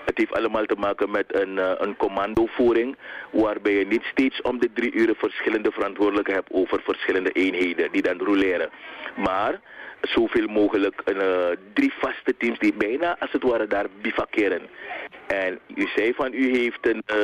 Het 0.06 0.18
heeft 0.18 0.34
allemaal 0.34 0.66
te 0.66 0.76
maken 0.76 1.12
met 1.12 1.36
een, 1.36 1.60
eh, 1.60 1.72
een 1.78 1.96
commandovoering. 1.96 2.96
Waarbij 3.32 3.74
je 3.74 3.86
niet 3.86 4.04
steeds 4.12 4.42
om 4.42 4.60
de 4.60 4.70
drie 4.74 4.92
uren 4.92 5.16
verschillende 5.16 5.72
verantwoordelijken 5.72 6.34
hebt 6.34 6.52
over 6.52 6.82
verschillende 6.82 7.32
eenheden 7.32 7.92
die 7.92 8.02
dan 8.02 8.18
roleren. 8.18 8.70
Maar 9.16 9.60
zoveel 10.02 10.48
mogelijk 10.48 11.02
eh, 11.02 11.48
drie 11.74 11.94
vaste 12.00 12.38
teams 12.38 12.60
die 12.60 12.74
bijna 12.74 13.20
als 13.20 13.32
het 13.32 13.44
ware 13.44 13.68
daar 13.68 13.86
bivakeren. 14.02 14.62
En 15.28 15.60
u 15.76 15.88
zei 15.96 16.14
van 16.14 16.34
u 16.34 16.58
heeft 16.58 16.88
een, 16.88 17.02
eh, 17.06 17.18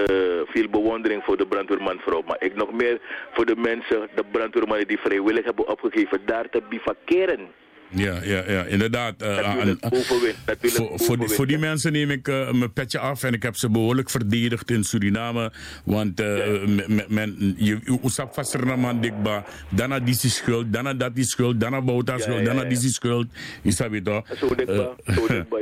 veel 0.45 0.69
bewondering 0.69 1.23
voor 1.23 1.37
de 1.37 1.47
brandweermanvrouw. 1.47 2.21
Maar 2.25 2.43
ik 2.43 2.55
nog 2.55 2.71
meer 2.71 2.99
voor 3.31 3.45
de 3.45 3.55
mensen, 3.55 4.09
de 4.15 4.23
brandweermannen 4.31 4.87
die 4.87 4.99
vrijwillig 4.99 5.45
hebben 5.45 5.67
opgegeven 5.67 6.25
daar 6.25 6.49
te 6.49 6.61
bivakeren. 6.69 7.47
Ja, 7.89 8.19
ja, 8.23 8.43
ja 8.51 8.63
inderdaad. 8.65 9.21
eh, 9.21 9.39
aan- 9.39 9.77
voor, 9.81 10.03
voor, 10.09 10.19
die, 10.59 10.71
bovenwind. 10.97 11.33
voor 11.33 11.47
die 11.47 11.57
mensen 11.57 11.91
neem 11.91 12.09
ik 12.11 12.27
eh, 12.27 12.51
mijn 12.51 12.73
petje 12.73 12.99
af 12.99 13.23
en 13.23 13.33
ik 13.33 13.43
heb 13.43 13.55
ze 13.55 13.69
behoorlijk 13.69 14.09
verdedigd 14.09 14.71
in 14.71 14.83
Suriname. 14.83 15.51
Want 15.83 16.19
eh, 16.19 16.25
me- 16.65 16.85
me- 16.87 17.05
men, 17.07 17.53
je 17.57 17.99
usap 18.03 18.33
vast 18.33 18.51
man 18.75 19.01
dikba, 19.01 19.45
daarna 19.69 19.99
die 19.99 20.15
is 20.21 20.35
schuld, 20.35 20.73
daarna 20.73 20.93
dat 20.93 21.11
is 21.17 21.29
schuld, 21.29 21.59
daarna 21.59 21.81
bouwt 21.81 22.05
dat 22.05 22.17
Ja, 22.17 22.23
schuld, 22.23 22.45
daarna 22.45 22.63
die 22.63 22.77
is 22.77 22.93
schuld. 22.93 23.27
Je 23.61 23.71
het 23.91 24.05
toch? 24.05 24.27
Zo 24.37 24.55
dikbaar, 24.55 24.89
Eh, 25.03 25.15
zo 25.15 25.27
dikbaar. 25.27 25.59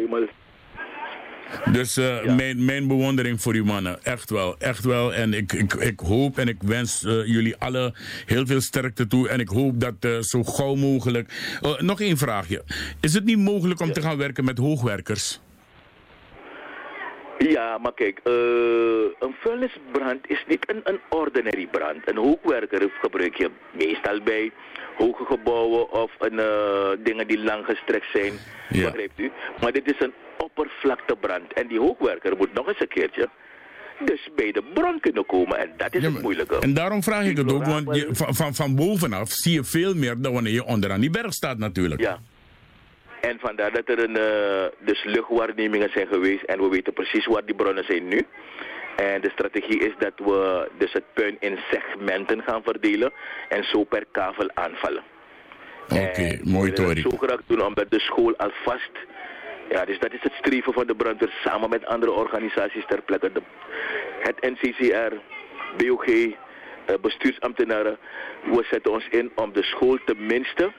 Dus 1.71 1.97
eh, 1.97 2.35
mijn, 2.35 2.65
mijn 2.65 2.87
bewondering 2.87 3.41
voor 3.41 3.55
u 3.55 3.63
mannen. 3.63 4.03
Echt 4.03 4.29
wel, 4.29 4.55
echt 4.59 4.83
wel. 4.83 5.13
En 5.13 5.33
ik, 5.33 5.53
ik, 5.53 5.73
ik 5.73 5.99
hoop 5.99 6.37
en 6.37 6.47
ik 6.47 6.57
wens 6.61 7.03
eh, 7.03 7.25
jullie 7.25 7.55
allen 7.57 7.93
heel 8.25 8.45
veel 8.45 8.61
sterkte 8.61 9.07
toe. 9.07 9.29
En 9.29 9.39
ik 9.39 9.49
hoop 9.49 9.79
dat 9.79 9.93
eh, 9.99 10.19
zo 10.19 10.43
gauw 10.43 10.75
mogelijk... 10.75 11.57
Eh, 11.61 11.79
nog 11.79 12.01
één 12.01 12.17
vraagje. 12.17 12.63
Is 12.99 13.13
het 13.13 13.25
niet 13.25 13.37
mogelijk 13.37 13.79
om 13.79 13.93
te 13.93 14.01
gaan 14.01 14.17
werken 14.17 14.45
met 14.45 14.57
hoogwerkers? 14.57 15.39
Ja, 17.49 17.77
maar 17.77 17.93
kijk, 17.93 18.19
eh, 18.23 18.33
een 19.19 19.35
vuilnisbrand 19.39 20.29
is 20.29 20.43
niet 20.47 20.69
een, 20.69 20.81
een 20.83 20.99
ordinary 21.09 21.67
brand. 21.67 22.09
Een 22.09 22.17
hoogwerker 22.17 22.89
gebruik 23.01 23.35
je 23.35 23.49
meestal 23.71 24.21
bij 24.21 24.51
hoge 24.97 25.25
gebouwen 25.25 25.91
of 25.91 26.11
een, 26.19 26.39
eh, 26.39 26.89
dingen 27.03 27.27
die 27.27 27.43
lang 27.43 27.65
gestrekt 27.65 28.11
zijn. 28.13 28.33
Ja. 28.69 28.83
Begrijpt 28.85 29.19
u? 29.19 29.31
Maar 29.61 29.71
dit 29.71 29.91
is 29.91 29.99
een 29.99 30.13
oppervlaktebrand. 30.37 31.53
En 31.53 31.67
die 31.67 31.79
hoogwerker 31.79 32.37
moet 32.37 32.53
nog 32.53 32.67
eens 32.67 32.79
een 32.79 32.87
keertje 32.87 33.29
dus 34.05 34.29
bij 34.35 34.51
de 34.51 34.63
bron 34.73 34.99
kunnen 34.99 35.25
komen. 35.25 35.57
En 35.57 35.69
dat 35.77 35.95
is 35.95 36.03
het 36.03 36.21
moeilijke. 36.21 36.59
En 36.59 36.73
daarom 36.73 37.03
vraag 37.03 37.25
ik 37.25 37.37
het 37.37 37.53
ook, 37.53 37.65
want 37.65 37.95
je, 37.95 38.07
van, 38.11 38.35
van, 38.35 38.53
van 38.55 38.75
bovenaf 38.75 39.31
zie 39.31 39.53
je 39.53 39.63
veel 39.63 39.95
meer 39.95 40.21
dan 40.21 40.33
wanneer 40.33 40.53
je 40.53 40.65
onderaan 40.65 40.99
die 40.99 41.09
berg 41.09 41.33
staat 41.33 41.57
natuurlijk. 41.57 42.01
Ja. 42.01 42.19
En 43.29 43.39
vandaar 43.39 43.71
dat 43.71 43.89
er 43.89 43.99
een, 44.03 44.17
eh, 44.17 44.65
dus 44.79 45.03
luchtwaarnemingen 45.03 45.89
zijn 45.89 46.07
geweest 46.07 46.43
en 46.43 46.61
we 46.61 46.69
weten 46.69 46.93
precies 46.93 47.25
waar 47.25 47.45
die 47.45 47.55
bronnen 47.55 47.83
zijn 47.83 48.07
nu. 48.07 48.25
En 48.95 49.21
de 49.21 49.29
strategie 49.29 49.79
is 49.79 49.93
dat 49.97 50.13
we 50.15 50.69
dus 50.77 50.93
het 50.93 51.03
puin 51.13 51.37
in 51.39 51.59
segmenten 51.71 52.41
gaan 52.41 52.63
verdelen 52.63 53.11
en 53.49 53.63
zo 53.63 53.83
per 53.83 54.05
kavel 54.11 54.49
aanvallen. 54.53 55.03
Oké, 55.89 56.39
mooi 56.43 56.43
We 56.43 56.51
willen 56.51 56.73
Tori. 56.73 57.01
het 57.01 57.11
zo 57.11 57.17
graag 57.17 57.41
doen 57.47 57.65
omdat 57.65 57.91
de 57.91 57.99
school 57.99 58.35
alvast... 58.37 58.91
Ja, 59.69 59.85
dus 59.85 59.99
dat 59.99 60.13
is 60.13 60.21
het 60.21 60.33
streven 60.33 60.73
van 60.73 60.87
de 60.87 60.95
brandweer 60.95 61.33
samen 61.43 61.69
met 61.69 61.85
andere 61.85 62.11
organisaties 62.11 62.85
ter 62.87 63.01
plekke. 63.01 63.31
De, 63.31 63.41
het 64.19 64.41
NCCR, 64.41 65.13
BOG, 65.77 66.05
eh, 66.05 66.95
bestuursambtenaren. 67.01 67.97
We 68.43 68.65
zetten 68.71 68.91
ons 68.91 69.07
in 69.09 69.31
om 69.35 69.53
de 69.53 69.63
school 69.63 69.97
tenminste 70.05 70.71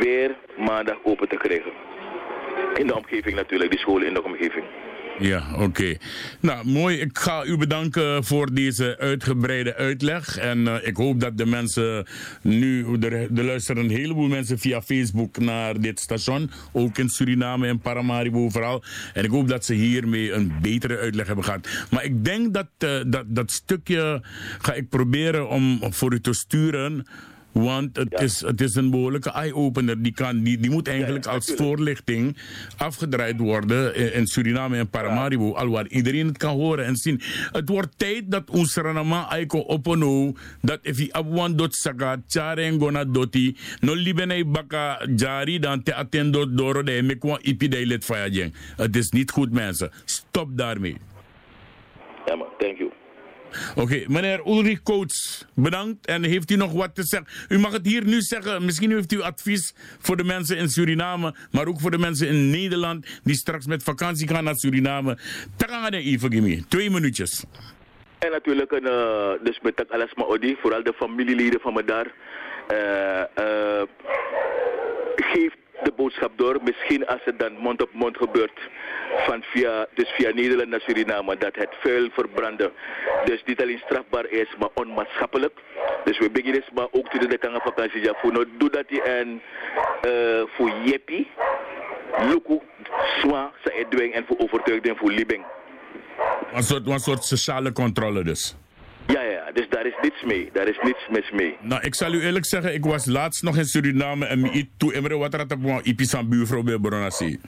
weer 0.00 0.36
maandag 0.58 0.96
open 1.04 1.28
te 1.28 1.36
krijgen. 1.36 1.72
In 2.74 2.86
de 2.86 2.96
omgeving 2.96 3.34
natuurlijk, 3.34 3.70
die 3.70 3.80
scholen 3.80 4.06
in 4.06 4.14
de 4.14 4.24
omgeving. 4.24 4.64
Ja, 5.18 5.44
oké. 5.58 5.96
Nou, 6.40 6.66
mooi. 6.66 6.96
Ik 6.96 7.18
ga 7.18 7.44
u 7.44 7.56
bedanken 7.56 8.24
voor 8.24 8.54
deze 8.54 8.96
uitgebreide 8.98 9.74
uitleg. 9.74 10.38
En 10.38 10.68
eh, 10.68 10.86
ik 10.86 10.96
hoop 10.96 11.20
dat 11.20 11.38
de 11.38 11.46
mensen 11.46 12.06
nu, 12.42 12.96
er 13.00 13.44
luisteren 13.44 13.84
een 13.84 13.90
heleboel 13.90 14.28
mensen 14.28 14.58
via 14.58 14.82
Facebook 14.82 15.38
naar 15.38 15.80
dit 15.80 16.00
station. 16.00 16.50
Ook 16.72 16.98
in 16.98 17.08
Suriname 17.08 17.66
en 17.66 17.78
Paramaribo 17.78 18.44
overal. 18.44 18.82
En 19.12 19.24
ik 19.24 19.30
hoop 19.30 19.48
dat 19.48 19.64
ze 19.64 19.74
hiermee 19.74 20.32
een 20.32 20.52
betere 20.62 20.98
uitleg 20.98 21.26
hebben 21.26 21.44
gehad. 21.44 21.68
Maar 21.90 22.04
ik 22.04 22.24
denk 22.24 22.54
dat 22.54 22.68
eh, 22.78 23.00
dat, 23.06 23.24
dat 23.26 23.50
stukje 23.50 24.22
ga 24.58 24.72
ik 24.72 24.88
proberen 24.88 25.48
om 25.48 25.78
voor 25.82 26.12
u 26.12 26.20
te 26.20 26.32
sturen. 26.32 27.06
Want 27.56 27.96
het, 27.96 28.20
is, 28.20 28.40
het 28.40 28.60
is 28.60 28.74
een 28.74 28.90
behoorlijke 28.90 29.30
eye-opener. 29.30 30.02
Die, 30.02 30.12
kan, 30.12 30.42
die, 30.42 30.58
die 30.58 30.70
moet 30.70 30.88
eigenlijk 30.88 31.26
als 31.26 31.52
voorlichting 31.56 32.36
afgedraaid 32.76 33.38
worden 33.38 33.94
in, 33.94 34.12
in 34.12 34.26
Suriname 34.26 34.76
en 34.76 34.88
Paramaribo. 34.88 35.54
Al 35.54 35.68
waar 35.68 35.86
iedereen 35.88 36.26
het 36.26 36.36
kan 36.36 36.54
horen 36.54 36.84
en 36.84 36.96
zien. 36.96 37.20
Het 37.52 37.68
wordt 37.68 37.98
tijd 37.98 38.30
dat 38.30 38.50
ons 38.50 38.74
Ranama 38.74 39.28
Aiko 39.28 39.64
Opono. 39.66 40.32
Dat 40.60 40.78
if 40.82 40.98
je 40.98 41.12
abwan 41.12 41.56
dot 41.56 41.74
saka, 41.74 42.22
tjaren 42.26 42.78
gona 42.80 43.04
doti. 43.04 43.56
No 43.80 43.94
libenei 43.94 44.44
baka 44.44 45.06
jari 45.16 45.58
dan 45.58 45.82
te 45.82 45.94
attendo 45.94 46.54
doro 46.54 46.82
de 46.82 47.02
mekwa 47.02 47.38
ipi 47.42 47.68
de 47.68 48.50
Het 48.76 48.96
is 48.96 49.10
niet 49.10 49.30
goed 49.30 49.52
mensen. 49.52 49.90
Stop 50.04 50.58
daarmee. 50.58 50.96
Ja 52.26 52.36
man, 52.36 52.48
thank 52.58 52.78
you. 52.78 52.95
Oké, 53.74 54.04
meneer 54.06 54.46
Ulrich 54.46 54.82
Coates, 54.82 55.46
bedankt. 55.54 56.06
En 56.06 56.22
heeft 56.24 56.50
u 56.50 56.56
nog 56.56 56.72
wat 56.72 56.94
te 56.94 57.02
zeggen? 57.04 57.28
U 57.48 57.58
mag 57.58 57.72
het 57.72 57.86
hier 57.86 58.04
nu 58.04 58.20
zeggen. 58.20 58.64
Misschien 58.64 58.90
heeft 58.90 59.12
u 59.12 59.20
advies 59.22 59.74
voor 59.98 60.16
de 60.16 60.24
mensen 60.24 60.56
in 60.56 60.68
Suriname, 60.68 61.34
maar 61.50 61.66
ook 61.66 61.80
voor 61.80 61.90
de 61.90 61.98
mensen 61.98 62.28
in 62.28 62.50
Nederland 62.50 63.06
die 63.22 63.34
straks 63.34 63.66
met 63.66 63.82
vakantie 63.82 64.28
gaan 64.28 64.44
naar 64.44 64.56
Suriname. 64.56 65.18
Takanga 65.56 65.90
de 65.90 65.96
even, 65.96 66.32
Gimme. 66.32 66.64
Twee 66.68 66.90
minuutjes. 66.90 67.44
En 68.18 68.30
natuurlijk, 68.30 68.72
een, 68.72 68.86
eh, 68.86 69.30
dus 69.42 69.60
dat 69.74 69.90
alles 69.90 70.14
maar 70.14 70.26
Odi, 70.26 70.56
vooral 70.60 70.82
de 70.82 70.92
familieleden 70.96 71.60
van 71.60 71.72
me 71.72 71.84
daar. 71.84 72.12
eh, 72.68 73.20
eh, 73.20 73.82
geef 75.16 75.52
de 75.82 75.92
boodschap 75.96 76.32
door. 76.36 76.58
Misschien 76.62 77.06
als 77.06 77.20
het 77.24 77.38
dan 77.38 77.52
mond 77.52 77.82
op 77.82 77.92
mond 77.92 78.16
gebeurt. 78.16 78.58
Van 79.26 79.42
via, 79.42 79.86
dus 79.94 80.08
via 80.08 80.30
Nederland 80.30 80.68
naar 80.68 80.80
Suriname. 80.80 81.36
Dat 81.36 81.54
het 81.56 81.74
vuil 81.80 82.08
verbranden. 82.10 82.72
Dus 83.24 83.42
niet 83.44 83.62
alleen 83.62 83.82
strafbaar 83.84 84.26
is, 84.30 84.48
maar 84.58 84.68
onmaatschappelijk. 84.74 85.58
Dus 86.04 86.18
we 86.18 86.30
beginnen 86.30 86.64
maar 86.74 86.88
ook 86.90 87.08
toen 87.08 87.28
de 87.28 87.38
kanga 87.38 87.60
vakantie. 87.60 88.02
Ja, 88.02 88.14
voor 88.16 88.32
nou 88.32 88.46
doe 88.58 88.70
dat 88.70 88.84
en 88.86 89.42
eh, 90.02 90.42
voor 90.46 90.70
Jeppie. 90.84 91.30
Luku, 92.18 92.60
Swa, 93.20 93.52
sa 93.64 93.70
Edwin 93.70 94.12
en 94.12 94.24
voor 94.26 94.38
overtuiging 94.38 94.98
voor 94.98 95.10
Libing. 95.10 95.44
Een 96.52 96.62
soort, 96.62 96.86
een 96.86 96.98
soort 96.98 97.24
sociale 97.24 97.72
controle 97.72 98.24
dus. 98.24 98.56
Ja, 99.06 99.22
ja, 99.22 99.52
dus 99.52 99.68
daar 99.68 99.86
is 99.86 99.94
niets 100.02 100.22
mee. 100.24 100.50
Daar 100.52 100.68
is 100.68 100.78
niets 100.82 101.08
mis 101.10 101.30
mee. 101.30 101.56
Nou, 101.60 101.82
ik 101.82 101.94
zal 101.94 102.12
u 102.12 102.22
eerlijk 102.22 102.44
zeggen, 102.44 102.74
ik 102.74 102.84
was 102.84 103.06
laatst 103.06 103.42
nog 103.42 103.56
in 103.56 103.64
Suriname 103.64 104.26
en 104.26 104.44
ik 104.44 104.68
toe 104.76 104.92
emre 104.92 105.16
wat 105.16 105.34
er 105.34 105.40
op 105.40 105.80
ipisan 105.82 106.28
buurvrouw 106.28 106.62
bij 106.62 106.80
Boronasi. 106.80 107.40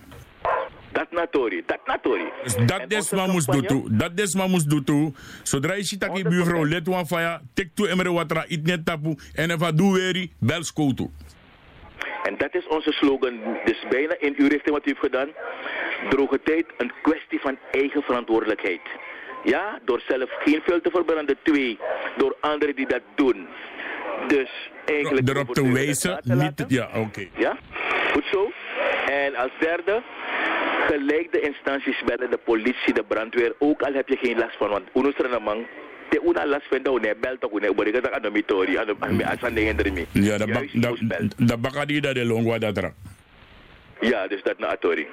Dat 0.93 1.11
natori, 1.11 1.63
dat 1.67 1.79
natori. 1.85 2.25
Dus 2.43 2.57
dat 2.67 2.85
is 2.89 3.11
wat 3.11 3.27
moest 3.27 3.53
doen 3.53 3.67
toe. 3.67 3.97
Dat 3.97 4.21
is 4.21 4.35
wat 4.35 4.49
moest 4.49 4.71
doen 4.71 4.85
toe. 4.85 5.13
Zodra 5.43 5.75
je 5.75 5.83
ziet 5.83 6.01
dat 6.01 6.17
je 6.17 6.29
buurvrouw 6.29 6.67
let 6.67 6.87
wan 6.87 7.07
faya, 7.07 7.41
tik 7.55 7.71
toe 7.75 8.13
wat 8.13 8.31
er 8.31 8.45
iets 8.49 8.71
net 8.71 8.85
tapu 8.85 9.17
en 9.35 9.51
even 9.51 9.77
doe 9.77 9.95
weer, 9.95 10.29
bel 10.39 10.63
school 10.63 10.95
toe. 10.95 11.11
En 12.23 12.35
dat 12.39 12.55
is 12.55 12.67
onze 12.67 12.93
slogan. 12.93 13.39
Dus 13.65 13.85
bijna 13.91 14.15
in 14.19 14.35
uw 14.37 14.49
richting 14.49 14.75
wat 14.75 14.87
u 14.87 14.89
heeft 14.89 15.01
gedaan. 15.01 15.29
Droge 16.09 16.41
tijd, 16.45 16.67
een 16.79 16.93
kwestie 17.03 17.41
van 17.41 17.59
eigen 17.71 18.03
verantwoordelijkheid. 18.03 18.81
Ja, 19.45 19.79
door 19.85 20.03
zelf 20.09 20.31
geen 20.45 20.61
vuil 20.65 20.81
te 20.81 20.91
verbranden. 20.91 21.37
Twee, 21.43 21.79
door 22.17 22.37
anderen 22.41 22.77
die 22.77 22.87
dat 22.87 23.03
doen. 23.15 23.49
Dus 24.27 24.71
eigenlijk... 24.85 25.29
Erop 25.29 25.55
te 25.55 25.73
wijzen, 25.73 26.21
niet... 26.25 26.65
Ja, 26.69 26.89
oké. 26.95 27.27
Ja, 27.37 27.59
goed 28.13 28.25
zo. 28.33 28.51
En 29.07 29.37
als 29.37 29.51
derde, 29.61 30.03
gelijk 30.87 31.33
de 31.33 31.41
instanties 31.41 32.03
bellen, 32.05 32.31
de 32.31 32.39
politie, 32.45 32.95
de 32.95 33.05
brandweer, 33.09 33.55
ook 33.59 33.83
al 33.83 33.93
heb 33.93 34.09
je 34.09 34.17
geen 34.17 34.39
last 34.39 34.57
van, 34.57 34.69
want 34.69 34.89
uno 34.95 35.13
te 36.09 36.21
una 36.25 36.47
last 36.47 36.67
van 36.69 36.83
de 36.83 36.91
une 36.91 37.15
bel 37.21 37.39
toch 37.39 37.53
une 37.53 37.75
bori 37.75 37.93
kata 37.93 38.11
ano 38.11 38.31
mitori 38.31 38.77
ano 38.79 38.97
asan 39.25 39.55
de 39.55 39.61
hendrimi. 39.61 40.07
Ja, 40.13 40.39
da 40.39 40.47
da 41.37 41.57
bakadi 41.57 42.01
da 42.01 42.13
de 42.13 42.25
longwa 42.25 42.59
da 42.59 42.73
tra. 42.73 42.93
Ja, 44.01 44.27
dus 44.27 44.43
dat 44.43 44.59
na 44.59 44.67
atori. 44.67 45.07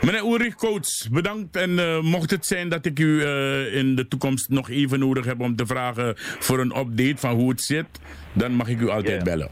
Meneer 0.00 0.24
Ulrich 0.24 0.54
Coates, 0.54 1.08
bedankt. 1.12 1.56
En 1.56 1.70
uh, 1.70 2.00
mocht 2.00 2.30
het 2.30 2.46
zijn 2.46 2.68
dat 2.68 2.86
ik 2.86 2.98
u 2.98 3.04
uh, 3.04 3.74
in 3.74 3.94
de 3.94 4.08
toekomst 4.08 4.48
nog 4.48 4.70
even 4.70 4.98
nodig 4.98 5.24
heb 5.24 5.40
om 5.40 5.56
te 5.56 5.66
vragen 5.66 6.12
voor 6.16 6.58
een 6.58 6.78
update 6.78 7.16
van 7.16 7.34
hoe 7.34 7.50
het 7.50 7.62
zit, 7.62 7.86
dan 8.32 8.52
mag 8.52 8.68
ik 8.68 8.80
u 8.80 8.88
altijd 8.88 9.06
yeah. 9.06 9.24
bellen. 9.24 9.50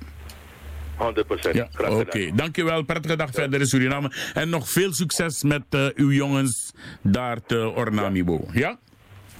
100%. 0.97 1.51
Ja, 1.53 1.69
Oké, 1.79 1.93
okay. 1.93 2.33
dankjewel. 2.35 2.83
Prettige 2.83 3.17
dag 3.17 3.27
ja. 3.27 3.33
verder 3.33 3.61
in 3.61 3.67
Suriname. 3.67 4.13
En 4.35 4.49
nog 4.49 4.71
veel 4.71 4.93
succes 4.93 5.43
met 5.43 5.63
uh, 5.71 5.87
uw 5.95 6.11
jongens 6.11 6.73
daar 7.03 7.43
te 7.47 7.73
Ornamibo. 7.75 8.47
Ja? 8.53 8.79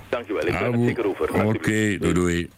Dankjewel, 0.09 0.47
ik 0.47 0.59
ben 0.59 0.73
het 0.73 0.81
zeker 0.87 1.07
over. 1.07 1.35
Oké, 1.35 1.47
okay, 1.47 1.99
doei 1.99 2.13
doei. 2.13 2.49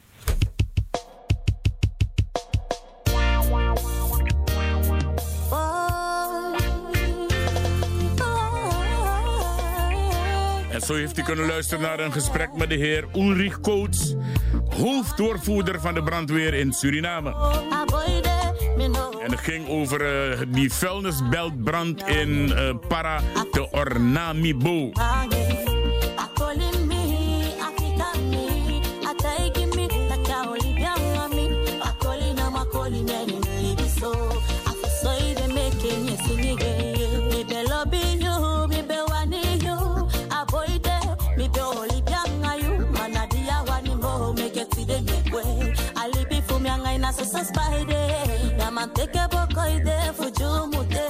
Zo 10.88 10.94
heeft 10.94 11.18
u 11.18 11.22
kunnen 11.22 11.46
luisteren 11.46 11.82
naar 11.82 12.00
een 12.00 12.12
gesprek 12.12 12.56
met 12.56 12.68
de 12.68 12.74
heer 12.74 13.04
Ulrich 13.14 13.60
Coates, 13.60 14.14
hoofddoorvoerder 14.76 15.80
van 15.80 15.94
de 15.94 16.02
brandweer 16.02 16.54
in 16.54 16.72
Suriname. 16.72 17.34
En 19.24 19.30
het 19.30 19.40
ging 19.40 19.68
over 19.68 20.30
uh, 20.30 20.38
die 20.48 20.72
vuilnisbeltbrand 20.72 22.06
in 22.06 22.48
uh, 22.48 22.74
Para 22.88 23.20
de 23.50 23.68
Ornamibo. 23.70 24.90
princess 47.38 47.50
by 47.52 47.84
day. 47.84 48.56
Yamanteke 48.58 49.28
bokoide 49.30 49.96
fujumute. 50.16 51.06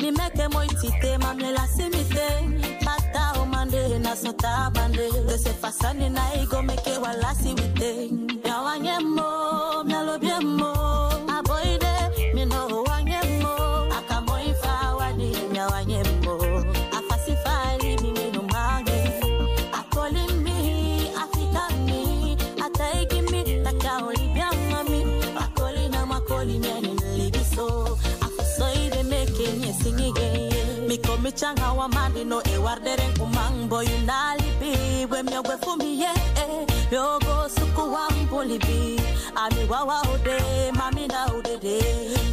Mimeke 0.00 0.48
moitite 0.52 1.18
mamlela 1.18 1.66
simite. 1.68 2.84
Mata 2.84 3.40
omande 3.40 3.98
na 4.00 4.16
sota 4.16 4.70
bande. 4.74 5.10
Dese 5.28 5.52
fasane 5.60 6.08
na 6.10 6.22
ego 6.34 6.62
meke 6.62 6.98
walasi 6.98 7.54
wite. 7.54 8.10
Yawanye 8.44 8.98
mandino 31.88 32.40
e 32.44 32.58
guardere 32.58 33.06
kumango 33.18 33.82
yunalibi 33.82 35.06
wemyo 35.10 35.42
gwefumiye 35.42 36.08
eh, 36.36 36.66
yogo 36.90 37.48
suku 37.48 37.92
wambulibi 37.92 39.00
ami 39.34 39.64
wawa 39.70 40.02
ude 40.14 40.72
mami 40.72 41.06
na 41.08 41.26
udede 41.34 41.78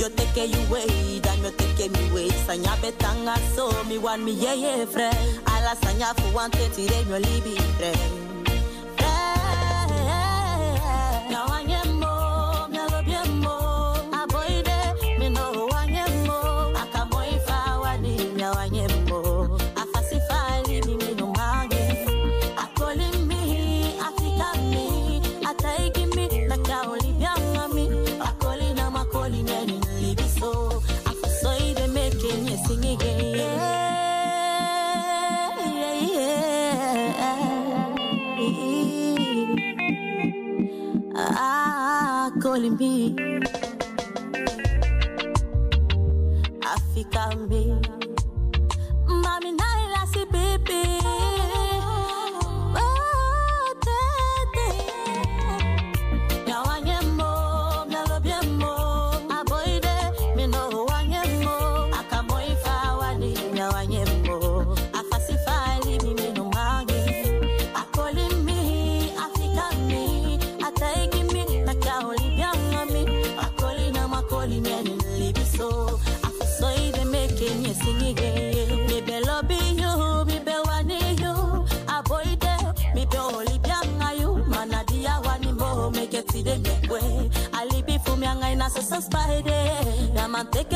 yo 0.02 0.10
teke 0.10 0.46
yuwe 0.46 0.86
dan 1.22 1.44
yo 1.44 1.52
teke 1.52 1.90
miwe 1.90 2.32
sanya 2.48 2.76
betanga 2.82 3.36
so 3.56 3.72
mi 3.88 3.98
wan 3.98 4.22
mi 4.24 4.32
yeye 4.44 4.86
fre. 4.88 5.10
Ala 5.46 5.76
sanya 5.84 6.14
fu 6.16 6.36
wan 6.36 6.52
tetire 6.52 7.04
libi 7.20 7.56
friend. 7.78 8.23
Calling 42.64 42.78
me. 42.78 43.33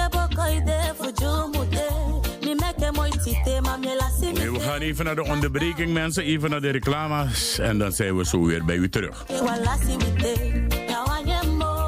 Bokoide, 0.10 0.94
fujumude. 1.00 1.86
Nee, 4.34 4.52
we 4.52 4.60
gaan 4.60 4.80
even 4.80 5.06
naar 5.06 5.16
de 5.16 5.24
onderbreking, 5.24 5.94
mensen. 5.94 6.24
Even 6.24 6.50
naar 6.50 6.62
de 6.62 6.70
reclames. 6.70 7.60
En 7.60 7.78
dan 7.78 7.92
zijn 7.92 8.18
we 8.18 8.26
zo 8.26 8.46
weer 8.46 8.66
bij 8.66 8.76
u 8.76 8.90
terug. 8.90 9.26